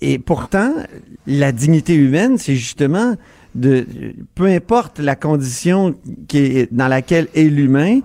et 0.02 0.18
pourtant, 0.20 0.72
la 1.28 1.52
dignité 1.52 1.94
humaine, 1.96 2.38
c'est 2.38 2.56
justement 2.56 3.16
de, 3.56 3.86
peu 4.36 4.46
importe 4.46 5.00
la 5.00 5.16
condition 5.16 5.94
qui 6.30 6.38
est, 6.38 6.74
dans 6.74 6.88
laquelle 6.88 7.28
est 7.36 7.50
l'humain, 7.58 8.00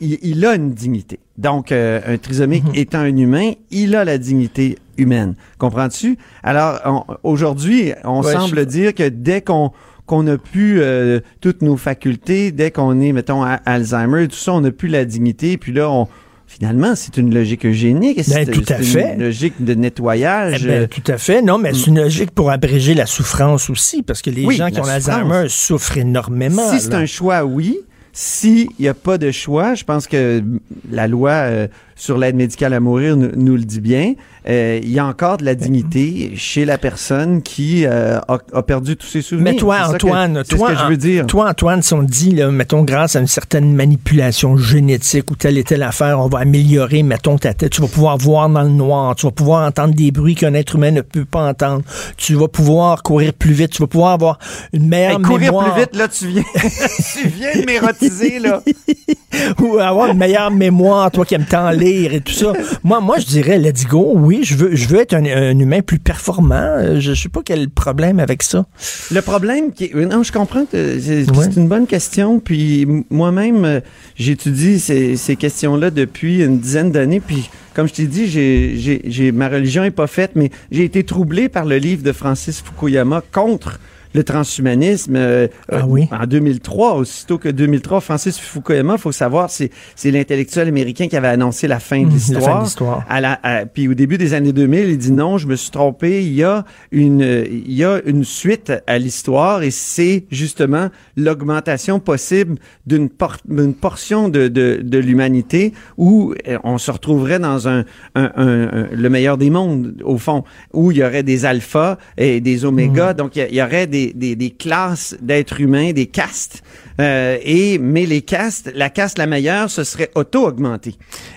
il, 0.00 0.18
il, 0.22 0.44
a 0.46 0.54
une 0.56 0.72
dignité. 0.72 1.20
Donc, 1.38 1.70
un 1.70 2.18
trisomique 2.18 2.64
mm 2.64 2.72
-hmm. 2.72 2.82
étant 2.82 3.02
un 3.10 3.16
humain, 3.16 3.48
il 3.70 3.94
a 3.94 4.04
la 4.04 4.18
dignité 4.18 4.76
humaine. 5.00 5.34
Comprends-tu? 5.58 6.18
Alors, 6.42 7.06
aujourd'hui, 7.22 7.92
on 8.04 8.22
ouais, 8.22 8.32
semble 8.32 8.58
je... 8.60 8.64
dire 8.64 8.94
que 8.94 9.08
dès 9.08 9.40
qu'on 9.40 9.72
qu'on 10.06 10.24
n'a 10.24 10.38
plus 10.38 10.80
euh, 10.80 11.20
toutes 11.40 11.62
nos 11.62 11.76
facultés, 11.76 12.50
dès 12.50 12.72
qu'on 12.72 13.00
est, 13.00 13.12
mettons, 13.12 13.44
à 13.44 13.60
Alzheimer, 13.64 14.26
tout 14.26 14.34
ça, 14.34 14.52
on 14.52 14.60
n'a 14.60 14.72
plus 14.72 14.88
la 14.88 15.04
dignité, 15.04 15.56
puis 15.56 15.72
là, 15.72 15.88
on, 15.88 16.08
finalement, 16.48 16.96
c'est 16.96 17.16
une 17.16 17.32
logique 17.32 17.64
eugénique. 17.64 18.28
Ben, 18.28 18.44
tout 18.44 18.64
à 18.68 18.78
fait. 18.78 19.14
une 19.14 19.22
logique 19.22 19.62
de 19.64 19.74
nettoyage. 19.74 20.62
Eh 20.64 20.66
ben, 20.66 20.88
tout 20.88 21.04
à 21.06 21.16
fait. 21.16 21.42
Non, 21.42 21.58
mais 21.58 21.72
c'est 21.72 21.86
une 21.86 22.00
logique 22.00 22.32
pour 22.32 22.50
abréger 22.50 22.94
la 22.94 23.06
souffrance 23.06 23.70
aussi, 23.70 24.02
parce 24.02 24.20
que 24.20 24.30
les 24.30 24.44
oui, 24.44 24.56
gens 24.56 24.68
qui 24.70 24.80
ont 24.80 24.84
l'Alzheimer 24.84 25.44
souffrent 25.48 25.98
énormément. 25.98 26.68
Si 26.72 26.80
c'est 26.80 26.94
un 26.94 27.06
choix, 27.06 27.44
oui. 27.44 27.78
S'il 28.12 28.66
n'y 28.80 28.88
a 28.88 28.94
pas 28.94 29.16
de 29.16 29.30
choix, 29.30 29.74
je 29.74 29.84
pense 29.84 30.08
que 30.08 30.42
la 30.90 31.06
loi 31.06 31.30
euh, 31.30 31.68
sur 32.00 32.16
l'aide 32.16 32.34
médicale 32.34 32.72
à 32.72 32.80
mourir 32.80 33.16
nous, 33.16 33.56
le 33.56 33.64
dit 33.64 33.80
bien. 33.80 34.14
Euh, 34.48 34.80
il 34.82 34.90
y 34.90 34.98
a 34.98 35.04
encore 35.04 35.36
de 35.36 35.44
la 35.44 35.54
dignité 35.54 36.32
chez 36.34 36.64
la 36.64 36.78
personne 36.78 37.42
qui 37.42 37.84
euh, 37.84 38.18
a, 38.26 38.62
perdu 38.62 38.96
tous 38.96 39.06
ses 39.06 39.20
souvenirs. 39.20 39.52
Mais 39.52 39.58
toi, 39.58 39.80
Antoine, 39.86 40.42
toi, 40.48 40.74
je 40.74 40.84
veux 40.86 40.96
dire. 40.96 41.26
toi, 41.26 41.50
Antoine, 41.50 41.82
si 41.82 41.92
on 41.92 42.02
dit, 42.02 42.30
là, 42.30 42.50
mettons, 42.50 42.82
grâce 42.82 43.16
à 43.16 43.20
une 43.20 43.26
certaine 43.26 43.74
manipulation 43.74 44.56
génétique 44.56 45.30
ou 45.30 45.36
telle 45.36 45.58
et 45.58 45.64
telle 45.64 45.82
affaire, 45.82 46.18
on 46.20 46.28
va 46.28 46.38
améliorer, 46.38 47.02
mettons, 47.02 47.36
ta 47.36 47.52
tête, 47.52 47.70
tu 47.70 47.82
vas 47.82 47.88
pouvoir 47.88 48.16
voir 48.16 48.48
dans 48.48 48.62
le 48.62 48.70
noir, 48.70 49.14
tu 49.14 49.26
vas 49.26 49.32
pouvoir 49.32 49.68
entendre 49.68 49.94
des 49.94 50.10
bruits 50.10 50.34
qu'un 50.34 50.54
être 50.54 50.76
humain 50.76 50.92
ne 50.92 51.02
peut 51.02 51.26
pas 51.26 51.46
entendre, 51.46 51.82
tu 52.16 52.34
vas 52.34 52.48
pouvoir 52.48 53.02
courir 53.02 53.34
plus 53.34 53.52
vite, 53.52 53.72
tu 53.72 53.82
vas 53.82 53.88
pouvoir 53.88 54.12
avoir 54.12 54.38
une 54.72 54.88
meilleure 54.88 55.20
mémoire. 55.20 55.38
Courir 55.38 55.74
plus 55.74 55.80
vite, 55.82 55.96
là, 55.96 56.08
tu 56.08 56.28
viens, 56.28 56.44
tu 56.54 57.28
viens 57.28 57.60
de 57.60 57.66
m'érotiser, 57.66 58.38
là. 58.38 58.62
ou 59.60 59.78
avoir 59.78 60.10
une 60.10 60.18
meilleure 60.18 60.50
mémoire, 60.50 61.10
toi 61.10 61.26
qui 61.26 61.34
aimes 61.34 61.44
tant 61.44 61.70
lire 61.70 61.89
et 61.90 62.20
tout 62.20 62.32
ça. 62.32 62.52
Moi, 62.84 63.00
moi, 63.00 63.18
je 63.18 63.26
dirais, 63.26 63.58
let's 63.58 63.86
go, 63.86 64.12
oui, 64.14 64.40
je 64.42 64.54
veux, 64.54 64.74
je 64.74 64.88
veux 64.88 65.00
être 65.00 65.14
un, 65.14 65.58
humain 65.58 65.80
plus 65.80 65.98
performant. 65.98 66.98
Je, 66.98 67.10
ne 67.10 67.14
sais 67.14 67.28
pas 67.28 67.40
quel 67.44 67.68
problème 67.68 68.20
avec 68.20 68.42
ça. 68.42 68.66
Le 69.10 69.20
problème, 69.20 69.72
qui 69.72 69.90
non, 69.94 70.22
je 70.22 70.32
comprends 70.32 70.64
que 70.64 70.98
c'est 71.00 71.56
une 71.56 71.68
bonne 71.68 71.86
question. 71.86 72.40
Puis 72.40 72.86
moi-même, 73.10 73.64
euh, 73.64 73.80
j'étudie 74.16 74.78
ces, 74.78 75.16
ces 75.16 75.36
questions-là 75.36 75.90
depuis 75.90 76.42
une 76.42 76.58
dizaine 76.58 76.92
d'années. 76.92 77.20
Puis 77.20 77.50
comme 77.74 77.88
je 77.88 77.94
t'ai 77.94 78.06
dit, 78.06 78.26
j'ai, 78.26 79.32
ma 79.32 79.48
religion 79.48 79.84
est 79.84 79.90
pas 79.90 80.06
faite, 80.06 80.32
mais 80.34 80.50
j'ai 80.70 80.84
été 80.84 81.04
troublé 81.04 81.48
par 81.48 81.64
le 81.64 81.76
livre 81.76 82.02
de 82.02 82.12
Francis 82.12 82.60
Fukuyama 82.60 83.22
contre 83.32 83.78
le 84.14 84.24
transhumanisme. 84.24 85.16
Euh, 85.16 85.48
ah 85.70 85.86
oui? 85.86 86.08
En 86.10 86.26
2003, 86.26 86.94
aussitôt 86.94 87.38
que 87.38 87.48
2003, 87.48 88.00
Francis 88.00 88.38
Fukuyama, 88.38 88.98
faut 88.98 89.12
savoir, 89.12 89.50
c'est, 89.50 89.70
c'est 89.94 90.10
l'intellectuel 90.10 90.68
américain 90.68 91.08
qui 91.08 91.16
avait 91.16 91.28
annoncé 91.28 91.68
la 91.68 91.80
fin 91.80 92.02
de 92.02 92.06
mmh, 92.06 92.10
l'histoire. 92.10 93.04
La. 93.08 93.08
À 93.08 93.20
la, 93.20 93.66
puis 93.66 93.88
au 93.88 93.94
début 93.94 94.18
des 94.18 94.34
années 94.34 94.52
2000, 94.52 94.90
il 94.90 94.98
dit 94.98 95.12
non, 95.12 95.38
je 95.38 95.46
me 95.46 95.56
suis 95.56 95.70
trompé. 95.70 96.24
Il 96.24 96.32
y 96.32 96.42
a 96.42 96.64
une, 96.90 97.20
il 97.20 97.72
y 97.72 97.84
a 97.84 98.00
une 98.04 98.24
suite 98.24 98.72
à 98.86 98.98
l'histoire 98.98 99.62
et 99.62 99.70
c'est 99.70 100.24
justement 100.30 100.88
l'augmentation 101.16 102.00
possible 102.00 102.56
d'une, 102.86 103.08
portion 103.08 104.28
de, 104.28 104.48
de, 104.48 104.80
de 104.82 104.98
l'humanité 104.98 105.72
où 105.96 106.34
euh, 106.48 106.58
on 106.64 106.78
se 106.78 106.90
retrouverait 106.90 107.38
dans 107.38 107.68
un, 107.68 107.84
un, 108.14 108.30
un, 108.36 108.86
le 108.92 109.08
meilleur 109.08 109.38
des 109.38 109.50
mondes, 109.50 109.94
au 110.04 110.18
fond, 110.18 110.44
où 110.72 110.90
il 110.90 110.98
y 110.98 111.04
aurait 111.04 111.22
des 111.22 111.44
alphas 111.44 111.98
et 112.16 112.40
des 112.40 112.64
omégas. 112.64 113.12
Mmh. 113.12 113.16
Donc, 113.16 113.36
il 113.36 113.54
y 113.54 113.62
aurait 113.62 113.86
des 113.86 113.99
des, 114.08 114.50
classes 114.50 115.16
d'êtres 115.20 115.60
humains, 115.60 115.92
des 115.92 116.06
castes. 116.06 116.62
Euh, 117.00 117.38
et 117.42 117.78
mais 117.78 118.04
les 118.04 118.22
castes, 118.22 118.70
la 118.74 118.90
caste 118.90 119.18
la 119.18 119.26
meilleure, 119.26 119.70
ce 119.70 119.84
serait 119.84 120.10
auto-augmenté. 120.14 120.94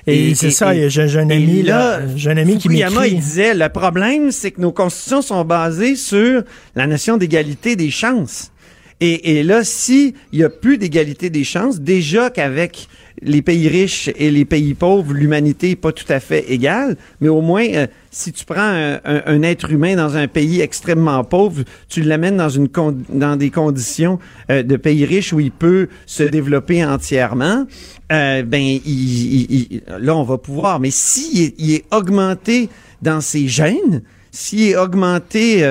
Et, 0.07 0.35
c'est 0.35 0.51
ça, 0.51 0.73
j'ai 0.89 1.19
un 1.19 1.29
ami 1.29 1.63
là, 1.63 2.01
j'ai 2.15 2.31
un 2.31 2.37
ami 2.37 2.57
qui 2.57 2.67
il 2.69 3.19
disait 3.19 3.53
le 3.53 3.69
problème, 3.69 4.31
c'est 4.31 4.51
que 4.51 4.61
nos 4.61 4.71
constitutions 4.71 5.21
sont 5.21 5.45
basées 5.45 5.95
sur 5.95 6.43
la 6.75 6.87
notion 6.87 7.17
d'égalité 7.17 7.75
des 7.75 7.91
chances. 7.91 8.51
Et, 8.99 9.39
et 9.39 9.43
là, 9.43 9.63
s'il 9.63 10.13
y 10.31 10.43
a 10.43 10.49
plus 10.49 10.77
d'égalité 10.77 11.29
des 11.29 11.43
chances, 11.43 11.79
déjà 11.79 12.29
qu'avec 12.29 12.87
les 13.25 13.41
pays 13.41 13.67
riches 13.67 14.09
et 14.15 14.31
les 14.31 14.45
pays 14.45 14.73
pauvres, 14.73 15.13
l'humanité 15.13 15.69
n'est 15.69 15.75
pas 15.75 15.91
tout 15.91 16.05
à 16.09 16.19
fait 16.19 16.51
égale, 16.51 16.97
mais 17.21 17.29
au 17.29 17.41
moins, 17.41 17.65
euh, 17.73 17.87
si 18.11 18.31
tu 18.31 18.45
prends 18.45 18.59
un, 18.61 19.41
être 19.43 19.71
humain 19.71 19.95
dans 19.95 20.15
un 20.15 20.27
pays 20.27 20.61
extrêmement 20.61 21.23
pauvre, 21.23 21.63
tu 21.89 22.01
l'amènes 22.01 22.37
dans, 22.37 22.49
une 22.49 22.69
dans 23.09 23.35
des 23.35 23.49
conditions 23.49 24.19
euh, 24.49 24.63
de 24.63 24.75
pays 24.75 25.05
riches 25.05 25.33
où 25.33 25.39
il 25.39 25.51
peut 25.51 25.87
se 26.05 26.23
développer 26.23 26.85
entièrement, 26.85 27.65
euh, 28.11 28.43
ben, 28.43 28.61
il, 28.61 29.81
là, 29.99 30.15
on 30.15 30.23
va 30.23 30.37
pouvoir. 30.37 30.79
Mais 30.79 30.91
s'il 30.91 31.53
il 31.57 31.73
est 31.73 31.85
augmenté 31.91 32.69
dans 33.01 33.21
ses 33.21 33.47
gènes, 33.47 34.03
s'il 34.31 34.63
est 34.63 34.75
augmenté 34.75 35.63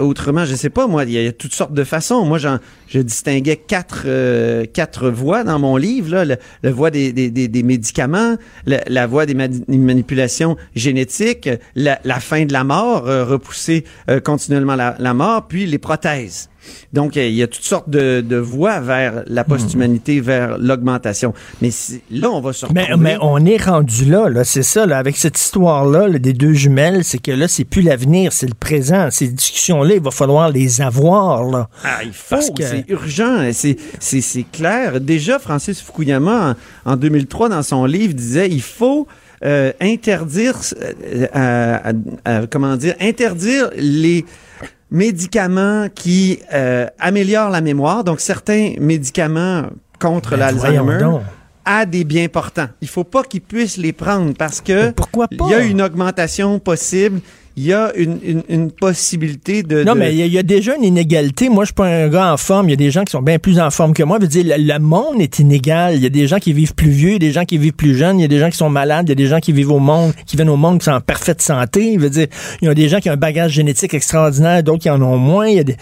autrement, 0.00 0.44
je 0.44 0.56
sais 0.56 0.70
pas, 0.70 0.88
moi, 0.88 1.04
il 1.04 1.12
y, 1.12 1.26
a 1.26 1.32
toutes 1.32 1.54
sortes 1.54 1.72
de 1.72 1.84
façons. 1.84 2.24
Moi, 2.24 2.38
j'en, 2.38 2.58
je 2.92 3.00
distinguais 3.00 3.56
quatre, 3.56 4.04
euh, 4.06 4.64
quatre 4.72 5.08
voies 5.10 5.44
dans 5.44 5.58
mon 5.58 5.76
livre. 5.76 6.10
Là, 6.10 6.36
la, 6.62 6.70
voie 6.70 6.90
des, 6.90 7.12
des, 7.12 7.30
des, 7.30 7.62
médicaments, 7.62 8.36
la, 8.66 9.06
voie 9.06 9.26
des 9.26 9.34
manipulations 9.34 10.56
génétiques, 10.74 11.48
la, 11.74 12.20
fin 12.20 12.44
de 12.44 12.52
la 12.52 12.64
mort, 12.64 13.04
repousser 13.04 13.84
continuellement 14.24 14.76
la, 14.76 14.96
la 14.98 15.14
mort, 15.14 15.46
puis 15.48 15.66
les 15.66 15.78
prothèses. 15.78 16.48
Donc, 16.92 17.16
il 17.16 17.32
y 17.32 17.42
a 17.42 17.46
toutes 17.46 17.64
sortes 17.64 17.88
de, 17.88 18.20
de 18.20 18.36
voies 18.36 18.80
vers 18.80 19.24
la 19.26 19.44
post-humanité, 19.44 20.20
hmm. 20.20 20.24
vers 20.24 20.58
l'augmentation. 20.58 21.32
Mais 21.60 21.70
là, 22.10 22.30
on 22.30 22.40
va 22.40 22.52
se. 22.52 22.66
Mais, 22.72 22.88
mais 22.98 23.16
on 23.20 23.44
est 23.44 23.62
rendu 23.62 24.04
là, 24.04 24.28
là 24.28 24.44
c'est 24.44 24.62
ça, 24.62 24.86
là, 24.86 24.98
avec 24.98 25.16
cette 25.16 25.38
histoire-là 25.38 26.10
des 26.18 26.32
deux 26.32 26.52
jumelles, 26.52 27.04
c'est 27.04 27.18
que 27.18 27.32
là, 27.32 27.48
c'est 27.48 27.64
plus 27.64 27.82
l'avenir, 27.82 28.32
c'est 28.32 28.46
le 28.46 28.54
présent. 28.54 29.08
Ces 29.10 29.28
discussions-là, 29.28 29.94
il 29.94 30.02
va 30.02 30.10
falloir 30.10 30.50
les 30.50 30.80
avoir. 30.80 31.44
Là. 31.44 31.68
Ah, 31.84 32.00
il 32.04 32.12
faut, 32.12 32.36
que... 32.52 32.62
c'est 32.86 32.92
urgent, 32.92 33.50
c'est 33.52 34.46
clair. 34.52 35.00
Déjà, 35.00 35.38
Francis 35.38 35.80
Fukuyama, 35.80 36.56
en, 36.84 36.92
en 36.92 36.96
2003, 36.96 37.48
dans 37.48 37.62
son 37.62 37.84
livre, 37.84 38.14
disait, 38.14 38.48
il 38.48 38.62
faut... 38.62 39.06
Euh, 39.44 39.72
interdire, 39.80 40.54
euh, 41.34 42.46
comment 42.48 42.76
dire, 42.76 42.94
interdire 43.00 43.70
les 43.74 44.24
médicaments 44.88 45.88
qui 45.92 46.38
euh, 46.52 46.86
améliorent 47.00 47.50
la 47.50 47.60
mémoire, 47.60 48.04
donc 48.04 48.20
certains 48.20 48.74
médicaments 48.78 49.64
contre 49.98 50.32
ben, 50.32 50.36
l'Alzheimer 50.36 51.18
a 51.64 51.86
des 51.86 52.04
biens 52.04 52.28
portants. 52.28 52.68
Il 52.80 52.88
faut 52.88 53.02
pas 53.02 53.24
qu'ils 53.24 53.40
puissent 53.40 53.78
les 53.78 53.92
prendre 53.92 54.32
parce 54.34 54.60
que 54.60 54.92
pourquoi 54.92 55.26
il 55.30 55.48
y 55.48 55.54
a 55.54 55.60
une 55.60 55.82
augmentation 55.82 56.60
possible 56.60 57.20
il 57.56 57.64
y 57.64 57.72
a 57.74 57.92
une, 57.96 58.18
une, 58.22 58.42
une 58.48 58.70
possibilité 58.70 59.62
de... 59.62 59.84
Non, 59.84 59.94
mais 59.94 60.14
il 60.14 60.26
y, 60.26 60.38
a 60.38 60.42
déjà 60.42 60.74
une 60.74 60.84
inégalité. 60.84 61.50
Moi, 61.50 61.64
je 61.64 61.68
suis 61.68 61.74
pas 61.74 61.86
un 61.86 62.08
gars 62.08 62.32
en 62.32 62.38
forme. 62.38 62.68
Il 62.68 62.70
y 62.70 62.74
a 62.74 62.76
des 62.76 62.90
gens 62.90 63.04
qui 63.04 63.12
sont 63.12 63.20
bien 63.20 63.38
plus 63.38 63.60
en 63.60 63.70
forme 63.70 63.92
que 63.92 64.02
moi. 64.02 64.16
Je 64.18 64.22
veux 64.22 64.28
dire, 64.28 64.56
le, 64.58 64.78
monde 64.78 65.20
est 65.20 65.38
inégal. 65.38 65.96
Il 65.96 66.02
y 66.02 66.06
a 66.06 66.10
des 66.10 66.26
gens 66.26 66.38
qui 66.38 66.54
vivent 66.54 66.74
plus 66.74 66.90
vieux, 66.90 67.18
des 67.18 67.30
gens 67.30 67.44
qui 67.44 67.58
vivent 67.58 67.74
plus 67.74 67.94
jeunes, 67.94 68.18
il 68.18 68.22
y 68.22 68.24
a 68.24 68.28
des 68.28 68.38
gens 68.38 68.48
qui 68.48 68.56
sont 68.56 68.70
malades, 68.70 69.06
il 69.06 69.10
y 69.10 69.12
a 69.12 69.16
des 69.16 69.26
gens 69.26 69.38
qui 69.38 69.52
vivent 69.52 69.72
au 69.72 69.80
monde, 69.80 70.14
qui 70.24 70.36
viennent 70.36 70.48
au 70.48 70.56
monde 70.56 70.78
qui 70.78 70.86
sont 70.86 70.92
en 70.92 71.00
parfaite 71.02 71.42
santé. 71.42 71.94
Je 71.94 72.00
veux 72.00 72.10
dire, 72.10 72.26
il 72.62 72.68
y 72.68 72.68
a 72.68 72.74
des 72.74 72.88
gens 72.88 73.00
qui 73.00 73.10
ont 73.10 73.14
un 73.14 73.18
bagage 73.18 73.52
génétique 73.52 73.92
extraordinaire, 73.92 74.62
d'autres 74.62 74.82
qui 74.82 74.90
en 74.90 75.02
ont 75.02 75.18
moins. 75.18 75.48
Il 75.48 75.56
y 75.56 75.60
a 75.60 75.64
des... 75.64 75.76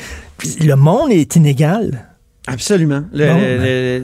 Le 0.60 0.74
monde 0.74 1.12
est 1.12 1.36
inégal. 1.36 2.06
Absolument. 2.48 3.04
Ben. 3.14 4.02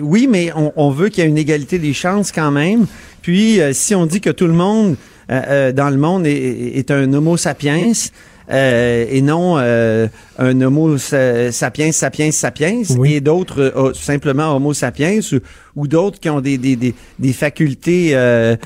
oui, 0.00 0.28
mais 0.30 0.50
on, 0.56 0.72
on 0.76 0.90
veut 0.90 1.10
qu'il 1.10 1.24
y 1.24 1.26
ait 1.26 1.30
une 1.30 1.36
égalité 1.36 1.78
des 1.78 1.92
chances 1.92 2.32
quand 2.32 2.50
même. 2.50 2.86
Puis, 3.20 3.60
euh, 3.60 3.72
si 3.72 3.94
on 3.94 4.06
dit 4.06 4.20
que 4.20 4.30
tout 4.30 4.46
le 4.46 4.52
monde 4.52 4.96
dans 5.72 5.90
le 5.90 5.96
monde 5.96 6.26
est, 6.26 6.78
est 6.78 6.90
un 6.90 7.12
Homo 7.12 7.36
sapiens, 7.36 7.92
euh, 8.50 9.06
et 9.08 9.22
non 9.22 9.54
euh, 9.58 10.08
un 10.42 10.60
Homo 10.60 10.98
sapiens, 10.98 11.92
sapiens, 11.92 12.32
sapiens, 12.32 12.82
et 13.04 13.20
d'autres 13.20 13.60
euh, 13.60 13.94
simplement 13.94 14.56
Homo 14.56 14.74
sapiens 14.74 15.20
ou, 15.76 15.86
d'autres 15.86 16.18
qui 16.18 16.28
ont 16.28 16.40
des, 16.40 16.58
des, 16.58 16.76
des, 16.76 16.94
des 17.18 17.32
facultés 17.32 18.10
euh, 18.12 18.56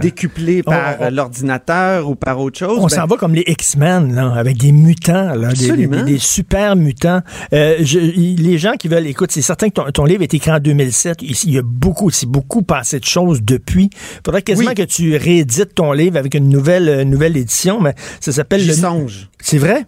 décuplées 0.00 0.62
par 0.62 1.10
l'ordinateur 1.10 2.08
ou 2.08 2.14
par 2.14 2.40
autre 2.40 2.58
chose. 2.58 2.78
On 2.78 2.86
ben 2.86 2.88
s'en 2.88 3.06
va 3.06 3.16
comme 3.16 3.34
les 3.34 3.44
X-Men, 3.46 4.16
avec 4.18 4.56
des 4.56 4.72
mutants, 4.72 5.34
là, 5.34 5.52
des, 5.52 5.86
des, 5.86 6.18
super 6.18 6.74
mutants. 6.74 7.20
les 7.52 8.58
gens 8.58 8.72
qui 8.72 8.88
veulent, 8.88 9.06
écoute, 9.06 9.30
c'est 9.30 9.42
certain 9.42 9.68
que 9.68 9.90
ton, 9.90 10.04
livre 10.04 10.22
est 10.22 10.34
écrit 10.34 10.50
en 10.50 10.58
2007. 10.58 11.18
Il 11.22 11.52
y 11.52 11.58
a 11.58 11.62
beaucoup, 11.62 12.10
c'est 12.10 12.26
beaucoup 12.26 12.62
passé 12.62 12.98
de 12.98 13.04
choses 13.04 13.42
depuis. 13.42 13.90
Il 13.92 14.20
faudrait 14.24 14.42
quasiment 14.42 14.74
que 14.74 14.82
tu 14.82 15.16
réédites 15.16 15.74
ton 15.74 15.92
livre 15.92 16.16
avec 16.16 16.34
une 16.34 16.48
nouvelle, 16.48 17.02
nouvelle 17.02 17.36
édition, 17.36 17.80
mais 17.80 17.94
ça 18.20 18.32
s'appelle 18.32 18.66
le... 18.66 18.72
songe. 18.72 19.28
C'est 19.38 19.58
vrai? 19.58 19.86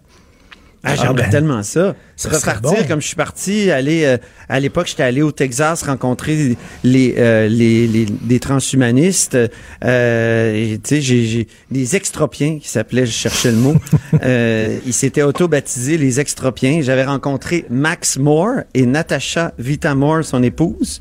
Ah, 0.85 0.95
j'aimerais 0.95 1.09
ah, 1.09 1.23
ben, 1.23 1.29
tellement 1.29 1.63
ça. 1.63 1.95
ça 2.17 2.29
repartir 2.29 2.87
comme 2.89 3.01
je 3.01 3.07
suis 3.07 3.15
parti, 3.15 3.71
aller 3.71 4.03
euh, 4.03 4.17
à 4.49 4.59
l'époque, 4.59 4.87
j'étais 4.87 5.03
allé 5.03 5.21
au 5.21 5.31
Texas 5.31 5.83
rencontrer 5.83 6.57
les 6.83 7.15
euh, 7.17 7.47
les, 7.47 7.87
les, 7.87 8.39
transhumanistes. 8.39 9.37
Euh, 9.85 10.77
tu 10.83 11.01
sais, 11.01 11.01
j'ai 11.01 11.47
des 11.71 11.95
extropiens 11.95 12.59
qui 12.59 12.67
s'appelaient, 12.67 13.05
je 13.05 13.13
cherchais 13.13 13.51
le 13.51 13.57
mot. 13.57 13.75
euh, 14.23 14.77
ils 14.85 14.93
s'étaient 14.93 15.23
auto-baptisés 15.23 15.97
les 15.97 16.19
extropiens. 16.19 16.81
J'avais 16.81 17.05
rencontré 17.05 17.65
Max 17.69 18.17
Moore 18.17 18.63
et 18.73 18.85
Natasha 18.85 19.53
Vitamore, 19.57 20.25
son 20.25 20.43
épouse. 20.43 20.99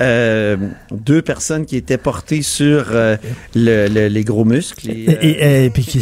Euh, 0.00 0.56
deux 0.90 1.22
personnes 1.22 1.66
qui 1.66 1.76
étaient 1.76 1.98
portées 1.98 2.42
sur 2.42 2.86
euh, 2.90 3.16
le, 3.54 4.08
les 4.08 4.24
gros 4.24 4.44
muscles. 4.44 4.90
Et, 4.90 5.70
puis 5.72 5.84
qui... 5.84 6.00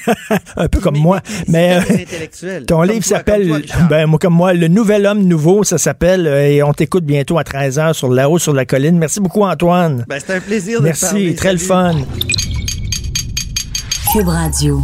un 0.56 0.68
peu 0.68 0.80
comme 0.80 0.98
moi. 0.98 1.20
Mais, 1.46 1.78
ton 2.66 2.82
livre 2.82 3.04
s'appelle, 3.04 3.62
ben, 3.88 4.06
moi, 4.06 4.18
comme 4.18 4.34
moi, 4.34 4.54
Le 4.54 4.68
Nouvel 4.68 5.06
Homme 5.06 5.22
Nouveau, 5.22 5.62
ça 5.62 5.78
s'appelle, 5.78 6.26
et 6.26 6.62
on 6.62 6.72
t'écoute 6.72 7.04
bientôt 7.04 7.38
à 7.38 7.42
13h 7.42 7.92
sur 7.92 8.10
La 8.10 8.28
Haut 8.28 8.38
sur 8.38 8.52
la 8.52 8.64
Colline. 8.64 8.98
Merci 8.98 9.20
beaucoup, 9.20 9.44
Antoine. 9.44 10.04
Ben, 10.08 10.18
C'était 10.18 10.34
un 10.34 10.40
plaisir 10.40 10.80
de 10.80 10.84
Merci, 10.84 11.34
très 11.34 11.52
le 11.52 11.58
fun. 11.58 11.94
Cube 14.12 14.28
Radio. 14.28 14.80